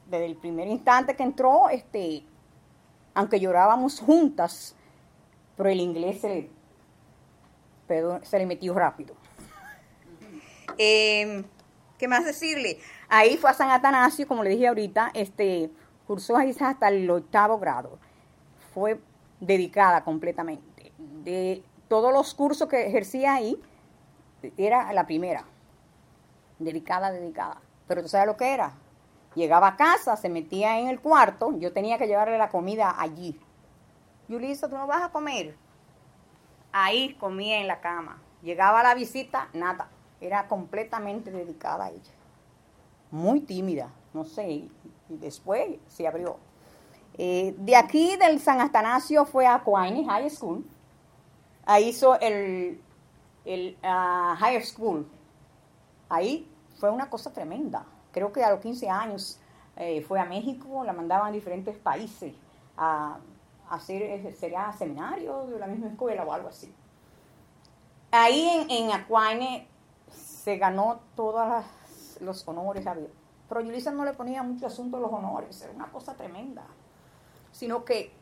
[0.07, 2.23] desde el primer instante que entró, este,
[3.13, 4.75] aunque llorábamos juntas,
[5.55, 6.49] pero el inglés se
[7.87, 9.15] le, se le metió rápido.
[10.77, 11.43] Em,
[11.97, 12.79] ¿Qué más decirle?
[13.07, 15.71] Ahí fue a San Atanasio, como le dije ahorita, este,
[16.07, 17.99] cursó hasta el octavo grado.
[18.73, 18.99] Fue
[19.39, 20.91] dedicada completamente.
[20.97, 23.61] De todos los cursos que ejercía ahí,
[24.57, 25.45] era la primera.
[26.59, 27.61] Dedicada, dedicada.
[27.87, 28.73] Pero tú sabes lo que era.
[29.35, 33.39] Llegaba a casa, se metía en el cuarto, yo tenía que llevarle la comida allí.
[34.27, 35.55] Yulisa, ¿tú no vas a comer?
[36.71, 38.21] Ahí comía en la cama.
[38.41, 39.89] Llegaba la visita, nada.
[40.19, 42.11] Era completamente dedicada a ella.
[43.11, 44.49] Muy tímida, no sé.
[44.49, 44.71] Y
[45.09, 46.37] después se abrió.
[47.17, 50.65] Eh, de aquí del San Atanasio fue a Coaini High School.
[51.65, 52.81] Ahí hizo el,
[53.45, 55.07] el uh, High School.
[56.09, 57.85] Ahí fue una cosa tremenda.
[58.13, 59.39] Creo que a los 15 años
[59.75, 62.33] eh, fue a México, la mandaban a diferentes países
[62.77, 63.17] a,
[63.69, 66.73] hacer, sería seminario de la misma escuela o algo así.
[68.11, 69.67] Ahí en, en Acuane
[70.09, 71.65] se ganó todos
[72.21, 72.85] los honores,
[73.49, 76.63] pero Yulisa no le ponía mucho asunto a los honores, era una cosa tremenda,
[77.51, 78.13] sino que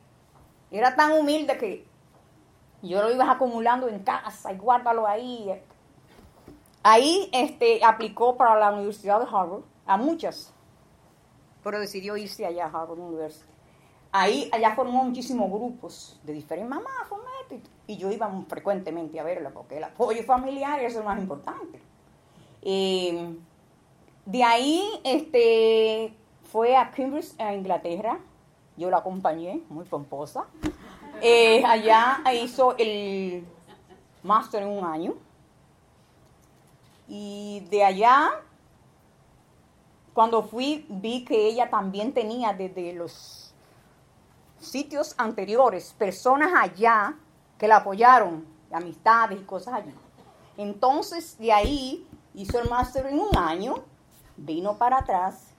[0.72, 1.86] era tan humilde que
[2.82, 5.52] yo lo ibas acumulando en casa y guárdalo ahí.
[6.84, 10.54] Ahí este, aplicó para la Universidad de Harvard, a muchas,
[11.64, 13.52] pero decidió irse allá a Harvard University.
[14.12, 17.08] Ahí, allá formó muchísimos grupos de diferentes mamás,
[17.88, 21.82] y yo iba frecuentemente a verla, porque el apoyo familiar es lo más importante.
[22.62, 23.36] Eh,
[24.26, 26.14] de ahí este,
[26.52, 28.20] fue a Cambridge, a Inglaterra,
[28.78, 30.46] yo la acompañé, muy pomposa.
[31.22, 33.46] Eh, allá hizo el
[34.24, 35.14] máster en un año.
[37.08, 38.32] Y de allá,
[40.14, 43.54] cuando fui, vi que ella también tenía desde los
[44.60, 47.18] sitios anteriores personas allá
[47.58, 49.94] que la apoyaron, amistades y cosas allí.
[50.58, 53.76] Entonces, de ahí hizo el máster en un año,
[54.38, 55.54] vino para atrás,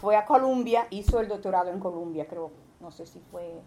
[0.00, 3.60] fue a Columbia, hizo el doctorado en Columbia, creo, no sé si fue,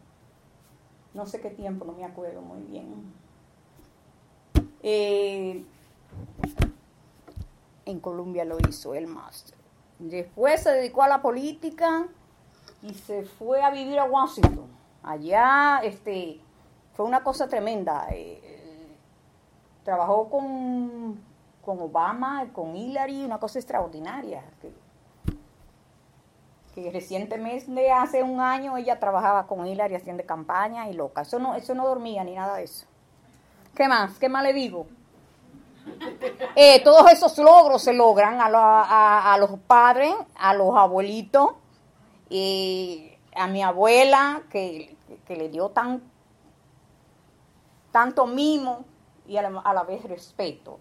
[1.14, 3.14] no sé qué tiempo, no me acuerdo muy bien.
[4.84, 5.64] Eh,
[7.86, 9.57] en Colombia lo hizo el máster.
[10.00, 12.08] Después se dedicó a la política
[12.82, 14.68] y se fue a vivir a Washington.
[15.04, 16.40] Allá este,
[16.94, 18.08] fue una cosa tremenda.
[18.12, 18.96] Eh,
[19.84, 21.20] trabajó con,
[21.64, 24.44] con Obama, con Hillary, una cosa extraordinaria.
[24.62, 24.72] Que,
[26.76, 31.22] que recientemente, hace un año, ella trabajaba con Hillary haciendo campaña y loca.
[31.22, 32.86] Eso no, eso no dormía ni nada de eso.
[33.74, 34.20] ¿Qué más?
[34.20, 34.88] ¿Qué más le digo?
[36.56, 41.52] Eh, todos esos logros se logran a, los padres, a los abuelitos,
[42.30, 44.96] y a mi abuela que,
[45.28, 46.02] le dio tan,
[47.92, 48.86] tanto mimo
[49.28, 50.80] y a la, vez respeto.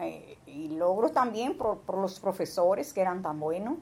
[0.00, 3.78] Eh, y logros también por, los profesores que eran tan buenos.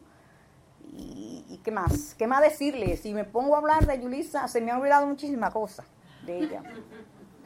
[0.93, 3.01] Y, qué más, qué más decirles.
[3.01, 5.87] Si me pongo a hablar de Yulisa, se me ha olvidado muchísimas cosas
[6.25, 6.63] de ella.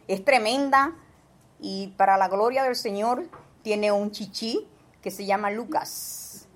[0.07, 0.95] Es tremenda
[1.61, 3.29] y para la gloria del Señor
[3.63, 4.67] tiene un chichi
[5.03, 6.47] que se llama Lucas.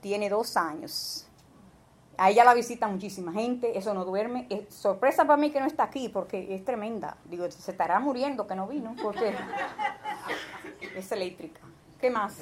[0.00, 1.26] Tiene dos años.
[2.18, 4.46] A ella la visita muchísima gente, eso no duerme.
[4.50, 7.16] Es sorpresa para mí que no está aquí porque es tremenda.
[7.24, 9.34] Digo, se estará muriendo que no vino porque
[10.94, 11.60] es eléctrica.
[12.00, 12.36] ¿Qué más?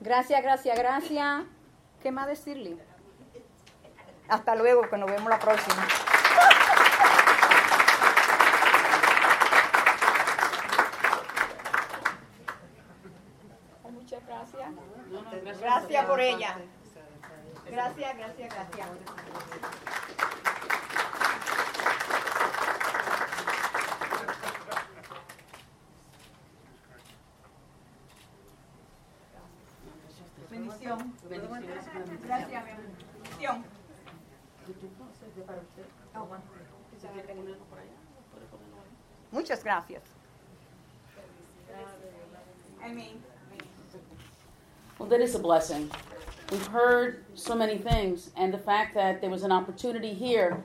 [0.00, 1.44] Gracias, gracias, gracias.
[2.02, 2.76] ¿Qué más decirle?
[4.28, 5.86] Hasta luego, que nos vemos la próxima.
[15.44, 16.56] Gracias por ella.
[17.70, 18.88] Gracias, gracias, gracias.
[30.50, 31.14] Bendición.
[31.28, 32.70] Gracias, mi
[33.12, 33.64] Bendición.
[39.30, 40.02] Muchas gracias.
[42.82, 43.37] Amén.
[44.98, 45.90] Well, that is a blessing.
[46.50, 50.64] We've heard so many things, and the fact that there was an opportunity here,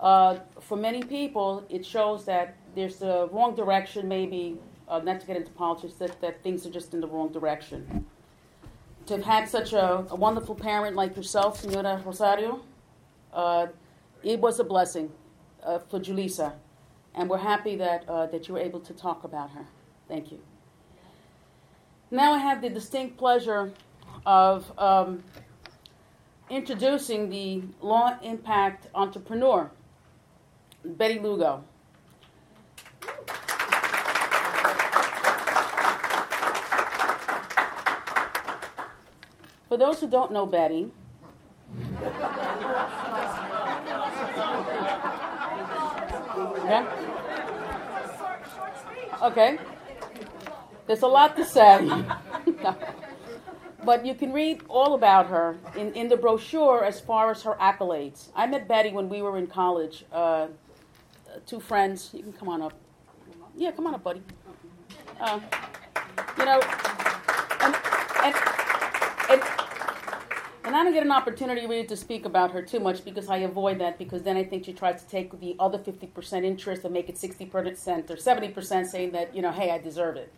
[0.00, 4.58] uh, for many people, it shows that there's the wrong direction, maybe,
[4.88, 8.06] uh, not to get into politics, that, that things are just in the wrong direction.
[9.06, 12.62] To have had such a, a wonderful parent like yourself, Senora Rosario,
[13.32, 13.68] uh,
[14.24, 15.12] it was a blessing
[15.62, 16.54] uh, for Julissa,
[17.14, 19.66] and we're happy that, uh, that you were able to talk about her.
[20.08, 20.40] Thank you.
[22.12, 23.72] Now I have the distinct pleasure
[24.26, 25.22] of um,
[26.48, 29.70] introducing the law impact entrepreneur,
[30.84, 31.62] Betty Lugo.
[39.68, 40.90] For those who don't know Betty,
[46.64, 46.86] yeah?
[49.22, 49.58] Okay.
[50.90, 51.88] There's a lot to say.
[53.84, 57.54] but you can read all about her in, in the brochure as far as her
[57.60, 58.30] accolades.
[58.34, 60.04] I met Betty when we were in college.
[60.12, 60.48] Uh,
[61.46, 62.10] two friends.
[62.12, 62.72] You can come on up.
[63.56, 64.20] Yeah, come on up, buddy.
[65.20, 65.38] Uh,
[66.36, 66.60] you know,
[67.60, 67.76] and,
[68.24, 68.34] and,
[69.30, 69.42] and,
[70.64, 73.36] and I don't get an opportunity really to speak about her too much because I
[73.36, 76.92] avoid that because then I think she tries to take the other 50% interest and
[76.92, 80.32] make it 60% or 70% saying that, you know, hey, I deserve it.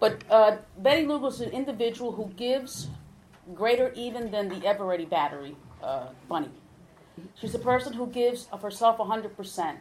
[0.00, 2.88] But uh, Betty Lou was an individual who gives
[3.54, 6.50] greater even than the ever ready battery uh, bunny.
[7.40, 9.76] She's a person who gives of herself 100%.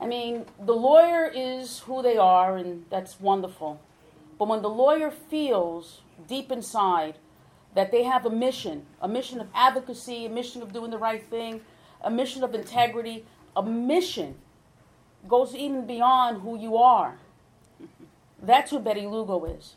[0.00, 3.80] I mean, the lawyer is who they are, and that's wonderful.
[4.38, 7.18] But when the lawyer feels deep inside
[7.74, 11.24] that they have a mission, a mission of advocacy, a mission of doing the right
[11.30, 11.60] thing,
[12.00, 13.24] a mission of integrity,
[13.54, 14.34] a mission
[15.28, 17.18] goes even beyond who you are
[18.42, 19.76] That's who Betty Lugo is.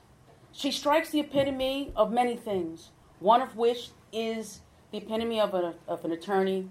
[0.52, 2.90] She strikes the epitome of many things,
[3.20, 4.62] one of which is
[4.92, 6.70] the epitome of, a, of an attorney,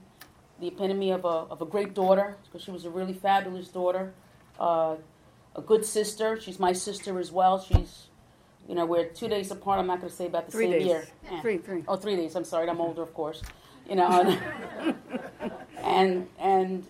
[0.60, 4.12] the epitome of a, of a great daughter, because she was a really fabulous daughter,
[4.58, 4.96] uh,
[5.54, 6.40] a good sister.
[6.40, 7.60] She's my sister as well.
[7.60, 8.08] She's,
[8.68, 9.78] you know, we're two days apart.
[9.78, 10.86] I'm not going to say about the Three same days.
[10.86, 11.06] year.
[11.30, 11.40] Yeah.
[11.42, 11.84] Three, three.
[11.86, 12.34] Oh, three days.
[12.34, 12.68] I'm sorry.
[12.68, 13.42] I'm older, of course.
[13.88, 14.38] You know,
[15.82, 16.86] and and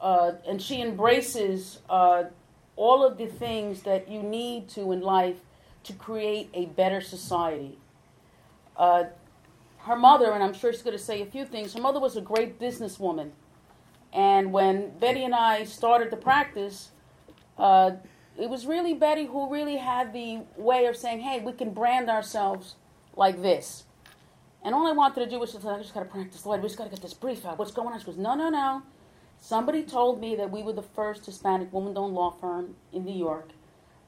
[0.00, 2.24] uh, and she embraces uh,
[2.76, 5.38] all of the things that you need to in life
[5.84, 7.78] to create a better society.
[8.76, 9.04] Uh,
[9.78, 11.74] her mother, and I'm sure she's going to say a few things.
[11.74, 13.30] Her mother was a great businesswoman,
[14.12, 16.90] and when Betty and I started the practice,
[17.58, 17.92] uh,
[18.38, 22.08] it was really Betty who really had the way of saying, "Hey, we can brand
[22.08, 22.76] ourselves
[23.14, 23.84] like this."
[24.64, 26.56] And all I wanted to do was just, I just got to practice law.
[26.56, 27.58] We just got to get this brief out.
[27.58, 27.98] What's going on?
[28.00, 28.82] She goes, no, no, no.
[29.44, 33.50] Somebody told me that we were the first Hispanic woman-owned law firm in New York,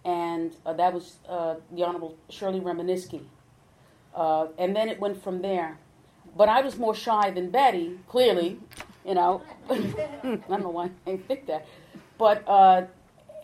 [0.03, 3.21] and uh, that was uh, the Honorable Shirley Reminisky.
[4.15, 5.77] Uh, and then it went from there.
[6.35, 8.59] But I was more shy than Betty, clearly,
[9.05, 9.43] you know.
[9.69, 11.67] I don't know why I think that,
[12.17, 12.87] but uh,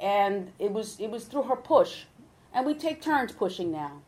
[0.01, 2.05] and it was it was through her push,
[2.55, 4.01] and we take turns pushing now.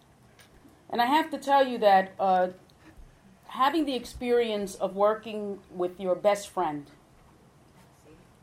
[0.89, 2.49] And I have to tell you that uh,
[3.49, 6.87] having the experience of working with your best friend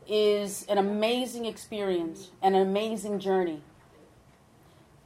[0.08, 3.62] is an amazing experience, and an amazing journey.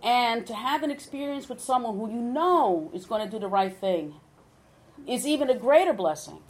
[0.02, 3.48] And to have an experience with someone who you know is going to do the
[3.48, 4.14] right thing
[5.06, 6.40] is even a greater blessing.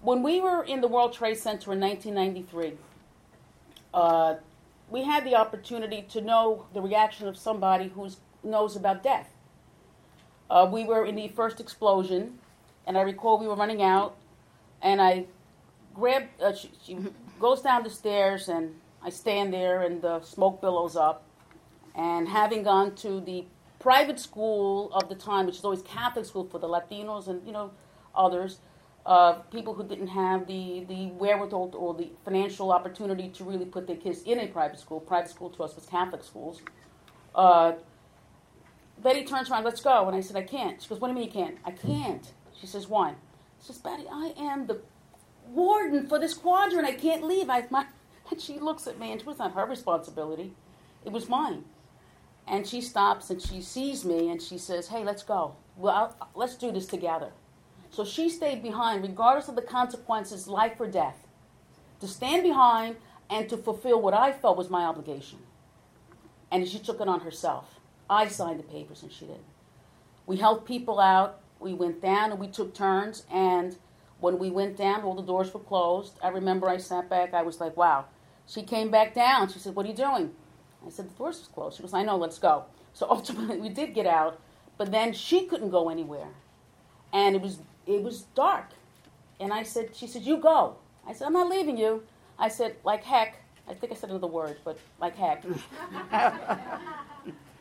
[0.00, 2.74] When we were in the World Trade Center in 1993,
[3.92, 4.36] uh,
[4.88, 8.08] we had the opportunity to know the reaction of somebody who
[8.44, 9.30] knows about death.
[10.48, 12.38] Uh, we were in the first explosion,
[12.86, 14.16] and I recall we were running out,
[14.80, 15.26] and I
[15.94, 16.98] grabbed, uh, she, she
[17.40, 21.24] goes down the stairs, and I stand there, and the smoke billows up.
[21.94, 23.46] And having gone to the
[23.78, 27.52] private school of the time, which is always Catholic school for the Latinos and you
[27.52, 27.70] know
[28.14, 28.58] others,
[29.06, 33.86] uh, people who didn't have the, the wherewithal or the financial opportunity to really put
[33.86, 34.98] their kids in a private school.
[35.00, 36.60] Private school to us was Catholic schools.
[37.34, 37.74] Uh,
[38.98, 40.08] Betty turns around, let's go.
[40.08, 40.82] And I said, I can't.
[40.82, 41.58] She goes, what do you mean you can't?
[41.64, 42.26] I can't.
[42.58, 43.14] She says, why?
[43.60, 44.80] She says, Betty, I am the
[45.48, 46.86] warden for this quadrant.
[46.86, 47.48] I can't leave.
[47.50, 47.86] I, my,
[48.30, 50.54] and she looks at me, and it was not her responsibility.
[51.04, 51.64] It was mine.
[52.48, 55.56] And she stops and she sees me and she says, hey, let's go.
[55.76, 57.32] Well, I'll, let's do this together.
[57.90, 61.26] So she stayed behind, regardless of the consequences, life or death,
[62.00, 62.96] to stand behind
[63.28, 65.38] and to fulfill what I felt was my obligation.
[66.50, 67.80] And she took it on herself.
[68.08, 69.42] I signed the papers and she didn't.
[70.26, 71.40] We helped people out.
[71.58, 73.24] We went down and we took turns.
[73.32, 73.76] And
[74.20, 76.18] when we went down, all the doors were closed.
[76.22, 77.34] I remember I sat back.
[77.34, 78.06] I was like, wow.
[78.46, 79.48] She came back down.
[79.48, 80.32] She said, what are you doing?
[80.86, 81.76] I said, the doors are closed.
[81.76, 82.64] She goes, I know, let's go.
[82.94, 84.40] So ultimately, we did get out.
[84.78, 86.28] But then she couldn't go anywhere.
[87.12, 88.70] And it was, it was dark.
[89.40, 90.76] And I said, she said, you go.
[91.06, 92.02] I said, I'm not leaving you.
[92.38, 93.36] I said, like heck.
[93.68, 95.44] I think I said another word, but like heck.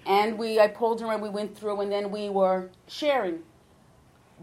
[0.05, 3.39] and we, I pulled her and we went through, and then we were sharing.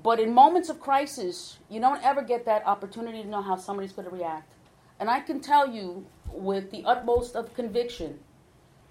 [0.01, 3.93] But in moments of crisis, you don't ever get that opportunity to know how somebody's
[3.93, 4.53] going to react.
[4.99, 8.21] And I can tell you with the utmost of conviction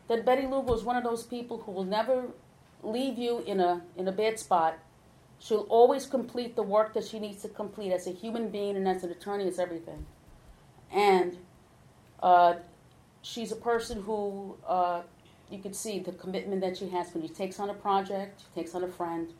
[0.07, 2.27] that Betty Lugo is one of those people who will never
[2.83, 4.77] leave you in a, in a bad spot.
[5.39, 8.87] She'll always complete the work that she needs to complete as a human being and
[8.87, 10.05] as an attorney, as everything.
[10.91, 11.37] And
[12.21, 12.55] uh,
[13.21, 15.01] she's a person who uh,
[15.49, 18.61] you can see the commitment that she has when she takes on a project, she
[18.61, 19.33] takes on a friend,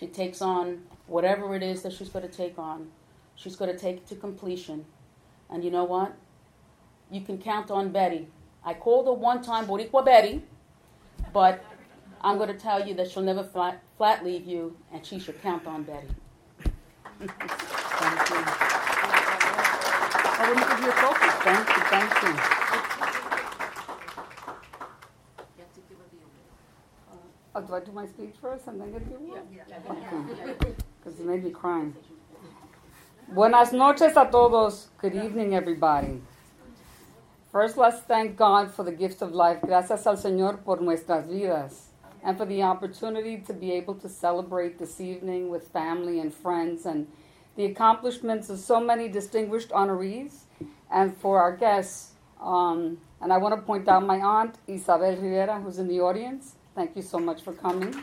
[0.00, 2.88] she takes on whatever it is that she's going to take on.
[3.36, 4.86] She's going to take it to completion.
[5.50, 6.14] And you know what?
[7.10, 8.28] You can count on Betty.
[8.64, 10.42] I called her one time Boricua Betty,
[11.34, 11.62] but
[12.22, 15.40] I'm going to tell you that she'll never flat, flat leave you, and she should
[15.42, 16.08] count on Betty.
[17.20, 18.44] thank you.
[20.32, 21.34] I wouldn't give you a focus.
[21.44, 22.59] Thank you, thank you.
[27.52, 29.42] Oh, do I do my speech first and then get the award?
[31.02, 31.88] Because it made me cry.
[33.28, 34.86] Buenas noches a todos.
[34.98, 36.20] Good evening, everybody.
[37.50, 39.58] First, let's thank God for the gift of life.
[39.62, 41.86] Gracias al Señor por nuestras vidas.
[42.22, 46.86] And for the opportunity to be able to celebrate this evening with family and friends
[46.86, 47.08] and
[47.56, 50.42] the accomplishments of so many distinguished honorees
[50.88, 52.12] and for our guests.
[52.40, 56.54] Um, and I want to point out my aunt, Isabel Rivera, who's in the audience.
[56.80, 57.94] Thank you so much for coming.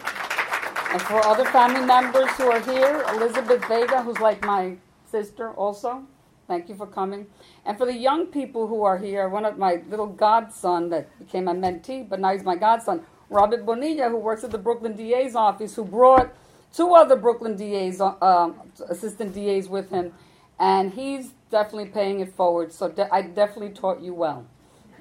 [0.91, 4.75] And for other family members who are here, Elizabeth Vega, who's like my
[5.09, 6.03] sister also.
[6.47, 7.25] Thank you for coming.
[7.65, 11.45] And for the young people who are here, one of my little godson that became
[11.45, 13.01] my mentee, but now he's my godson,
[13.31, 16.31] Robert Bonilla, who works at the Brooklyn DA's office, who brought
[16.71, 20.13] two other Brooklyn DAs, uh, um, assistant DAs with him,
[20.59, 22.71] and he's definitely paying it forward.
[22.71, 24.45] So de- I definitely taught you well.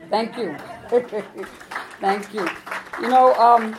[0.09, 0.57] Thank you.
[2.01, 2.49] Thank you.
[2.99, 3.77] You know, um,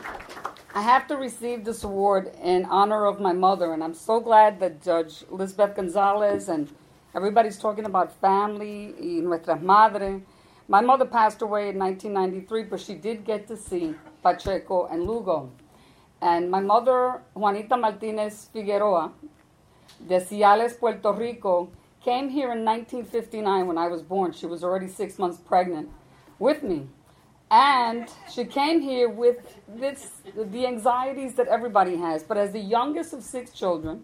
[0.76, 4.60] I have to receive this award in honor of my mother, and I'm so glad
[4.60, 6.70] that Judge Elizabeth Gonzalez and
[7.16, 10.22] everybody's talking about family y nuestra madre.
[10.68, 15.52] My mother passed away in 1993, but she did get to see Pacheco and Lugo.
[16.22, 19.14] And my mother, Juanita Martinez Figueroa,
[20.08, 21.72] de Ciales, Puerto Rico,
[22.04, 24.32] came here in 1959 when I was born.
[24.32, 25.90] She was already six months pregnant
[26.38, 26.88] with me.
[27.50, 29.38] And she came here with
[29.68, 32.24] this, the anxieties that everybody has.
[32.24, 34.04] But as the youngest of six children,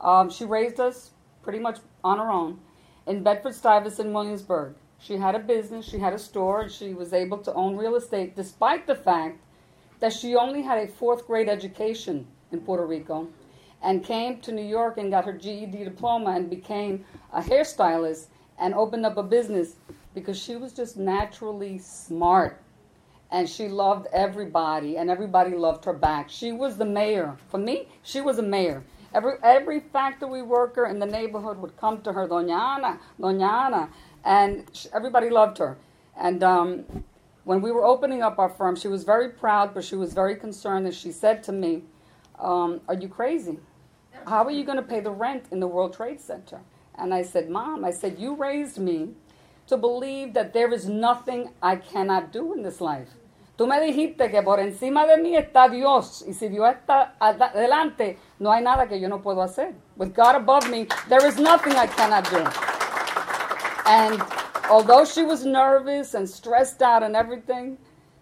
[0.00, 1.10] um, she raised us
[1.42, 2.60] pretty much on her own
[3.06, 4.74] in Bedford Stuyvesant, Williamsburg.
[4.98, 7.94] She had a business, she had a store, and she was able to own real
[7.94, 9.38] estate despite the fact
[10.00, 13.28] that she only had a fourth grade education in Puerto Rico
[13.82, 18.26] and came to New York and got her GED diploma and became a hairstylist
[18.58, 19.76] and opened up a business
[20.14, 22.60] because she was just naturally smart
[23.30, 26.30] and she loved everybody and everybody loved her back.
[26.30, 27.36] She was the mayor.
[27.48, 28.82] For me, she was a mayor.
[29.14, 33.88] Every every factory worker in the neighborhood would come to her, Doña Ana, Doña Ana,
[34.24, 35.78] and she, everybody loved her.
[36.16, 37.04] And um,
[37.44, 40.36] when we were opening up our firm, she was very proud, but she was very
[40.36, 40.86] concerned.
[40.86, 41.84] And she said to me,
[42.38, 43.58] um, Are you crazy?
[44.26, 46.60] How are you going to pay the rent in the World Trade Center?
[46.96, 49.10] And I said, Mom, I said, You raised me
[49.68, 53.08] to believe that there is nothing I cannot do in this life.
[53.58, 58.16] Tú me dijiste que por encima de mí está Dios, y si Dios está adelante,
[58.38, 59.74] no hay nada que yo no puedo hacer.
[59.96, 62.44] With God above me, there is nothing I cannot do.
[63.84, 64.22] And
[64.70, 67.78] although she was nervous and stressed out and everything,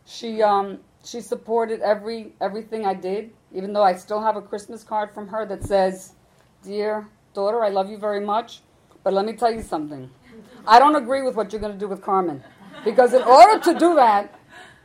[0.07, 3.31] she um, she supported every everything I did.
[3.53, 6.15] Even though I still have a Christmas card from her that says,
[6.63, 8.63] "Dear daughter, I love you very much,
[9.05, 10.09] but let me tell you something.
[10.67, 12.43] I don't agree with what you're going to do with Carmen,
[12.85, 14.35] because in order to do that,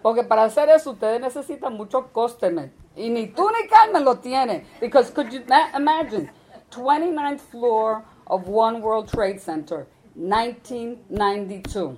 [0.03, 2.71] porque para hacer eso ustedes necesitan mucho coste, man.
[2.95, 4.65] Y ni tú ni Carmen lo tiene.
[4.79, 6.29] Because could you ma- imagine,
[6.71, 11.97] 29th floor of One World Trade Center, 1992.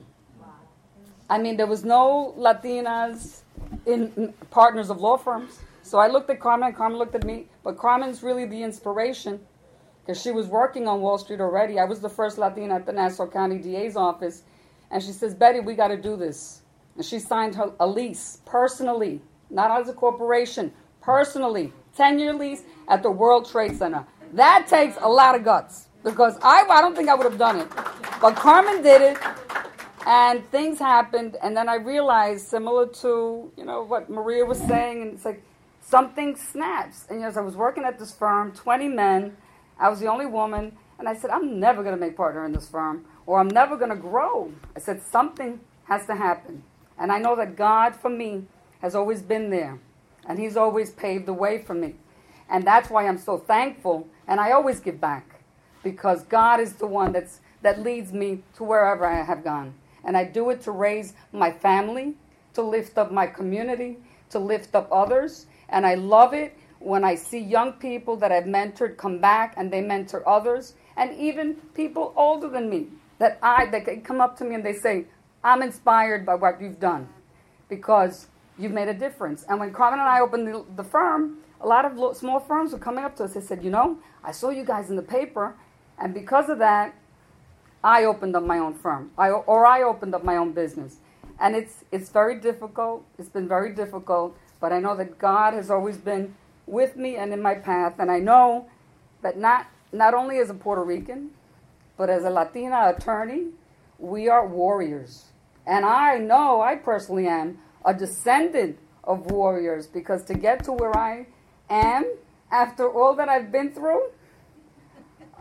[1.30, 3.41] I mean, there was no Latinas
[3.85, 5.60] in, partners of law firms.
[5.81, 7.47] So I looked at Carmen, Carmen looked at me.
[7.64, 9.39] But Carmen's really the inspiration
[10.06, 11.80] because she was working on Wall Street already.
[11.80, 14.44] I was the first Latina at the Nassau County DA's office.
[14.92, 16.62] And she says, Betty, we got to do this.
[16.96, 22.64] And she signed her a lease personally, not as a corporation, personally, 10 year lease
[22.90, 24.06] at the World Trade Center.
[24.34, 27.60] That takes a lot of guts because I, I don't think I would have done
[27.60, 27.70] it.
[28.20, 29.18] But Carmen did it,
[30.06, 31.38] and things happened.
[31.42, 35.44] And then I realized, similar to you know what Maria was saying, and it's like
[35.82, 37.06] something snaps.
[37.10, 39.38] And as I was working at this firm, 20 men,
[39.80, 42.54] I was the only woman, and I said, I'm never going to make partner in
[42.54, 44.52] this firm, or I'm never going to grow.
[44.76, 46.64] I said, something has to happen.
[46.98, 48.45] And I know that God, for me,
[48.82, 49.80] has always been there.
[50.26, 51.95] And He's always paved the way for me.
[52.50, 54.08] And that's why I'm so thankful.
[54.28, 55.41] And I always give back.
[55.84, 59.74] Because God is the one that's, that leads me to wherever I have gone.
[60.04, 62.16] And I do it to raise my family,
[62.54, 63.98] to lift up my community,
[64.30, 65.48] to lift up others.
[65.70, 69.72] And I love it when I see young people that I've mentored come back and
[69.72, 70.73] they mentor others.
[70.97, 72.88] And even people older than me
[73.19, 75.05] that I that come up to me and they say,
[75.43, 77.07] I'm inspired by what you've done
[77.69, 78.27] because
[78.57, 79.45] you've made a difference.
[79.47, 82.80] And when Carmen and I opened the, the firm, a lot of small firms were
[82.80, 83.34] coming up to us.
[83.34, 85.55] They said, You know, I saw you guys in the paper,
[85.97, 86.93] and because of that,
[87.84, 90.97] I opened up my own firm, I, or I opened up my own business.
[91.39, 93.05] And it's, it's very difficult.
[93.18, 96.35] It's been very difficult, but I know that God has always been
[96.65, 97.95] with me and in my path.
[97.99, 98.68] And I know
[99.22, 101.31] that not, not only as a Puerto Rican,
[101.98, 103.48] but as a Latina attorney,
[103.99, 105.26] we are warriors.
[105.65, 110.95] And I know I personally am a descendant of warriors because to get to where
[110.98, 111.27] I
[111.69, 112.06] am
[112.52, 114.10] after all that I've been through,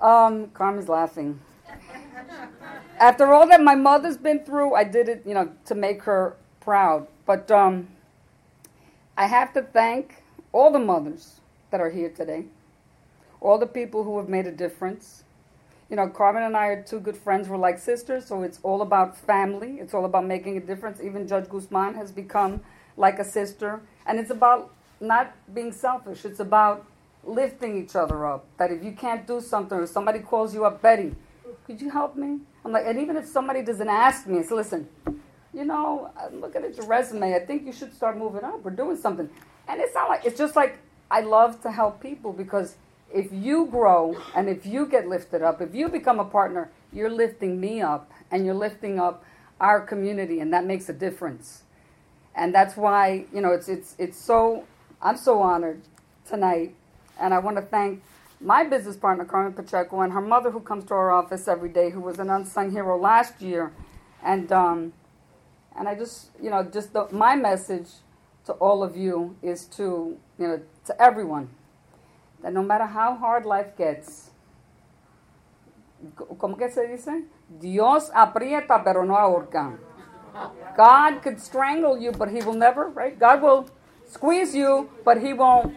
[0.01, 1.41] um, Carmen's laughing.
[2.99, 6.37] After all that my mother's been through, I did it, you know, to make her
[6.61, 7.07] proud.
[7.27, 7.89] But um,
[9.17, 10.22] I have to thank
[10.53, 12.45] all the mothers that are here today,
[13.41, 15.25] all the people who have made a difference.
[15.91, 17.49] You know, Carmen and I are two good friends.
[17.49, 19.79] We're like sisters, so it's all about family.
[19.81, 21.01] It's all about making a difference.
[21.03, 22.61] Even Judge Guzman has become
[22.97, 23.83] like a sister.
[24.07, 26.87] And it's about not being selfish, it's about
[27.25, 28.47] lifting each other up.
[28.59, 31.15] That if you can't do something, or somebody calls you up, Betty,
[31.67, 32.41] Could you help me?
[32.65, 34.89] I'm like, and even if somebody doesn't ask me, it's listen,
[35.53, 37.35] you know, I'm looking at your resume.
[37.35, 39.29] I think you should start moving up or doing something.
[39.69, 40.79] And it's not like, it's just like,
[41.11, 42.77] I love to help people because
[43.13, 47.11] if you grow and if you get lifted up, if you become a partner, you're
[47.11, 49.25] lifting me up and you're lifting up
[49.61, 51.63] our community, and that makes a difference.
[52.35, 54.65] And that's why, you know, it's, it's, it's so,
[55.01, 55.83] I'm so honored
[56.29, 56.75] tonight.
[57.21, 58.03] And I want to thank
[58.41, 61.91] my business partner, Carmen Pacheco, and her mother, who comes to our office every day,
[61.91, 63.71] who was an unsung hero last year.
[64.25, 64.93] And, um,
[65.77, 67.89] and I just, you know, just the, my message
[68.47, 71.49] to all of you is to, you know, to everyone,
[72.43, 74.31] that no matter how hard life gets,
[76.17, 77.25] ¿cómo que se dice?
[77.61, 79.79] Dios aprieta pero no ahorca.
[80.77, 83.19] God could strangle you, but He will never, right?
[83.19, 83.69] God will
[84.07, 85.77] squeeze you, but He won't.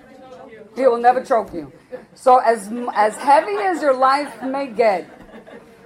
[0.75, 1.71] He will never choke you.
[2.15, 5.09] So as as heavy as your life may get,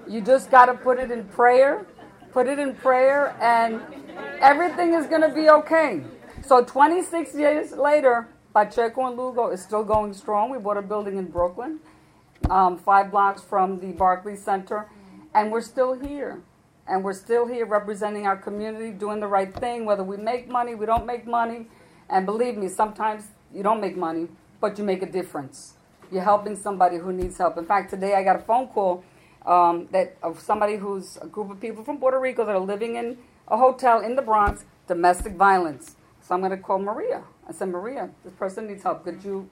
[0.08, 1.86] you just got to put it in prayer.
[2.32, 3.82] Put it in prayer, and
[4.40, 6.04] everything is going to be okay.
[6.50, 10.50] So 26 years later, Pacheco and Lugo is still going strong.
[10.50, 11.80] We bought a building in Brooklyn,
[12.50, 14.90] um, five blocks from the Barclays Center,
[15.36, 16.42] and we're still here.
[16.88, 20.74] And we're still here representing our community, doing the right thing, whether we make money,
[20.74, 21.68] we don't make money.
[22.10, 24.28] And believe me, sometimes you don't make money,
[24.60, 25.76] but you make a difference.
[26.12, 27.60] You're helping somebody who needs help.
[27.60, 29.04] In fact, today I got a phone call
[29.46, 32.96] um, that of somebody who's a group of people from Puerto Rico that are living
[32.96, 35.96] in a hotel in the Bronx, domestic violence.
[36.30, 37.24] So I'm going to call Maria.
[37.48, 39.04] I said, Maria, this person needs help.
[39.04, 39.50] Could you,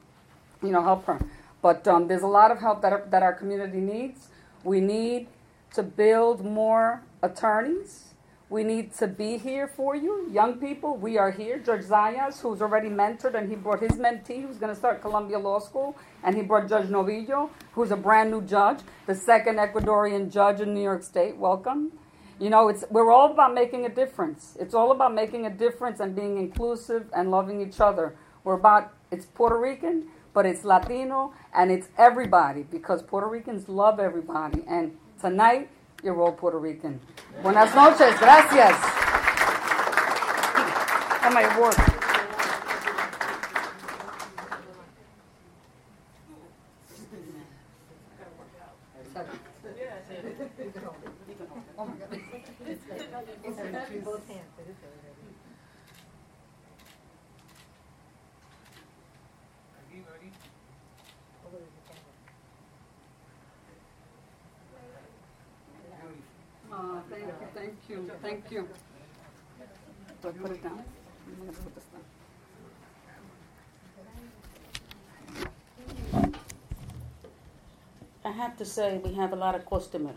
[0.61, 1.19] you know, help her?
[1.59, 4.27] But um, there's a lot of help that, that our community needs.
[4.63, 5.27] We need
[5.73, 8.13] to build more attorneys.
[8.51, 10.95] We need to be here for you, young people.
[10.95, 11.57] We are here.
[11.57, 15.39] Judge Zayas, who's already mentored, and he brought his mentee, who's going to start Columbia
[15.39, 20.31] Law School, and he brought Judge Novillo, who's a brand new judge, the second Ecuadorian
[20.31, 21.37] judge in New York State.
[21.37, 21.93] Welcome.
[22.39, 24.55] You know, it's we're all about making a difference.
[24.59, 28.15] It's all about making a difference and being inclusive and loving each other.
[28.43, 33.99] We're about it's Puerto Rican, but it's Latino and it's everybody because Puerto Ricans love
[33.99, 34.63] everybody.
[34.67, 35.69] And tonight,
[36.03, 36.99] you're all Puerto Rican.
[37.41, 38.77] Buenas noches, gracias.
[41.21, 41.97] Come my work.
[66.69, 66.99] Uh,
[67.55, 68.43] thank you, thank
[78.25, 80.15] I have to say, we have a lot of customers.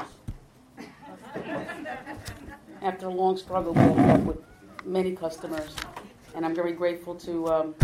[2.82, 4.38] After a long struggle, we up with
[4.84, 5.76] many customers.
[6.34, 7.74] And I'm very grateful to um,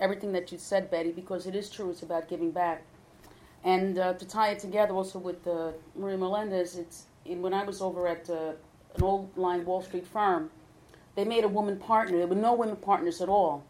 [0.00, 1.90] everything that you said, Betty, because it is true.
[1.90, 2.82] It's about giving back.
[3.62, 7.64] And uh, to tie it together also with uh, Maria Melendez, it's in, when I
[7.64, 8.52] was over at uh,
[8.98, 10.50] an old line Wall Street firm,
[11.14, 12.18] they made a woman partner.
[12.18, 13.64] There were no women partners at all.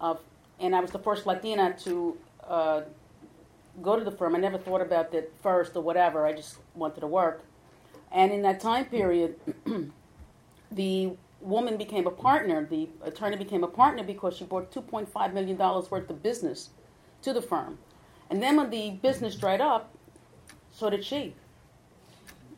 [0.00, 0.16] Uh,
[0.60, 2.82] and I was the first Latina to uh,
[3.82, 4.34] go to the firm.
[4.34, 6.26] I never thought about that first or whatever.
[6.26, 7.42] I just wanted to work.
[8.12, 9.36] And in that time period,
[10.70, 12.64] the woman became a partner.
[12.64, 16.70] The attorney became a partner because she brought $2.5 million worth of business
[17.22, 17.78] to the firm.
[18.30, 19.92] And then when the business dried up,
[20.70, 21.34] so did she.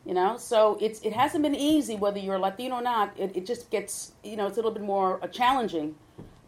[0.07, 3.11] You know, so it's it hasn't been easy whether you're Latino or not.
[3.19, 5.95] It, it just gets you know it's a little bit more uh, challenging,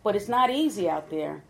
[0.01, 1.43] but it's not easy out there,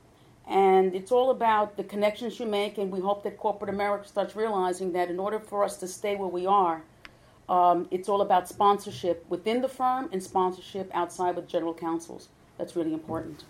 [0.48, 2.80] and it's all about the connections you make.
[2.80, 6.16] And we hope that corporate America starts realizing that in order for us to stay
[6.16, 6.82] where we are,
[7.48, 12.30] um, it's all about sponsorship within the firm and sponsorship outside with general counsels.
[12.58, 13.44] That's really important.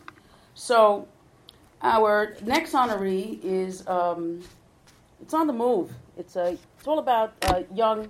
[0.54, 1.08] So,
[1.82, 4.44] our next honoree is um,
[5.22, 5.94] it's on the move.
[6.18, 8.10] It's a it's all about uh, young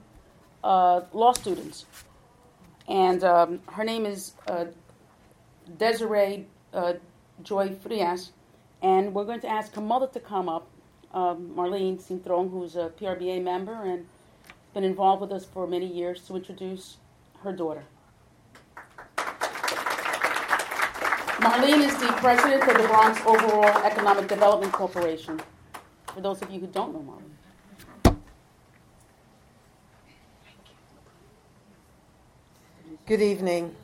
[0.64, 1.86] uh, law students.
[2.88, 4.66] And um, her name is uh,
[5.78, 6.94] Desiree uh,
[7.44, 8.32] Joy Frias.
[8.82, 10.68] And we're going to ask her mother to come up,
[11.14, 14.06] um, Marlene Cintron, who's a PRBA member and
[14.74, 16.98] been involved with us for many years, to introduce
[17.44, 17.84] her daughter.
[21.40, 25.40] Marlene is the president of the Bronx Overall Economic Development Corporation.
[26.14, 27.39] For those of you who don't know Marlene.
[33.10, 33.76] Good evening.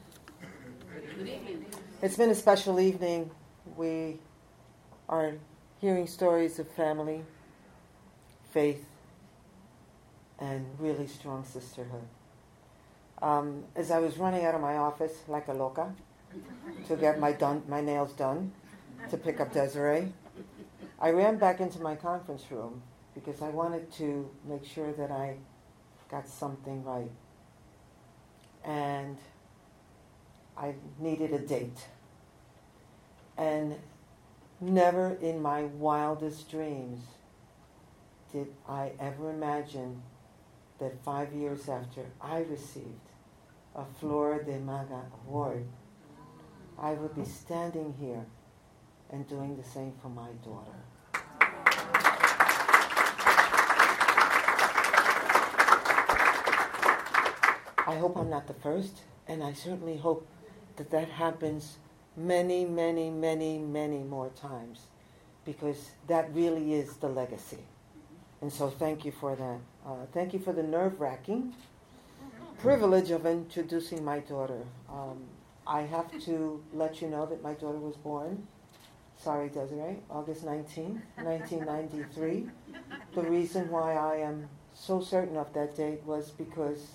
[2.04, 3.32] It's been a special evening.
[3.76, 4.20] We
[5.10, 5.34] are
[5.82, 7.24] hearing stories of family,
[8.52, 8.86] faith,
[10.38, 12.04] and really strong sisterhood.
[13.20, 15.92] Um, as I was running out of my office like a loca
[16.88, 18.52] to get my done my nails done
[19.10, 20.14] to pick up Desiree,
[21.00, 22.84] I ran back into my conference room
[23.16, 25.38] because I wanted to make sure that I
[26.12, 27.10] got something right.
[28.66, 29.18] And
[30.58, 31.88] I needed a date.
[33.38, 33.76] And
[34.60, 37.00] never in my wildest dreams
[38.32, 40.02] did I ever imagine
[40.80, 43.10] that five years after I received
[43.76, 45.66] a Flor de Maga award,
[46.78, 48.26] I would be standing here
[49.10, 50.85] and doing the same for my daughter.
[57.86, 60.28] I hope I'm not the first, and I certainly hope
[60.78, 61.78] that that happens
[62.18, 64.88] many, many, many, many more times
[65.45, 67.60] because that really is the legacy.
[68.41, 69.60] And so thank you for that.
[69.86, 71.53] Uh, thank you for the nerve wracking
[72.60, 74.64] privilege of introducing my daughter.
[74.90, 75.20] Um,
[75.68, 78.48] I have to let you know that my daughter was born,
[79.18, 82.48] sorry Desiree, August 19, 1993.
[83.14, 86.88] The reason why I am so certain of that date was because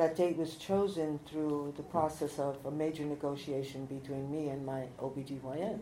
[0.00, 4.84] that date was chosen through the process of a major negotiation between me and my
[4.98, 5.78] OBGYN.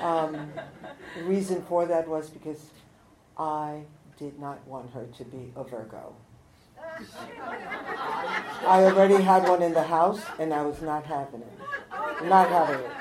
[0.02, 0.50] um,
[1.18, 2.70] the reason for that was because
[3.36, 3.82] I
[4.18, 6.14] did not want her to be a Virgo.
[8.66, 11.52] I already had one in the house and I was not having it.
[12.24, 12.92] Not having it.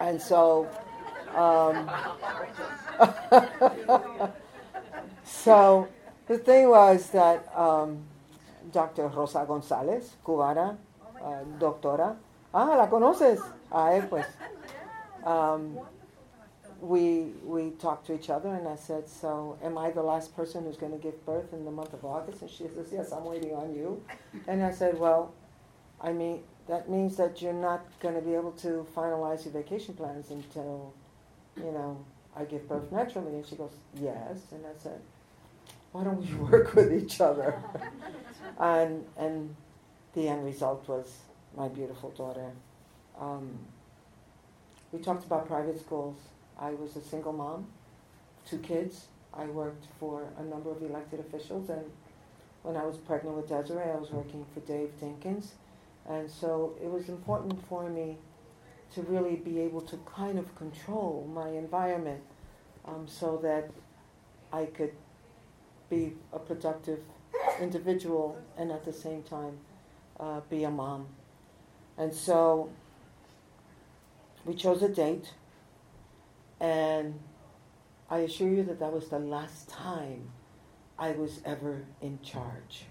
[0.00, 0.66] And so,
[1.34, 1.90] um,
[5.24, 5.88] so
[6.26, 7.98] the thing was that um,
[8.72, 9.08] Dr.
[9.08, 10.76] Rosa González, cubana,
[11.20, 12.16] uh, doctora,
[12.52, 13.40] ah, la conoces,
[13.70, 14.26] a él pues.
[15.24, 15.78] Um,
[16.80, 20.64] we we talked to each other, and I said, "So, am I the last person
[20.64, 23.24] who's going to give birth in the month of August?" And she says, "Yes, I'm
[23.24, 24.02] waiting on you."
[24.46, 25.32] And I said, "Well,
[26.00, 29.94] I mean, that means that you're not going to be able to finalize your vacation
[29.94, 30.92] plans until,
[31.56, 32.04] you know,
[32.36, 35.00] I give birth naturally." And she goes, "Yes." And I said,
[35.96, 37.58] "Why don't we work with each other?"
[38.60, 39.56] and and
[40.12, 41.08] the end result was
[41.56, 42.50] my beautiful daughter.
[43.18, 43.58] Um,
[44.92, 46.18] we talked about private schools.
[46.58, 47.68] I was a single mom,
[48.46, 49.06] two kids.
[49.32, 51.86] I worked for a number of elected officials, and
[52.62, 55.52] when I was pregnant with Desiree, I was working for Dave Dinkins.
[56.06, 58.18] And so it was important for me
[58.94, 62.22] to really be able to kind of control my environment
[62.84, 63.70] um, so that
[64.52, 64.92] I could
[65.88, 67.00] be a productive
[67.60, 69.58] individual and at the same time
[70.18, 71.06] uh, be a mom.
[71.98, 72.70] And so
[74.44, 75.32] we chose a date,
[76.60, 77.18] and
[78.10, 80.30] I assure you that that was the last time
[80.98, 82.84] I was ever in charge.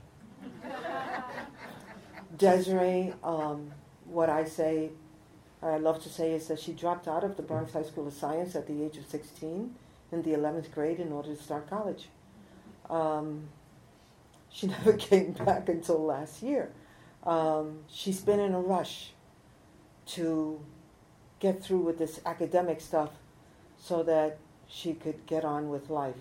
[2.38, 3.72] Desiree, um,
[4.05, 4.91] what I say,
[5.61, 8.13] I love to say, is that she dropped out of the Bronx High School of
[8.13, 9.73] Science at the age of 16
[10.11, 12.09] in the 11th grade in order to start college.
[12.90, 13.49] Um,
[14.49, 16.72] she never came back until last year.
[17.24, 19.12] Um, she's been in a rush
[20.07, 20.60] to
[21.40, 23.10] get through with this academic stuff
[23.78, 24.38] so that
[24.68, 26.16] she could get on with life.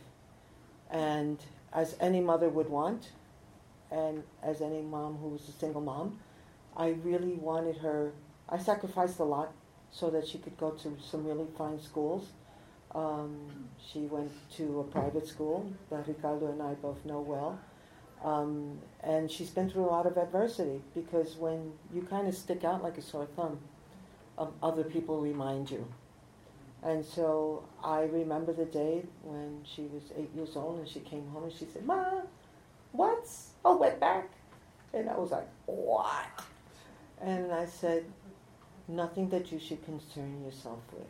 [0.90, 1.38] And
[1.72, 3.10] as any mother would want,
[3.90, 6.18] and as any mom who was a single mom,
[6.76, 8.12] I really wanted her,
[8.48, 9.52] I sacrificed a lot
[9.90, 12.26] so that she could go to some really fine schools.
[12.94, 17.58] Um, she went to a private school that Ricardo and I both know well.
[18.22, 22.64] Um, and she's been through a lot of adversity because when you kind of stick
[22.64, 23.58] out like a sore thumb,
[24.38, 25.86] um, other people remind you.
[26.82, 31.26] And so I remember the day when she was eight years old and she came
[31.28, 32.22] home and she said, Ma,
[32.92, 34.24] what's a wetback?
[34.92, 36.44] And I was like, what?
[37.20, 38.04] And I said,
[38.86, 41.06] nothing that you should concern yourself with.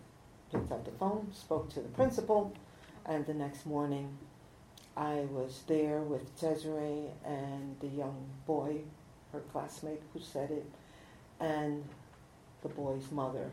[0.54, 2.52] Picked up the phone, spoke to the principal,
[3.04, 4.16] and the next morning
[4.96, 8.82] I was there with Desiree and the young boy,
[9.32, 10.70] her classmate who said it,
[11.40, 11.82] and
[12.62, 13.50] the boy's mother,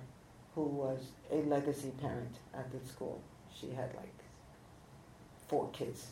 [0.53, 3.19] who was a legacy parent at the school.
[3.59, 4.13] She had like
[5.47, 6.11] four kids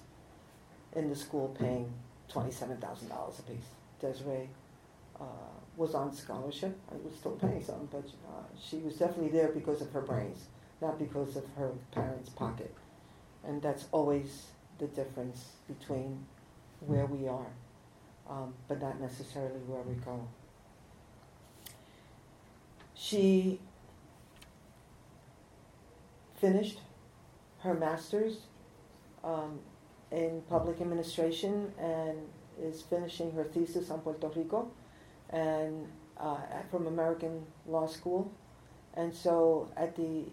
[0.95, 1.93] in the school paying
[2.31, 3.57] $27,000 a piece.
[4.01, 4.49] Desiree
[5.21, 5.23] uh,
[5.77, 6.75] was on scholarship.
[6.91, 10.47] I was still paying some, but uh, she was definitely there because of her brains,
[10.81, 12.73] not because of her parents' pocket.
[13.43, 14.47] And that's always
[14.77, 16.25] the difference between
[16.79, 17.47] where we are,
[18.29, 20.27] um, but not necessarily where we go.
[22.93, 23.59] She
[26.39, 26.79] finished
[27.59, 28.37] her master's
[29.23, 29.59] um,
[30.11, 32.17] in public administration and
[32.61, 34.69] is finishing her thesis on Puerto Rico
[35.29, 35.87] and
[36.17, 36.37] uh,
[36.71, 38.31] from American Law School.
[38.95, 40.25] And so at the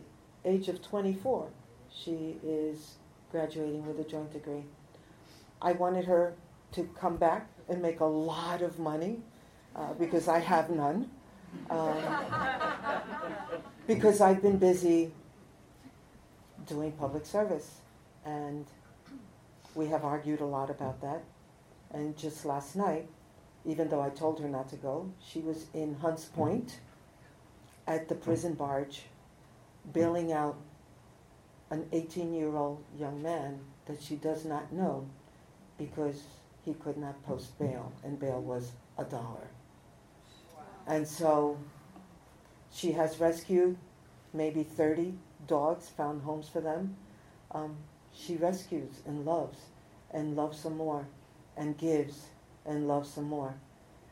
[0.47, 1.49] age of 24,
[1.93, 2.95] she is
[3.31, 4.65] graduating with a joint degree.
[5.61, 6.35] I wanted her
[6.73, 9.21] to come back and make a lot of money
[9.75, 11.11] uh, because I have none.
[11.71, 11.99] Um,
[13.87, 15.11] because I've been busy
[16.67, 17.81] doing public service.
[18.25, 18.67] And
[19.75, 21.23] we have argued a lot about that.
[21.93, 23.09] And just last night,
[23.65, 26.81] even though I told her not to go, she was in Hunts Point
[27.87, 29.05] at the prison barge
[29.93, 30.57] bailing out
[31.71, 35.07] an 18 year old young man that she does not know
[35.79, 36.23] because
[36.65, 39.49] he could not post bail, and bail was a dollar.
[40.87, 41.59] And so
[42.73, 43.77] she has rescued
[44.33, 45.15] maybe 30
[45.47, 46.97] dogs, found homes for them.
[47.53, 47.77] Um,
[48.13, 49.59] she rescues and loves
[50.11, 51.07] and loves some more
[51.57, 52.27] and gives
[52.65, 53.55] and loves some more.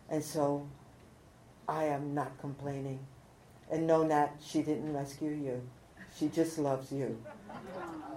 [0.09, 0.67] And so
[1.69, 3.01] I am not complaining.
[3.71, 5.63] And know that she didn't rescue you.
[6.17, 7.19] She just loves you.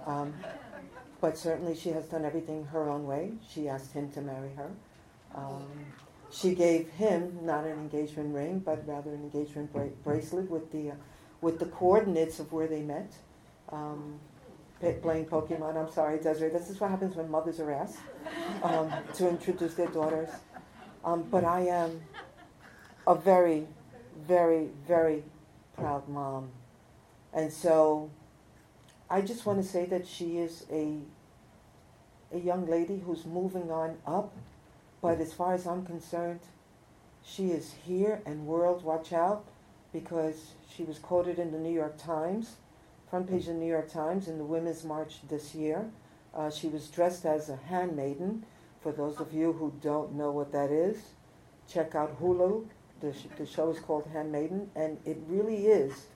[0.06, 0.34] Um,
[1.20, 3.32] but certainly she has done everything her own way.
[3.48, 4.70] She asked him to marry her.
[5.34, 5.66] Um,
[6.30, 10.90] she gave him not an engagement ring, but rather an engagement bra- bracelet with the
[10.90, 10.94] uh,
[11.40, 13.12] with the coordinates of where they met.
[13.70, 14.18] Um,
[14.80, 15.76] playing Pokemon.
[15.76, 16.50] I'm sorry, Desiree.
[16.50, 17.98] This is what happens when mothers are asked
[18.62, 20.28] um, to introduce their daughters.
[21.04, 22.00] Um, but I am
[23.06, 23.66] a very,
[24.26, 25.24] very, very
[25.78, 26.50] proud mom,
[27.32, 28.10] and so
[29.08, 30.98] I just want to say that she is a
[32.32, 34.34] a young lady who's moving on up.
[35.00, 36.40] But as far as I'm concerned,
[37.24, 39.44] she is here and world watch out
[39.92, 42.56] because she was quoted in the New York Times,
[43.08, 45.90] front page of the New York Times in the Women's March this year.
[46.34, 48.44] Uh, she was dressed as a handmaiden.
[48.82, 50.98] For those of you who don't know what that is,
[51.68, 52.66] check out Hulu.
[53.00, 56.06] The, the show is called Handmaiden, and it really is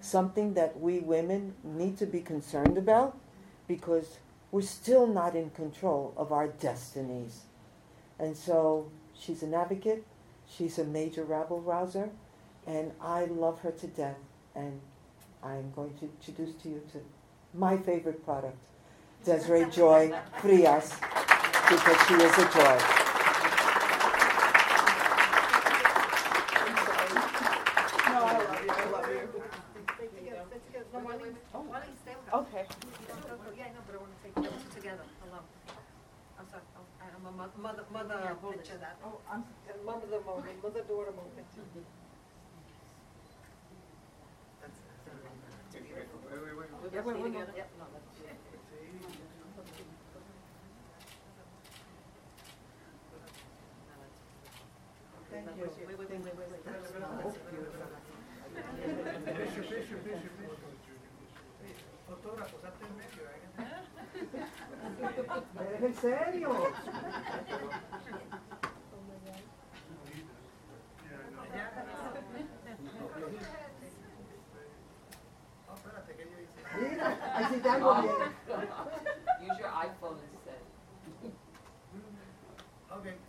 [0.00, 3.18] something that we women need to be concerned about
[3.68, 4.18] because
[4.50, 7.40] we're still not in control of our destinies.
[8.18, 10.04] And so she's an advocate,
[10.48, 12.10] she's a major rabble rouser,
[12.66, 14.16] and I love her to death.
[14.54, 14.80] And
[15.42, 17.00] I'm going to introduce to you to
[17.52, 18.56] my favorite product,
[19.24, 20.90] Desiree Joy Frias,
[21.68, 22.78] because she is a joy.
[28.08, 28.70] No, I love you.
[28.70, 29.42] I love you.
[32.34, 32.64] Okay.
[33.56, 34.44] Yeah, I know, but I want to take them
[34.74, 35.44] together, alone.
[36.38, 36.62] I'm sorry,
[37.38, 38.14] oh, I'm a mo- mother, mother
[38.56, 38.96] picture that.
[39.04, 39.44] Oh, I'm,
[39.84, 41.46] mother the moment, mother daughter moment.
[46.92, 47.48] Yeah, wait, wait, wait.
[47.56, 48.16] Yep, no, that's-
[55.30, 55.86] Thank Wait, you.
[55.86, 56.60] wait, wait, wait, wait, wait.
[65.18, 65.86] Oh, beautiful.
[65.86, 66.50] ¿En serio?
[76.78, 78.14] Mira, así te hago bien.
[79.40, 80.60] Use your iPhone instead.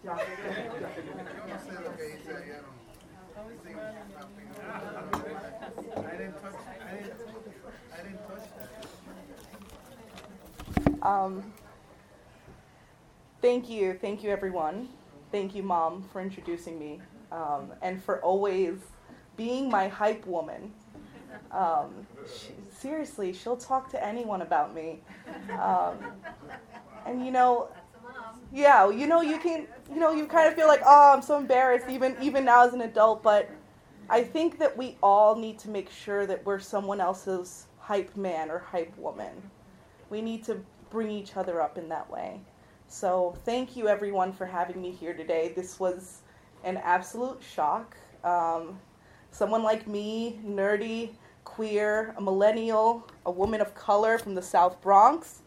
[0.03, 0.38] Ya, ya.
[11.01, 11.43] Um,
[13.41, 14.89] thank you, thank you, everyone.
[15.31, 17.01] Thank you, Mom, for introducing me
[17.31, 18.76] um, and for always
[19.35, 20.72] being my hype woman.
[21.51, 24.99] Um, she, seriously, she'll talk to anyone about me.
[25.59, 25.97] Um,
[27.05, 27.69] and you know,
[28.51, 31.38] yeah, you know, you can, you know, you kind of feel like, oh, I'm so
[31.38, 33.23] embarrassed, even even now as an adult.
[33.23, 33.49] But
[34.09, 38.49] I think that we all need to make sure that we're someone else's hype man
[38.49, 39.31] or hype woman.
[40.09, 40.59] We need to
[40.89, 42.39] bring each other up in that way.
[42.88, 45.51] So thank you everyone for having me here today.
[45.55, 46.22] This was
[46.64, 47.97] an absolute shock.
[48.23, 48.80] Um,
[49.31, 51.11] someone like me, nerdy,
[51.43, 55.41] queer, a millennial, a woman of color from the South Bronx,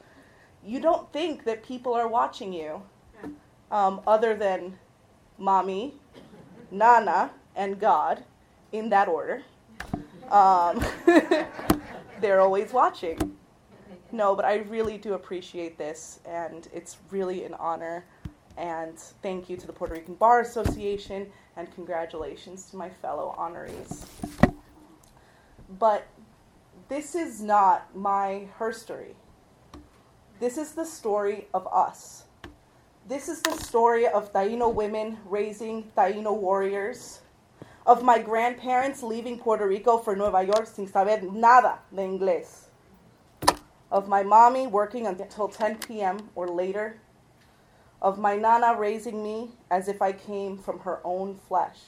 [0.65, 2.83] you don't think that people are watching you
[3.71, 4.79] um, other than
[5.39, 5.95] mommy,
[6.71, 8.23] Nana, and God,
[8.71, 9.43] in that order.
[10.31, 10.85] Um,
[12.21, 13.39] they're always watching.
[14.13, 18.05] No, but I really do appreciate this, and it's really an honor.
[18.57, 24.05] And thank you to the Puerto Rican Bar Association, and congratulations to my fellow honorees.
[25.79, 26.07] But
[26.89, 29.15] this is not my herstory.
[30.41, 32.25] This is the story of us.
[33.07, 37.21] This is the story of Taino women raising Taino warriors,
[37.87, 42.70] of my grandparents leaving Puerto Rico for Nueva York sin saber nada de inglés,
[43.91, 46.31] of my mommy working until 10 p.m.
[46.35, 47.01] or later,
[48.01, 51.79] of my nana raising me as if I came from her own flesh.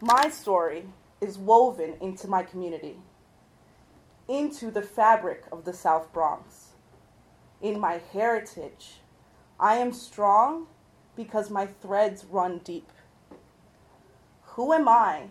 [0.00, 0.86] My story
[1.20, 2.96] is woven into my community,
[4.28, 6.70] into the fabric of the South Bronx.
[7.60, 8.94] In my heritage,
[9.60, 10.66] I am strong
[11.14, 12.90] because my threads run deep.
[14.42, 15.28] Who am I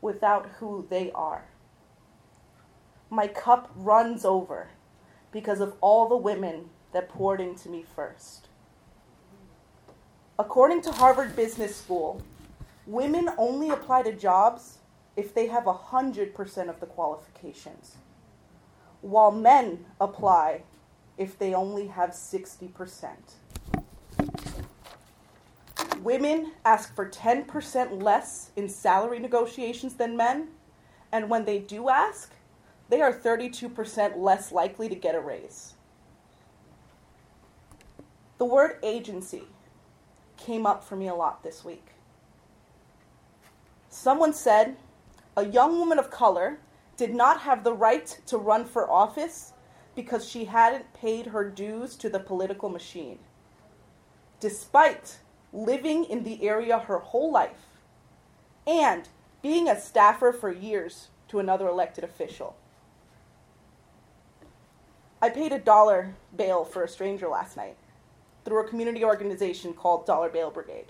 [0.00, 1.44] without who they are?
[3.18, 4.68] My cup runs over
[5.32, 8.46] because of all the women that poured into me first.
[10.38, 12.22] According to Harvard Business School,
[12.86, 14.78] women only apply to jobs
[15.16, 17.96] if they have 100% of the qualifications,
[19.00, 20.62] while men apply
[21.16, 23.08] if they only have 60%.
[26.04, 30.50] Women ask for 10% less in salary negotiations than men,
[31.10, 32.32] and when they do ask,
[32.88, 35.74] they are 32% less likely to get a raise.
[38.38, 39.44] The word agency
[40.36, 41.88] came up for me a lot this week.
[43.88, 44.76] Someone said
[45.36, 46.58] a young woman of color
[46.96, 49.52] did not have the right to run for office
[49.94, 53.18] because she hadn't paid her dues to the political machine,
[54.38, 55.18] despite
[55.52, 57.66] living in the area her whole life
[58.66, 59.08] and
[59.42, 62.56] being a staffer for years to another elected official.
[65.20, 67.76] I paid a dollar bail for a stranger last night
[68.44, 70.86] through a community organization called Dollar Bail Brigade.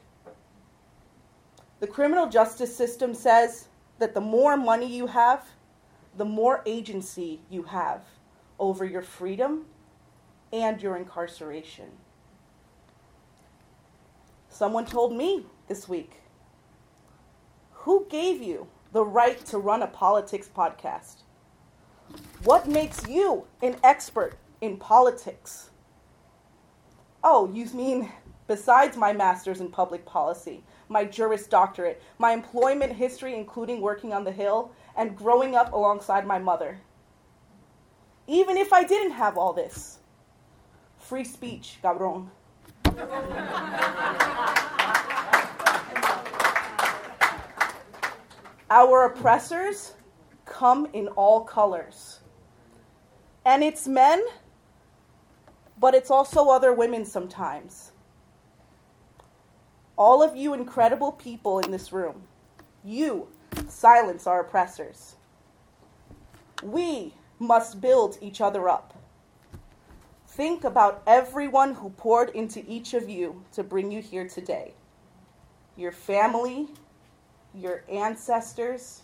[1.81, 3.69] The criminal justice system says
[3.99, 5.49] that the more money you have,
[6.17, 8.03] the more agency you have
[8.59, 9.65] over your freedom
[10.53, 11.91] and your incarceration.
[14.51, 16.21] Someone told me this week
[17.73, 21.23] Who gave you the right to run a politics podcast?
[22.45, 25.71] What makes you an expert in politics?
[27.23, 28.11] Oh, you mean
[28.47, 34.25] besides my master's in public policy, my Juris Doctorate, my employment history, including working on
[34.25, 36.79] the Hill and growing up alongside my mother?
[38.27, 39.99] Even if I didn't have all this,
[40.97, 42.31] free speech, cabron.
[48.71, 49.95] Our oppressors
[50.49, 52.21] come in all colors.
[53.45, 54.23] And it's men,
[55.79, 57.93] but it's also other women sometimes.
[59.97, 62.23] All of you incredible people in this room,
[62.85, 63.29] you
[63.69, 65.17] silence our oppressors.
[66.63, 68.95] We must build each other up.
[70.27, 74.75] Think about everyone who poured into each of you to bring you here today
[75.77, 76.67] your family,
[77.55, 79.03] your ancestors,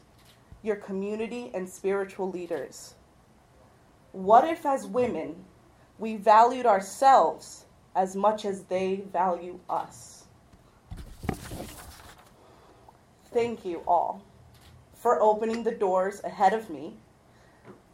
[0.64, 2.94] your community, and spiritual leaders.
[4.10, 5.44] What if, as women,
[5.98, 10.24] we valued ourselves as much as they value us?
[13.32, 14.22] Thank you all
[14.94, 16.96] for opening the doors ahead of me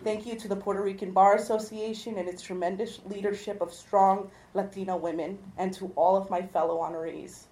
[0.02, 4.96] Thank you to the Puerto Rican Bar Association and its tremendous leadership of strong Latina
[4.96, 7.44] women, and to all of my fellow honorees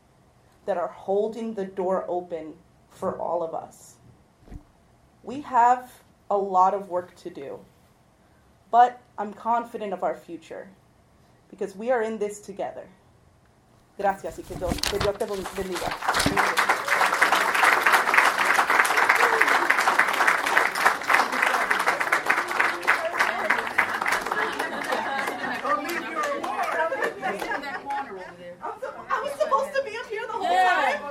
[0.64, 2.54] that are holding the door open
[2.88, 3.97] for all of us.
[5.28, 5.92] We have
[6.30, 7.58] a lot of work to do,
[8.70, 10.70] but I'm confident of our future
[11.50, 12.88] because we are in this together.
[13.98, 15.26] Gracias y que Dios, que Dios te.
[27.20, 27.58] Thank you.
[29.10, 31.08] I was supposed to be up here the whole time.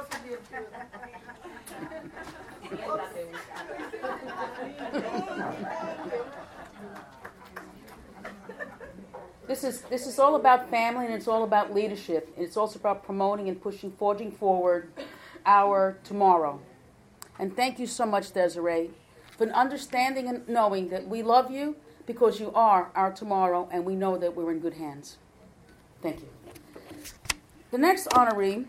[9.89, 12.33] This is all about family and it's all about leadership.
[12.35, 14.91] And it's also about promoting and pushing, forging forward
[15.45, 16.59] our tomorrow.
[17.37, 18.89] And thank you so much, Desiree,
[19.37, 21.75] for understanding and knowing that we love you
[22.07, 25.17] because you are our tomorrow, and we know that we're in good hands.
[26.01, 26.29] Thank you.
[27.69, 28.65] The next honoree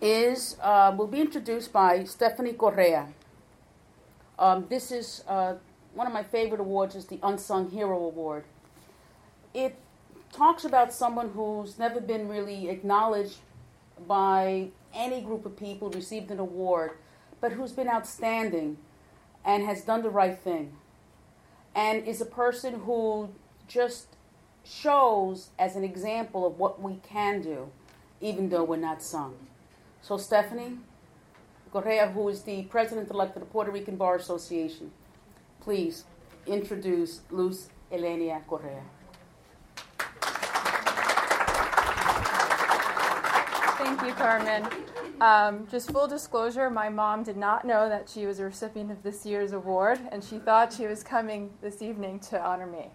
[0.00, 3.08] is uh, will be introduced by Stephanie Correa.
[4.38, 5.54] Um, this is uh,
[5.92, 8.44] one of my favorite awards is the Unsung Hero Award.
[9.52, 9.76] It
[10.32, 13.38] talks about someone who's never been really acknowledged
[14.06, 16.92] by any group of people, received an award,
[17.40, 18.78] but who's been outstanding
[19.44, 20.76] and has done the right thing,
[21.74, 23.28] and is a person who
[23.68, 24.06] just
[24.64, 27.68] shows as an example of what we can do,
[28.20, 29.34] even though we're not sung.
[30.00, 30.78] So, Stephanie
[31.72, 34.92] Correa, who is the president elect of the Puerto Rican Bar Association,
[35.60, 36.04] please
[36.46, 38.82] introduce Luz Elenia Correa.
[43.92, 44.66] Thank you, Carmen.
[45.20, 49.02] Um, just full disclosure, my mom did not know that she was a recipient of
[49.02, 52.88] this year's award, and she thought she was coming this evening to honor me.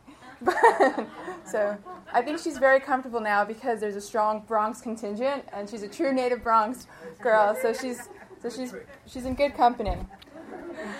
[1.45, 1.78] so
[2.11, 5.88] I think she's very comfortable now because there's a strong Bronx contingent, and she's a
[5.88, 6.88] true native Bronx
[7.22, 8.10] girl, so she's
[8.41, 8.74] so she's
[9.06, 9.98] she's in good company.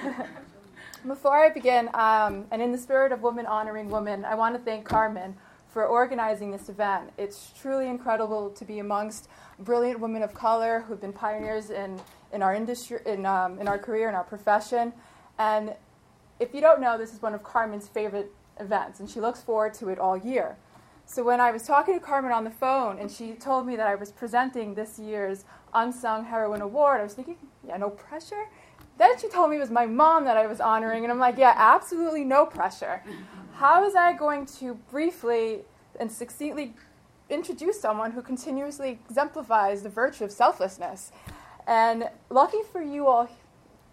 [1.07, 4.61] Before I begin, um, and in the spirit of women honoring women, I want to
[4.61, 5.36] thank Carmen
[5.78, 7.12] for organizing this event.
[7.20, 9.30] It's truly incredible to be amongst
[9.60, 12.02] brilliant women of color who've been pioneers in,
[12.34, 14.91] in our industry, in, um, in our career, in our profession.
[15.38, 15.76] And
[16.40, 19.76] if you don't know, this is one of Carmen's favorite events, and she looks forward
[19.76, 20.58] to it all year.
[21.06, 23.86] So when I was talking to Carmen on the phone, and she told me that
[23.86, 25.45] I was presenting this year's
[25.76, 27.38] Unsung Heroine Award, I was thinking,
[27.68, 28.45] yeah, no pressure.
[28.98, 31.38] Then she told me it was my mom that I was honoring, and I'm like,
[31.38, 33.03] yeah, absolutely no pressure.
[33.53, 35.61] How is I going to briefly
[35.99, 36.74] and succinctly
[37.30, 41.11] introduce someone who continuously exemplifies the virtue of selflessness?
[41.68, 43.30] And lucky for you all,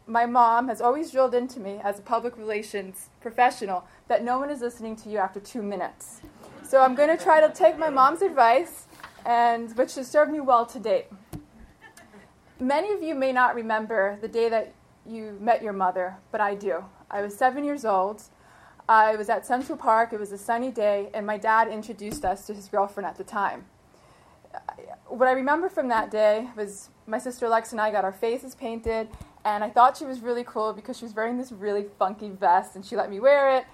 [0.07, 4.51] my mom has always drilled into me as a public relations professional that no one
[4.51, 6.21] is listening to you after two minutes.
[6.63, 8.87] So I'm going to try to take my mom's advice,
[9.27, 11.07] and which has served me well to date.
[12.61, 14.73] Many of you may not remember the day that
[15.07, 16.85] you met your mother, but I do.
[17.11, 18.23] I was seven years old.
[18.89, 20.13] I was at Central Park.
[20.13, 23.25] It was a sunny day, and my dad introduced us to his girlfriend at the
[23.25, 23.67] time.
[25.07, 28.55] What I remember from that day was my sister Lex and I got our faces
[28.55, 29.09] painted,
[29.45, 32.77] and I thought she was really cool because she was wearing this really funky vest,
[32.77, 33.65] and she let me wear it.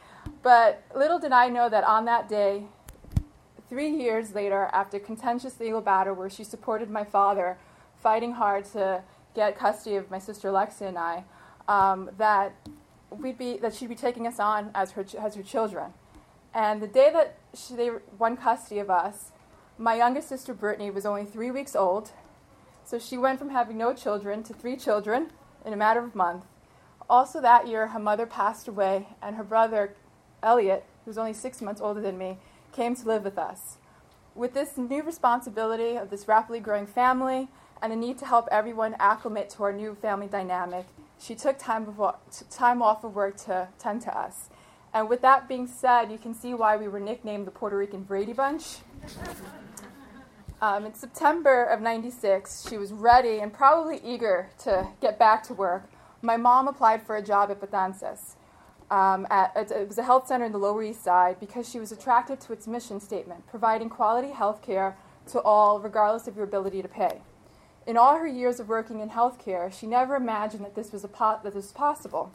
[0.42, 2.64] But little did I know that on that day,
[3.68, 7.58] three years later, after contentious legal battle where she supported my father,
[7.96, 9.02] fighting hard to
[9.34, 11.24] get custody of my sister Lexi and I,
[11.68, 12.54] um, that
[13.10, 15.92] we'd be that she'd be taking us on as her as her children.
[16.52, 19.30] And the day that she, they won custody of us,
[19.78, 22.10] my youngest sister Brittany was only three weeks old,
[22.84, 25.30] so she went from having no children to three children
[25.64, 26.46] in a matter of months.
[27.08, 29.94] Also that year, her mother passed away, and her brother
[30.42, 32.38] Elliot, who's only six months older than me,
[32.72, 33.78] came to live with us.
[34.34, 37.48] With this new responsibility of this rapidly growing family
[37.82, 40.86] and a need to help everyone acclimate to our new family dynamic,
[41.18, 42.16] she took time, of,
[42.50, 44.50] time off of work to tend to us.
[44.92, 48.02] And with that being said, you can see why we were nicknamed the Puerto Rican
[48.02, 48.78] Brady Bunch.
[50.62, 55.54] Um, in September of 96, she was ready and probably eager to get back to
[55.54, 55.90] work.
[56.20, 58.34] My mom applied for a job at Betances.
[58.90, 61.92] Um, at, it was a health center in the Lower East Side because she was
[61.92, 64.96] attracted to its mission statement, providing quality health care
[65.28, 67.22] to all, regardless of your ability to pay.
[67.86, 71.40] In all her years of working in healthcare, she never imagined that this was, po-
[71.42, 72.30] that this was possible.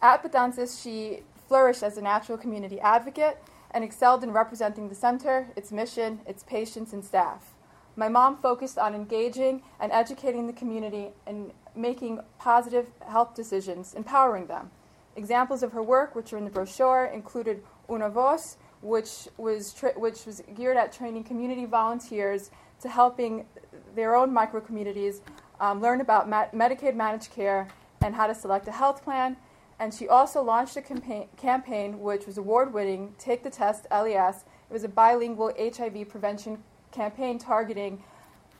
[0.00, 3.38] At Betances, she flourished as a natural community advocate
[3.70, 7.54] and excelled in representing the center, its mission, its patients, and staff.
[7.96, 14.46] My mom focused on engaging and educating the community and making positive health decisions, empowering
[14.46, 14.70] them.
[15.16, 19.92] Examples of her work, which are in the brochure, included Una Voz, which was, tra-
[19.96, 22.50] which was geared at training community volunteers
[22.80, 23.46] to helping
[23.94, 25.20] their own micro communities
[25.60, 27.68] um, learn about ma- Medicaid managed care
[28.02, 29.36] and how to select a health plan.
[29.78, 34.44] And she also launched a campaign, campaign which was award winning Take the Test LES.
[34.70, 36.62] It was a bilingual HIV prevention
[36.92, 38.02] campaign targeting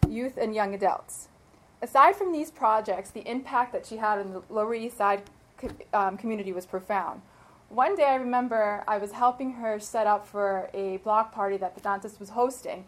[0.08, 1.28] youth and young adults.
[1.82, 5.22] Aside from these projects, the impact that she had on the Lower East Side
[5.92, 7.20] um, community was profound.
[7.68, 11.76] One day I remember I was helping her set up for a block party that
[11.76, 12.84] Betances was hosting.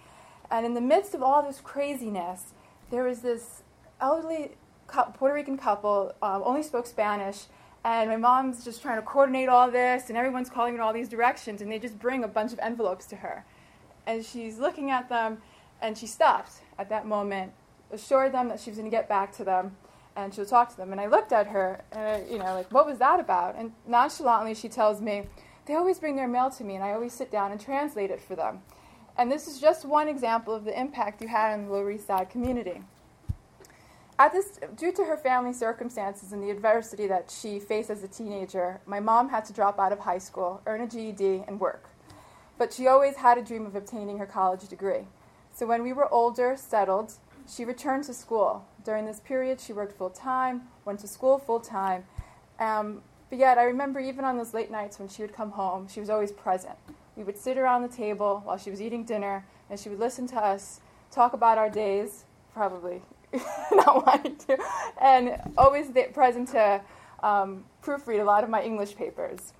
[0.51, 2.55] And in the midst of all this craziness,
[2.91, 3.63] there was this
[4.01, 4.53] elderly
[4.89, 7.45] Puerto Rican couple, um, only spoke Spanish,
[7.85, 11.09] and my mom's just trying to coordinate all this, and everyone's calling in all these
[11.09, 13.45] directions, and they just bring a bunch of envelopes to her.
[14.07, 15.39] And she's looking at them,
[15.81, 17.53] and she stops at that moment,
[17.93, 19.77] assured them that she was going to get back to them,
[20.15, 20.93] and she'll talk to them.
[20.93, 23.57] And I looked at her, and I, you know, like, what was that about?
[23.57, 25.27] And nonchalantly, she tells me,
[25.67, 28.21] they always bring their mail to me, and I always sit down and translate it
[28.21, 28.63] for them.
[29.19, 32.07] And this is just one example of the impact you had on the Lower East
[32.07, 32.83] Side community.
[34.19, 38.09] At this, due to her family circumstances and the adversity that she faced as a
[38.09, 41.91] teenager, my mom had to drop out of high school, earn a GED, and work.
[42.59, 45.07] But she always had a dream of obtaining her college degree.
[45.53, 47.13] So when we were older, settled,
[47.49, 48.67] she returned to school.
[48.85, 52.05] During this period, she worked full time, went to school full time.
[52.59, 55.89] Um, but yet, I remember even on those late nights when she would come home,
[55.89, 56.77] she was always present.
[57.17, 60.27] We would sit around the table while she was eating dinner, and she would listen
[60.29, 60.81] to us
[61.11, 63.01] talk about our days, probably
[63.73, 64.59] not wanting to,
[65.01, 66.81] and always present to
[67.23, 69.55] um, proofread a lot of my English papers.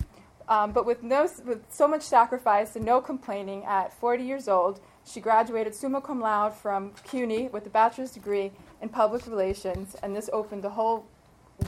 [0.47, 4.79] Um, but with, no, with so much sacrifice and no complaining, at 40 years old,
[5.05, 8.51] she graduated summa cum laude from CUNY with a bachelor's degree
[8.81, 11.05] in public relations, and this opened a whole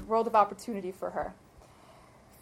[0.07, 1.34] world of opportunity for her.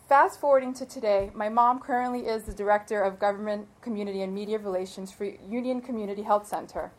[0.08, 4.58] Fast forwarding to today, my mom currently is the Director of Government, Community, and Media
[4.58, 6.94] Relations for Union Community Health Center.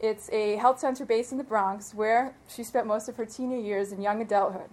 [0.00, 3.66] It's a health center based in the Bronx where she spent most of her teenage
[3.66, 4.70] years and young adulthood.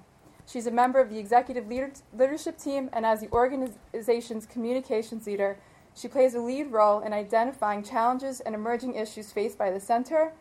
[0.48, 5.58] She's a member of the executive leader- leadership team, and as the organization's communications leader,
[5.94, 10.32] she plays a lead role in identifying challenges and emerging issues faced by the center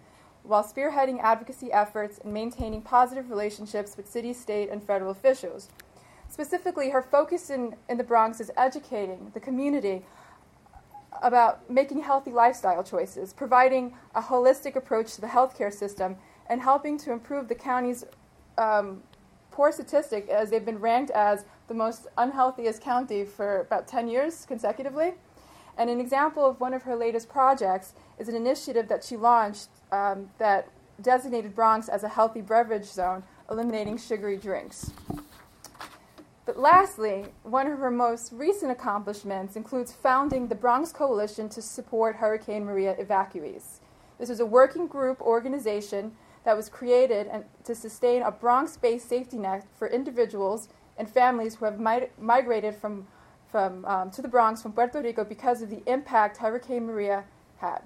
[0.44, 5.68] while spearheading advocacy efforts and maintaining positive relationships with city, state, and federal officials.
[6.34, 10.04] Specifically, her focus in, in the Bronx is educating the community
[11.22, 16.16] about making healthy lifestyle choices, providing a holistic approach to the healthcare system,
[16.48, 18.04] and helping to improve the county's
[18.58, 19.00] um,
[19.52, 24.44] poor statistic as they've been ranked as the most unhealthiest county for about 10 years
[24.44, 25.12] consecutively.
[25.78, 29.68] And an example of one of her latest projects is an initiative that she launched
[29.92, 30.68] um, that
[31.00, 34.90] designated Bronx as a healthy beverage zone, eliminating sugary drinks.
[36.46, 42.16] But lastly, one of her most recent accomplishments includes founding the Bronx Coalition to support
[42.16, 43.80] Hurricane Maria evacuees.
[44.18, 46.12] This is a working group organization
[46.44, 47.30] that was created
[47.64, 50.68] to sustain a Bronx based safety net for individuals
[50.98, 53.06] and families who have mi- migrated from,
[53.50, 57.24] from, um, to the Bronx from Puerto Rico because of the impact Hurricane Maria
[57.56, 57.80] had.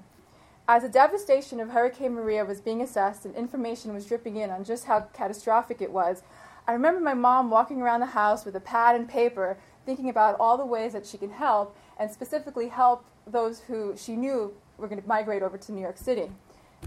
[0.66, 4.64] As the devastation of Hurricane Maria was being assessed and information was dripping in on
[4.64, 6.22] just how catastrophic it was,
[6.68, 10.36] I remember my mom walking around the house with a pad and paper, thinking about
[10.38, 14.86] all the ways that she can help, and specifically help those who she knew were
[14.86, 16.30] going to migrate over to New York City.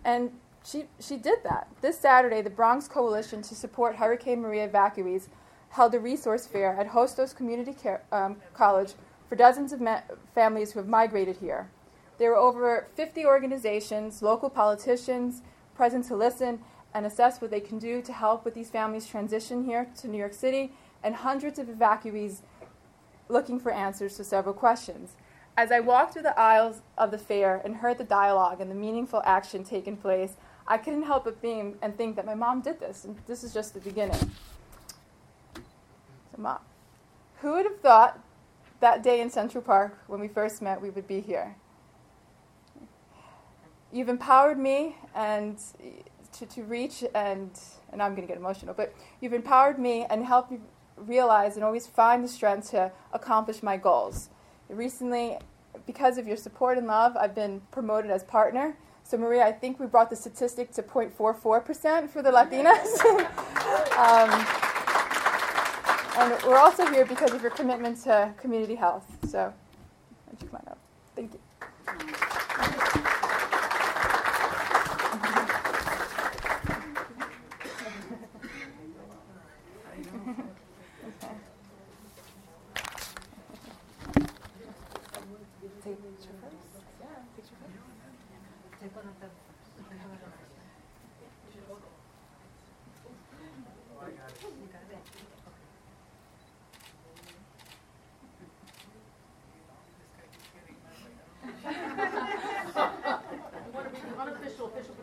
[0.06, 0.30] And
[0.64, 1.68] she, she did that.
[1.82, 5.30] This Saturday, the Bronx Coalition to Support Hurricane Maria Evacuees
[5.70, 8.94] held a resource fair at Hostos Community Care, um, College
[9.28, 10.02] for dozens of ma-
[10.36, 11.72] families who have migrated here.
[12.20, 15.41] There were over 50 organizations, local politicians
[15.74, 16.60] present to listen
[16.93, 20.18] and assess what they can do to help with these families transition here to New
[20.18, 20.72] York City,
[21.03, 22.41] and hundreds of evacuees
[23.30, 25.15] looking for answers to several questions.
[25.57, 28.76] As I walked through the aisles of the fair and heard the dialogue and the
[28.76, 30.35] meaningful action taking place,
[30.68, 33.53] I couldn't help but beam and think that my mom did this, and this is
[33.53, 34.31] just the beginning.
[35.55, 36.59] So, mom,
[37.41, 38.19] who would have thought
[38.80, 41.55] that day in Central Park when we first met we would be here?
[43.91, 45.59] You've empowered me and
[46.41, 47.49] to, to reach and
[47.91, 50.59] and I'm going to get emotional, but you've empowered me and helped me
[50.95, 54.30] realize and always find the strength to accomplish my goals.
[54.69, 55.38] Recently,
[55.85, 58.77] because of your support and love, I've been promoted as partner.
[59.03, 63.01] So, Maria, I think we brought the statistic to 0.44% for the Latinas.
[63.97, 64.30] um,
[66.18, 69.05] and we're also here because of your commitment to community health.
[69.27, 70.77] So, why don't you come on up?
[71.15, 71.39] Thank you.
[104.19, 104.95] Unofficial, official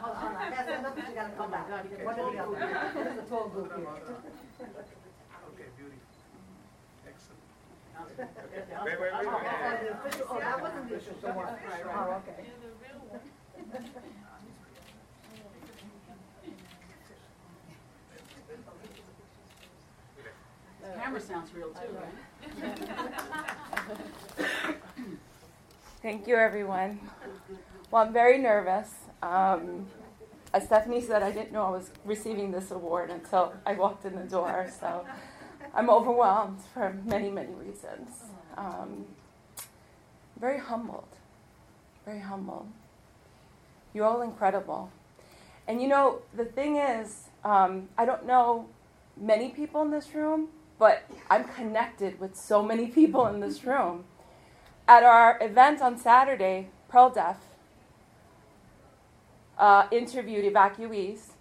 [0.00, 0.50] Hold on, hold on.
[0.50, 1.68] That's enough, but you gotta come back.
[1.68, 2.92] One or the other.
[2.94, 3.86] There's a tall group here.
[3.86, 5.96] Okay, beauty.
[7.06, 7.40] Excellent.
[8.84, 9.34] Wait, wait, wait, wait.
[10.28, 11.48] Oh, that wasn't the official one.
[11.84, 12.46] Oh, okay.
[20.82, 21.96] The camera sounds real too?
[26.02, 27.00] Thank you, everyone.
[27.90, 28.90] Well, I'm very nervous.
[29.22, 29.86] Um,
[30.52, 34.14] as Stephanie said, I didn't know I was receiving this award until I walked in
[34.16, 35.04] the door, so
[35.74, 38.10] I'm overwhelmed for many, many reasons.
[38.56, 39.04] Um,
[40.40, 41.08] very humbled.
[42.04, 42.68] Very humbled.
[43.92, 44.90] You're all incredible.
[45.68, 48.66] And you know, the thing is, um, I don't know
[49.16, 50.48] many people in this room,
[50.80, 54.04] but I'm connected with so many people in this room.
[54.88, 57.36] At our event on Saturday, PRLDEF
[59.56, 61.34] uh, interviewed evacuees.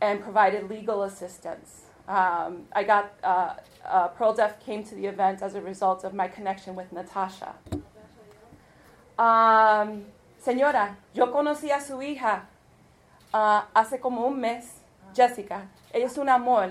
[0.00, 1.82] and provided legal assistance.
[2.08, 3.54] Um, I got uh,
[3.84, 7.54] uh, PRLDEF came to the event as a result of my connection with Natasha.
[9.18, 10.06] Um,
[10.44, 12.42] señora, yo conocí a su hija
[13.34, 14.80] uh, hace como un mes,
[15.14, 15.68] Jessica.
[15.92, 16.70] Ella es un amor.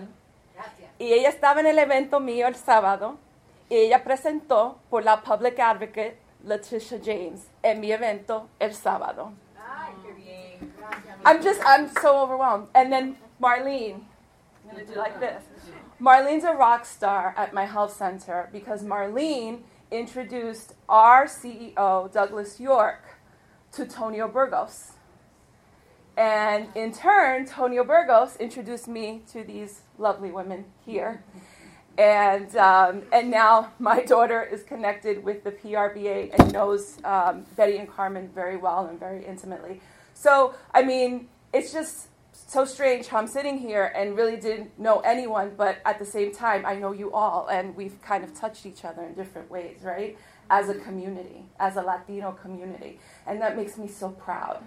[0.99, 3.17] Y ella estaba en el evento mío el sábado
[3.69, 9.31] y ella presentó por la Public Advocate Letitia James en mi evento el sábado.
[11.26, 12.67] I'm just, I'm so overwhelmed.
[12.76, 14.01] And then Marlene,
[14.65, 15.43] I'm going to do like this.
[16.01, 19.61] Marlene's a rock star at my health center because Marlene
[19.91, 23.19] introduced our CEO, Douglas York,
[23.73, 24.93] to Tonio Burgos.
[26.17, 31.23] And in turn, Tonio Burgos introduced me to these lovely women here.
[31.97, 37.77] And, um, and now my daughter is connected with the PRBA and knows um, Betty
[37.77, 39.81] and Carmen very well and very intimately.
[40.13, 44.99] So, I mean, it's just so strange how I'm sitting here and really didn't know
[45.01, 48.65] anyone, but at the same time, I know you all, and we've kind of touched
[48.65, 50.17] each other in different ways, right?
[50.49, 52.99] As a community, as a Latino community.
[53.27, 54.63] And that makes me so proud.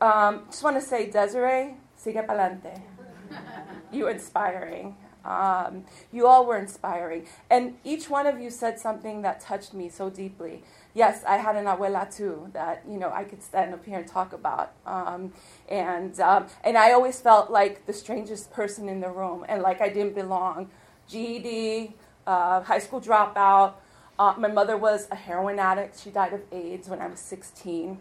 [0.00, 2.80] Um, just want to say, Desiree, sigue pa'lante.
[3.92, 4.96] You inspiring.
[5.24, 7.26] Um, you all were inspiring.
[7.48, 10.62] And each one of you said something that touched me so deeply.
[10.92, 14.06] Yes, I had an abuela too that, you know, I could stand up here and
[14.06, 14.72] talk about.
[14.86, 15.32] Um,
[15.68, 19.80] and, um, and I always felt like the strangest person in the room and like
[19.80, 20.70] I didn't belong.
[21.08, 21.94] GED,
[22.26, 23.74] uh, high school dropout.
[24.18, 26.00] Uh, my mother was a heroin addict.
[26.00, 27.98] She died of AIDS when I was 16.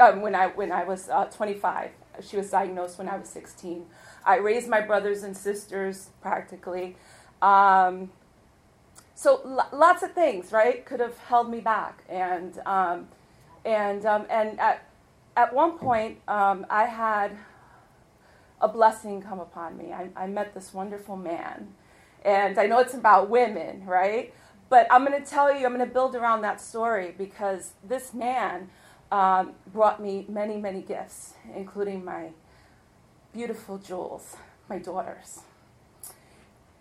[0.00, 1.90] Um, when I, when I was uh, 25.
[2.20, 3.86] She was diagnosed when I was 16.
[4.24, 6.96] I raised my brothers and sisters practically.
[7.40, 8.10] Um,
[9.14, 12.04] so l- lots of things, right, could have held me back.
[12.08, 13.08] And, um,
[13.64, 14.86] and, um, and at,
[15.36, 17.36] at one point, um, I had
[18.60, 19.92] a blessing come upon me.
[19.92, 21.74] I, I met this wonderful man.
[22.24, 24.32] And I know it's about women, right?
[24.68, 28.14] But I'm going to tell you, I'm going to build around that story because this
[28.14, 28.70] man
[29.10, 32.30] um, brought me many, many gifts, including my
[33.32, 34.36] beautiful jewels,
[34.68, 35.40] my daughters.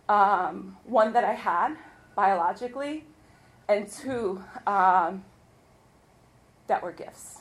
[0.10, 1.78] Um, one that I had
[2.16, 3.06] biologically,
[3.70, 5.24] and two um,
[6.68, 7.40] that were gifts.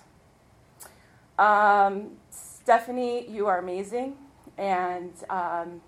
[1.38, 4.16] Um, Stephanie, you are amazing,
[4.56, 5.80] and um,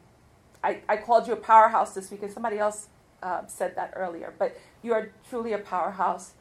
[0.65, 2.89] I, I, called you a powerhouse this week, and somebody else
[3.23, 6.33] uh, said that earlier, but you are truly a powerhouse.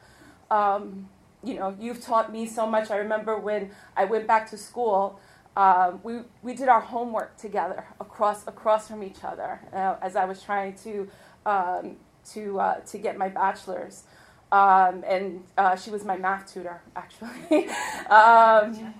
[0.50, 1.08] Um,
[1.44, 2.90] you know, you've taught me so much.
[2.90, 5.20] I remember when I went back to school,
[5.56, 10.24] um, we, we did our homework together across, across from each other uh, as I
[10.24, 11.08] was trying to,
[11.44, 11.96] um,
[12.32, 14.04] to, uh, to get my bachelor's.
[14.50, 17.68] Um, and uh, she was my math tutor, actually.
[18.10, 18.94] Um,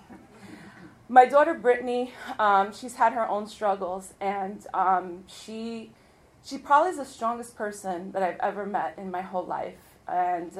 [1.09, 5.91] my daughter Brittany, um, she's had her own struggles, and um, she,
[6.43, 9.77] she probably is the strongest person that I've ever met in my whole life.
[10.09, 10.57] And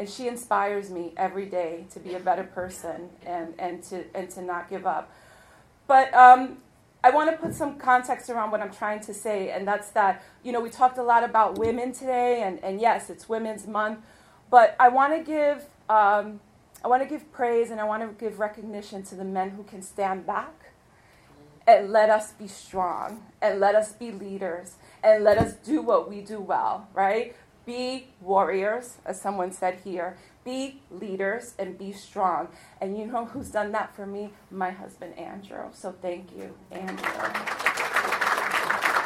[0.00, 4.30] and she inspires me every day to be a better person and, and, to, and
[4.30, 5.12] to not give up.
[5.86, 6.56] But um,
[7.04, 10.22] I want to put some context around what I'm trying to say, and that's that,
[10.42, 13.98] you know, we talked a lot about women today, and, and yes, it's Women's Month,
[14.48, 16.40] but I want to give, um,
[16.82, 19.64] I want to give praise and I want to give recognition to the men who
[19.64, 20.72] can stand back
[21.66, 26.08] and let us be strong and let us be leaders and let us do what
[26.08, 27.36] we do well, right?
[27.66, 30.16] Be warriors, as someone said here.
[30.44, 32.48] Be leaders and be strong.
[32.80, 34.30] And you know who's done that for me?
[34.50, 35.64] My husband, Andrew.
[35.72, 37.10] So thank you, Andrew.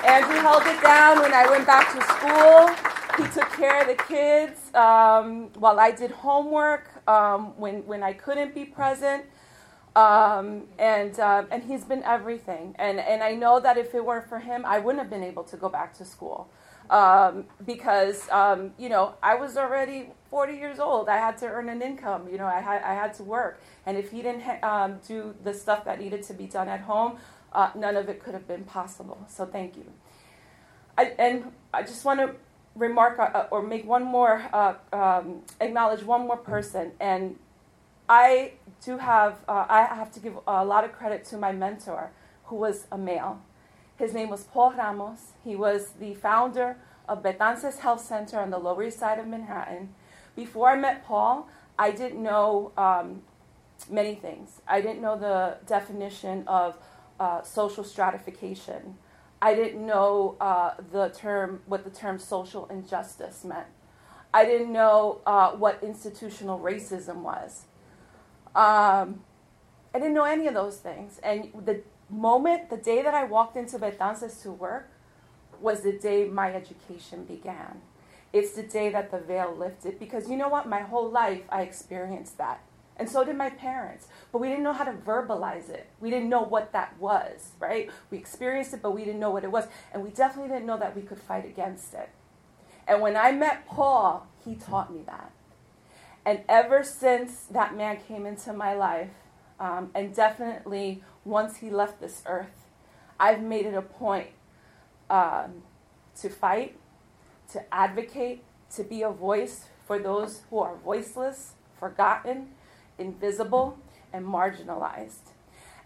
[0.07, 2.71] Andrew held it down when I went back to school.
[3.17, 8.13] He took care of the kids um, while I did homework um, when, when I
[8.13, 9.25] couldn't be present.
[9.97, 12.75] Um, and uh, and he's been everything.
[12.81, 15.45] And and I know that if it weren't for him, I wouldn't have been able
[15.45, 16.51] to go back to school
[16.91, 21.09] um, because um, you know I was already 40 years old.
[21.09, 22.29] I had to earn an income.
[22.31, 25.35] You know, I had I had to work, and if he didn't ha- um, do
[25.45, 27.19] the stuff that needed to be done at home,
[27.53, 29.19] uh, none of it could have been possible.
[29.29, 29.87] So thank you.
[30.97, 32.35] I, and I just want to
[32.75, 37.39] remark uh, or make one more uh, um, acknowledge one more person, and
[38.09, 38.53] I
[38.85, 42.11] do have uh, I have to give a lot of credit to my mentor,
[42.47, 43.41] who was a male.
[43.97, 45.33] His name was Paul Ramos.
[45.45, 46.77] He was the founder
[47.09, 49.95] of Betances Health Center on the Lower East Side of Manhattan.
[50.35, 51.49] Before I met Paul,
[51.79, 53.23] I didn't know um,
[53.89, 54.61] many things.
[54.67, 56.77] I didn't know the definition of
[57.21, 58.97] uh, social stratification.
[59.41, 63.67] I didn't know uh, the term, what the term social injustice meant.
[64.33, 67.67] I didn't know uh, what institutional racism was.
[68.57, 69.23] Um,
[69.95, 71.21] I didn't know any of those things.
[71.23, 71.83] And the
[72.15, 74.91] moment, the day that I walked into Betances to work,
[75.61, 77.81] was the day my education began.
[78.33, 80.69] It's the day that the veil lifted because you know what?
[80.69, 82.61] My whole life I experienced that.
[82.97, 84.07] And so did my parents.
[84.33, 85.89] But we didn't know how to verbalize it.
[86.01, 87.91] We didn't know what that was, right?
[88.11, 89.67] We experienced it, but we didn't know what it was.
[89.93, 92.11] And we definitely didn't know that we could fight against it.
[92.87, 95.33] And when I met Paul, he taught me that.
[96.25, 99.11] And ever since that man came into my life,
[99.65, 102.67] um, and definitely once he left this earth,
[103.19, 104.29] I've made it a point
[105.09, 105.63] um,
[106.21, 106.77] to fight,
[107.53, 108.45] to advocate,
[108.77, 112.49] to be a voice for those who are voiceless, forgotten,
[112.99, 113.79] invisible,
[114.13, 115.33] and marginalized.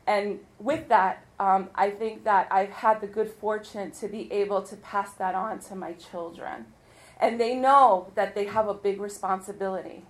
[0.08, 4.62] And with that, um, I think that I've had the good fortune to be able
[4.62, 6.66] to pass that on to my children.
[7.20, 10.04] And they know that they have a big responsibility.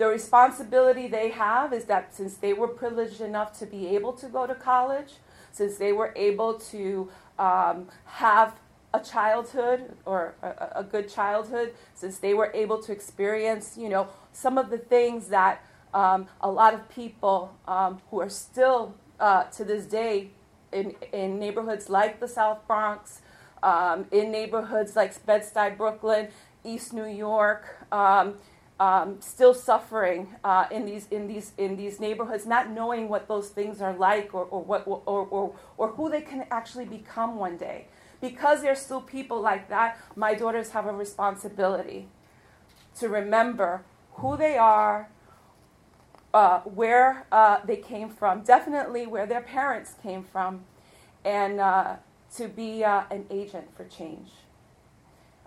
[0.00, 4.28] The responsibility they have is that since they were privileged enough to be able to
[4.28, 5.16] go to college,
[5.52, 8.54] since they were able to um, have
[8.94, 14.08] a childhood or a, a, good childhood, since they were able to experience, you know,
[14.32, 15.62] some of the things that
[15.92, 20.30] um, a lot of people um, who are still uh, to this day
[20.72, 23.20] in, in neighborhoods like the South Bronx,
[23.62, 26.28] um, in neighborhoods like Bed-Stuy, Brooklyn,
[26.64, 27.86] East New York,
[28.80, 33.50] um, still suffering uh, in these in these in these neighborhoods, not knowing what those
[33.50, 37.58] things are like or, or what or, or, or who they can actually become one
[37.58, 37.86] day.
[38.22, 42.08] Because there's still people like that, my daughters have a responsibility
[42.98, 43.82] to remember
[44.14, 45.08] who they are,
[46.34, 50.64] uh, where uh, they came from, definitely where their parents came from,
[51.24, 51.96] and uh,
[52.36, 54.30] to be uh, an agent for change.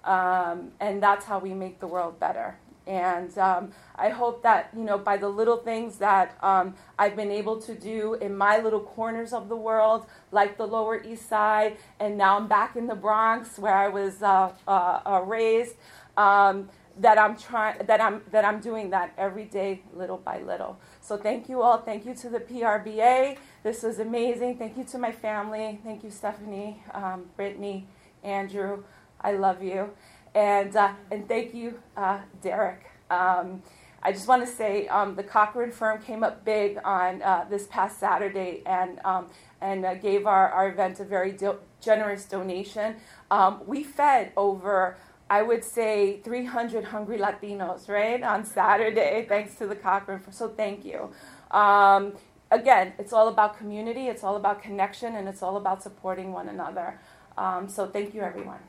[0.03, 2.57] Um, and that's how we make the world better.
[2.85, 7.31] And um, I hope that, you know, by the little things that um, I've been
[7.31, 11.77] able to do in my little corners of the world, like the Lower East Side,
[11.99, 15.75] and now I'm back in the Bronx where I was uh, uh, uh raised,
[16.17, 16.69] um,
[16.99, 20.79] that I'm trying, that I'm, that I'm doing that every day, little by little.
[21.01, 21.79] So thank you all.
[21.79, 23.37] Thank you to the PRBA.
[23.63, 24.57] This was amazing.
[24.57, 25.79] Thank you to my family.
[25.83, 27.87] Thank you, Stephanie, um, Brittany,
[28.23, 28.83] Andrew.
[29.21, 29.91] I love you.
[30.35, 32.85] And, uh, and thank you, uh, Derek.
[33.09, 33.61] Um,
[34.01, 37.67] I just want to say um, the Cochran firm came up big on uh, this
[37.67, 39.27] past Saturday and, um,
[39.61, 42.95] and uh, gave our, our event a very do- generous donation.
[43.31, 44.97] Um, we fed over,
[45.29, 50.33] I would say, 300 hungry Latinos, right, on Saturday, thanks to the Cochran firm.
[50.33, 51.11] So thank you.
[51.51, 52.13] Um,
[52.51, 56.49] again, it's all about community, it's all about connection, and it's all about supporting one
[56.49, 56.99] another.
[57.37, 58.59] Um, so thank you, everyone.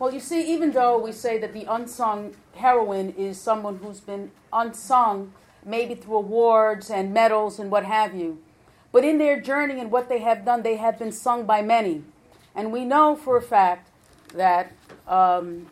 [0.00, 4.30] Well, you see, even though we say that the unsung heroine is someone who's been
[4.50, 8.38] unsung, maybe through awards and medals and what have you,
[8.92, 12.02] but in their journey and what they have done, they have been sung by many.
[12.54, 13.90] And we know for a fact
[14.32, 14.72] that
[15.06, 15.66] um,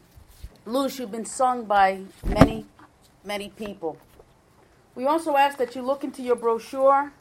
[0.66, 2.66] Lush, you've been sung by many,
[3.24, 3.96] many people.
[4.94, 7.14] We also ask that you look into your brochure.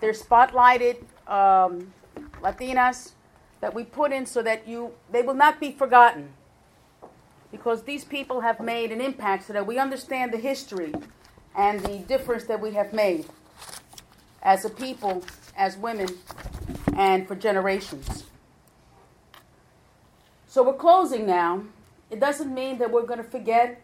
[0.00, 1.94] There's spotlighted um,
[2.42, 3.12] Latinas
[3.60, 6.34] that we put in so that you they will not be forgotten.
[7.50, 10.92] Because these people have made an impact so that we understand the history
[11.56, 13.26] and the difference that we have made
[14.42, 15.24] as a people,
[15.56, 16.08] as women,
[16.96, 18.24] and for generations.
[20.46, 21.64] So we're closing now.
[22.10, 23.82] It doesn't mean that we're going to forget.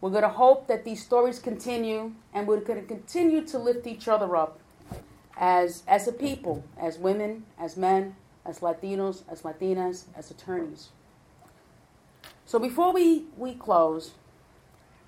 [0.00, 3.86] We're going to hope that these stories continue, and we're going to continue to lift
[3.86, 4.60] each other up
[5.36, 10.90] as, as a people, as women, as men, as Latinos, as Latinas, as attorneys.
[12.46, 14.12] So before we, we close,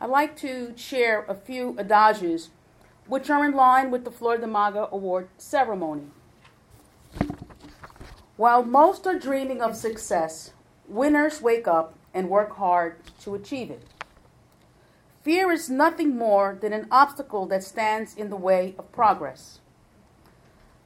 [0.00, 2.50] I'd like to share a few adages
[3.06, 6.06] which are in line with the Flor de Maga Award ceremony.
[8.36, 10.52] While most are dreaming of success,
[10.88, 13.82] Winners wake up and work hard to achieve it.
[15.24, 19.58] Fear is nothing more than an obstacle that stands in the way of progress.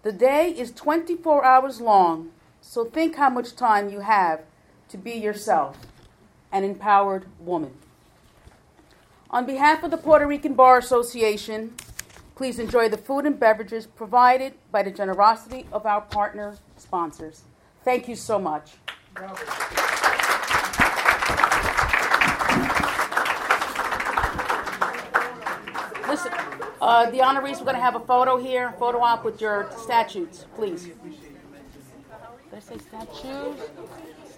[0.03, 2.31] The day is 24 hours long,
[2.63, 4.41] so think how much time you have
[4.89, 5.77] to be yourself,
[6.53, 7.73] and empowered woman.
[9.31, 11.75] On behalf of the Puerto Rican Bar Association,
[12.35, 17.43] please enjoy the food and beverages provided by the generosity of our partner sponsors.
[17.85, 18.73] Thank you so much.
[26.09, 26.33] Listen,
[26.81, 30.47] uh, the honorees, we're going to have a photo here, photo op with your statutes,
[30.57, 30.85] please.
[30.85, 30.95] Did
[32.53, 33.57] I say statues?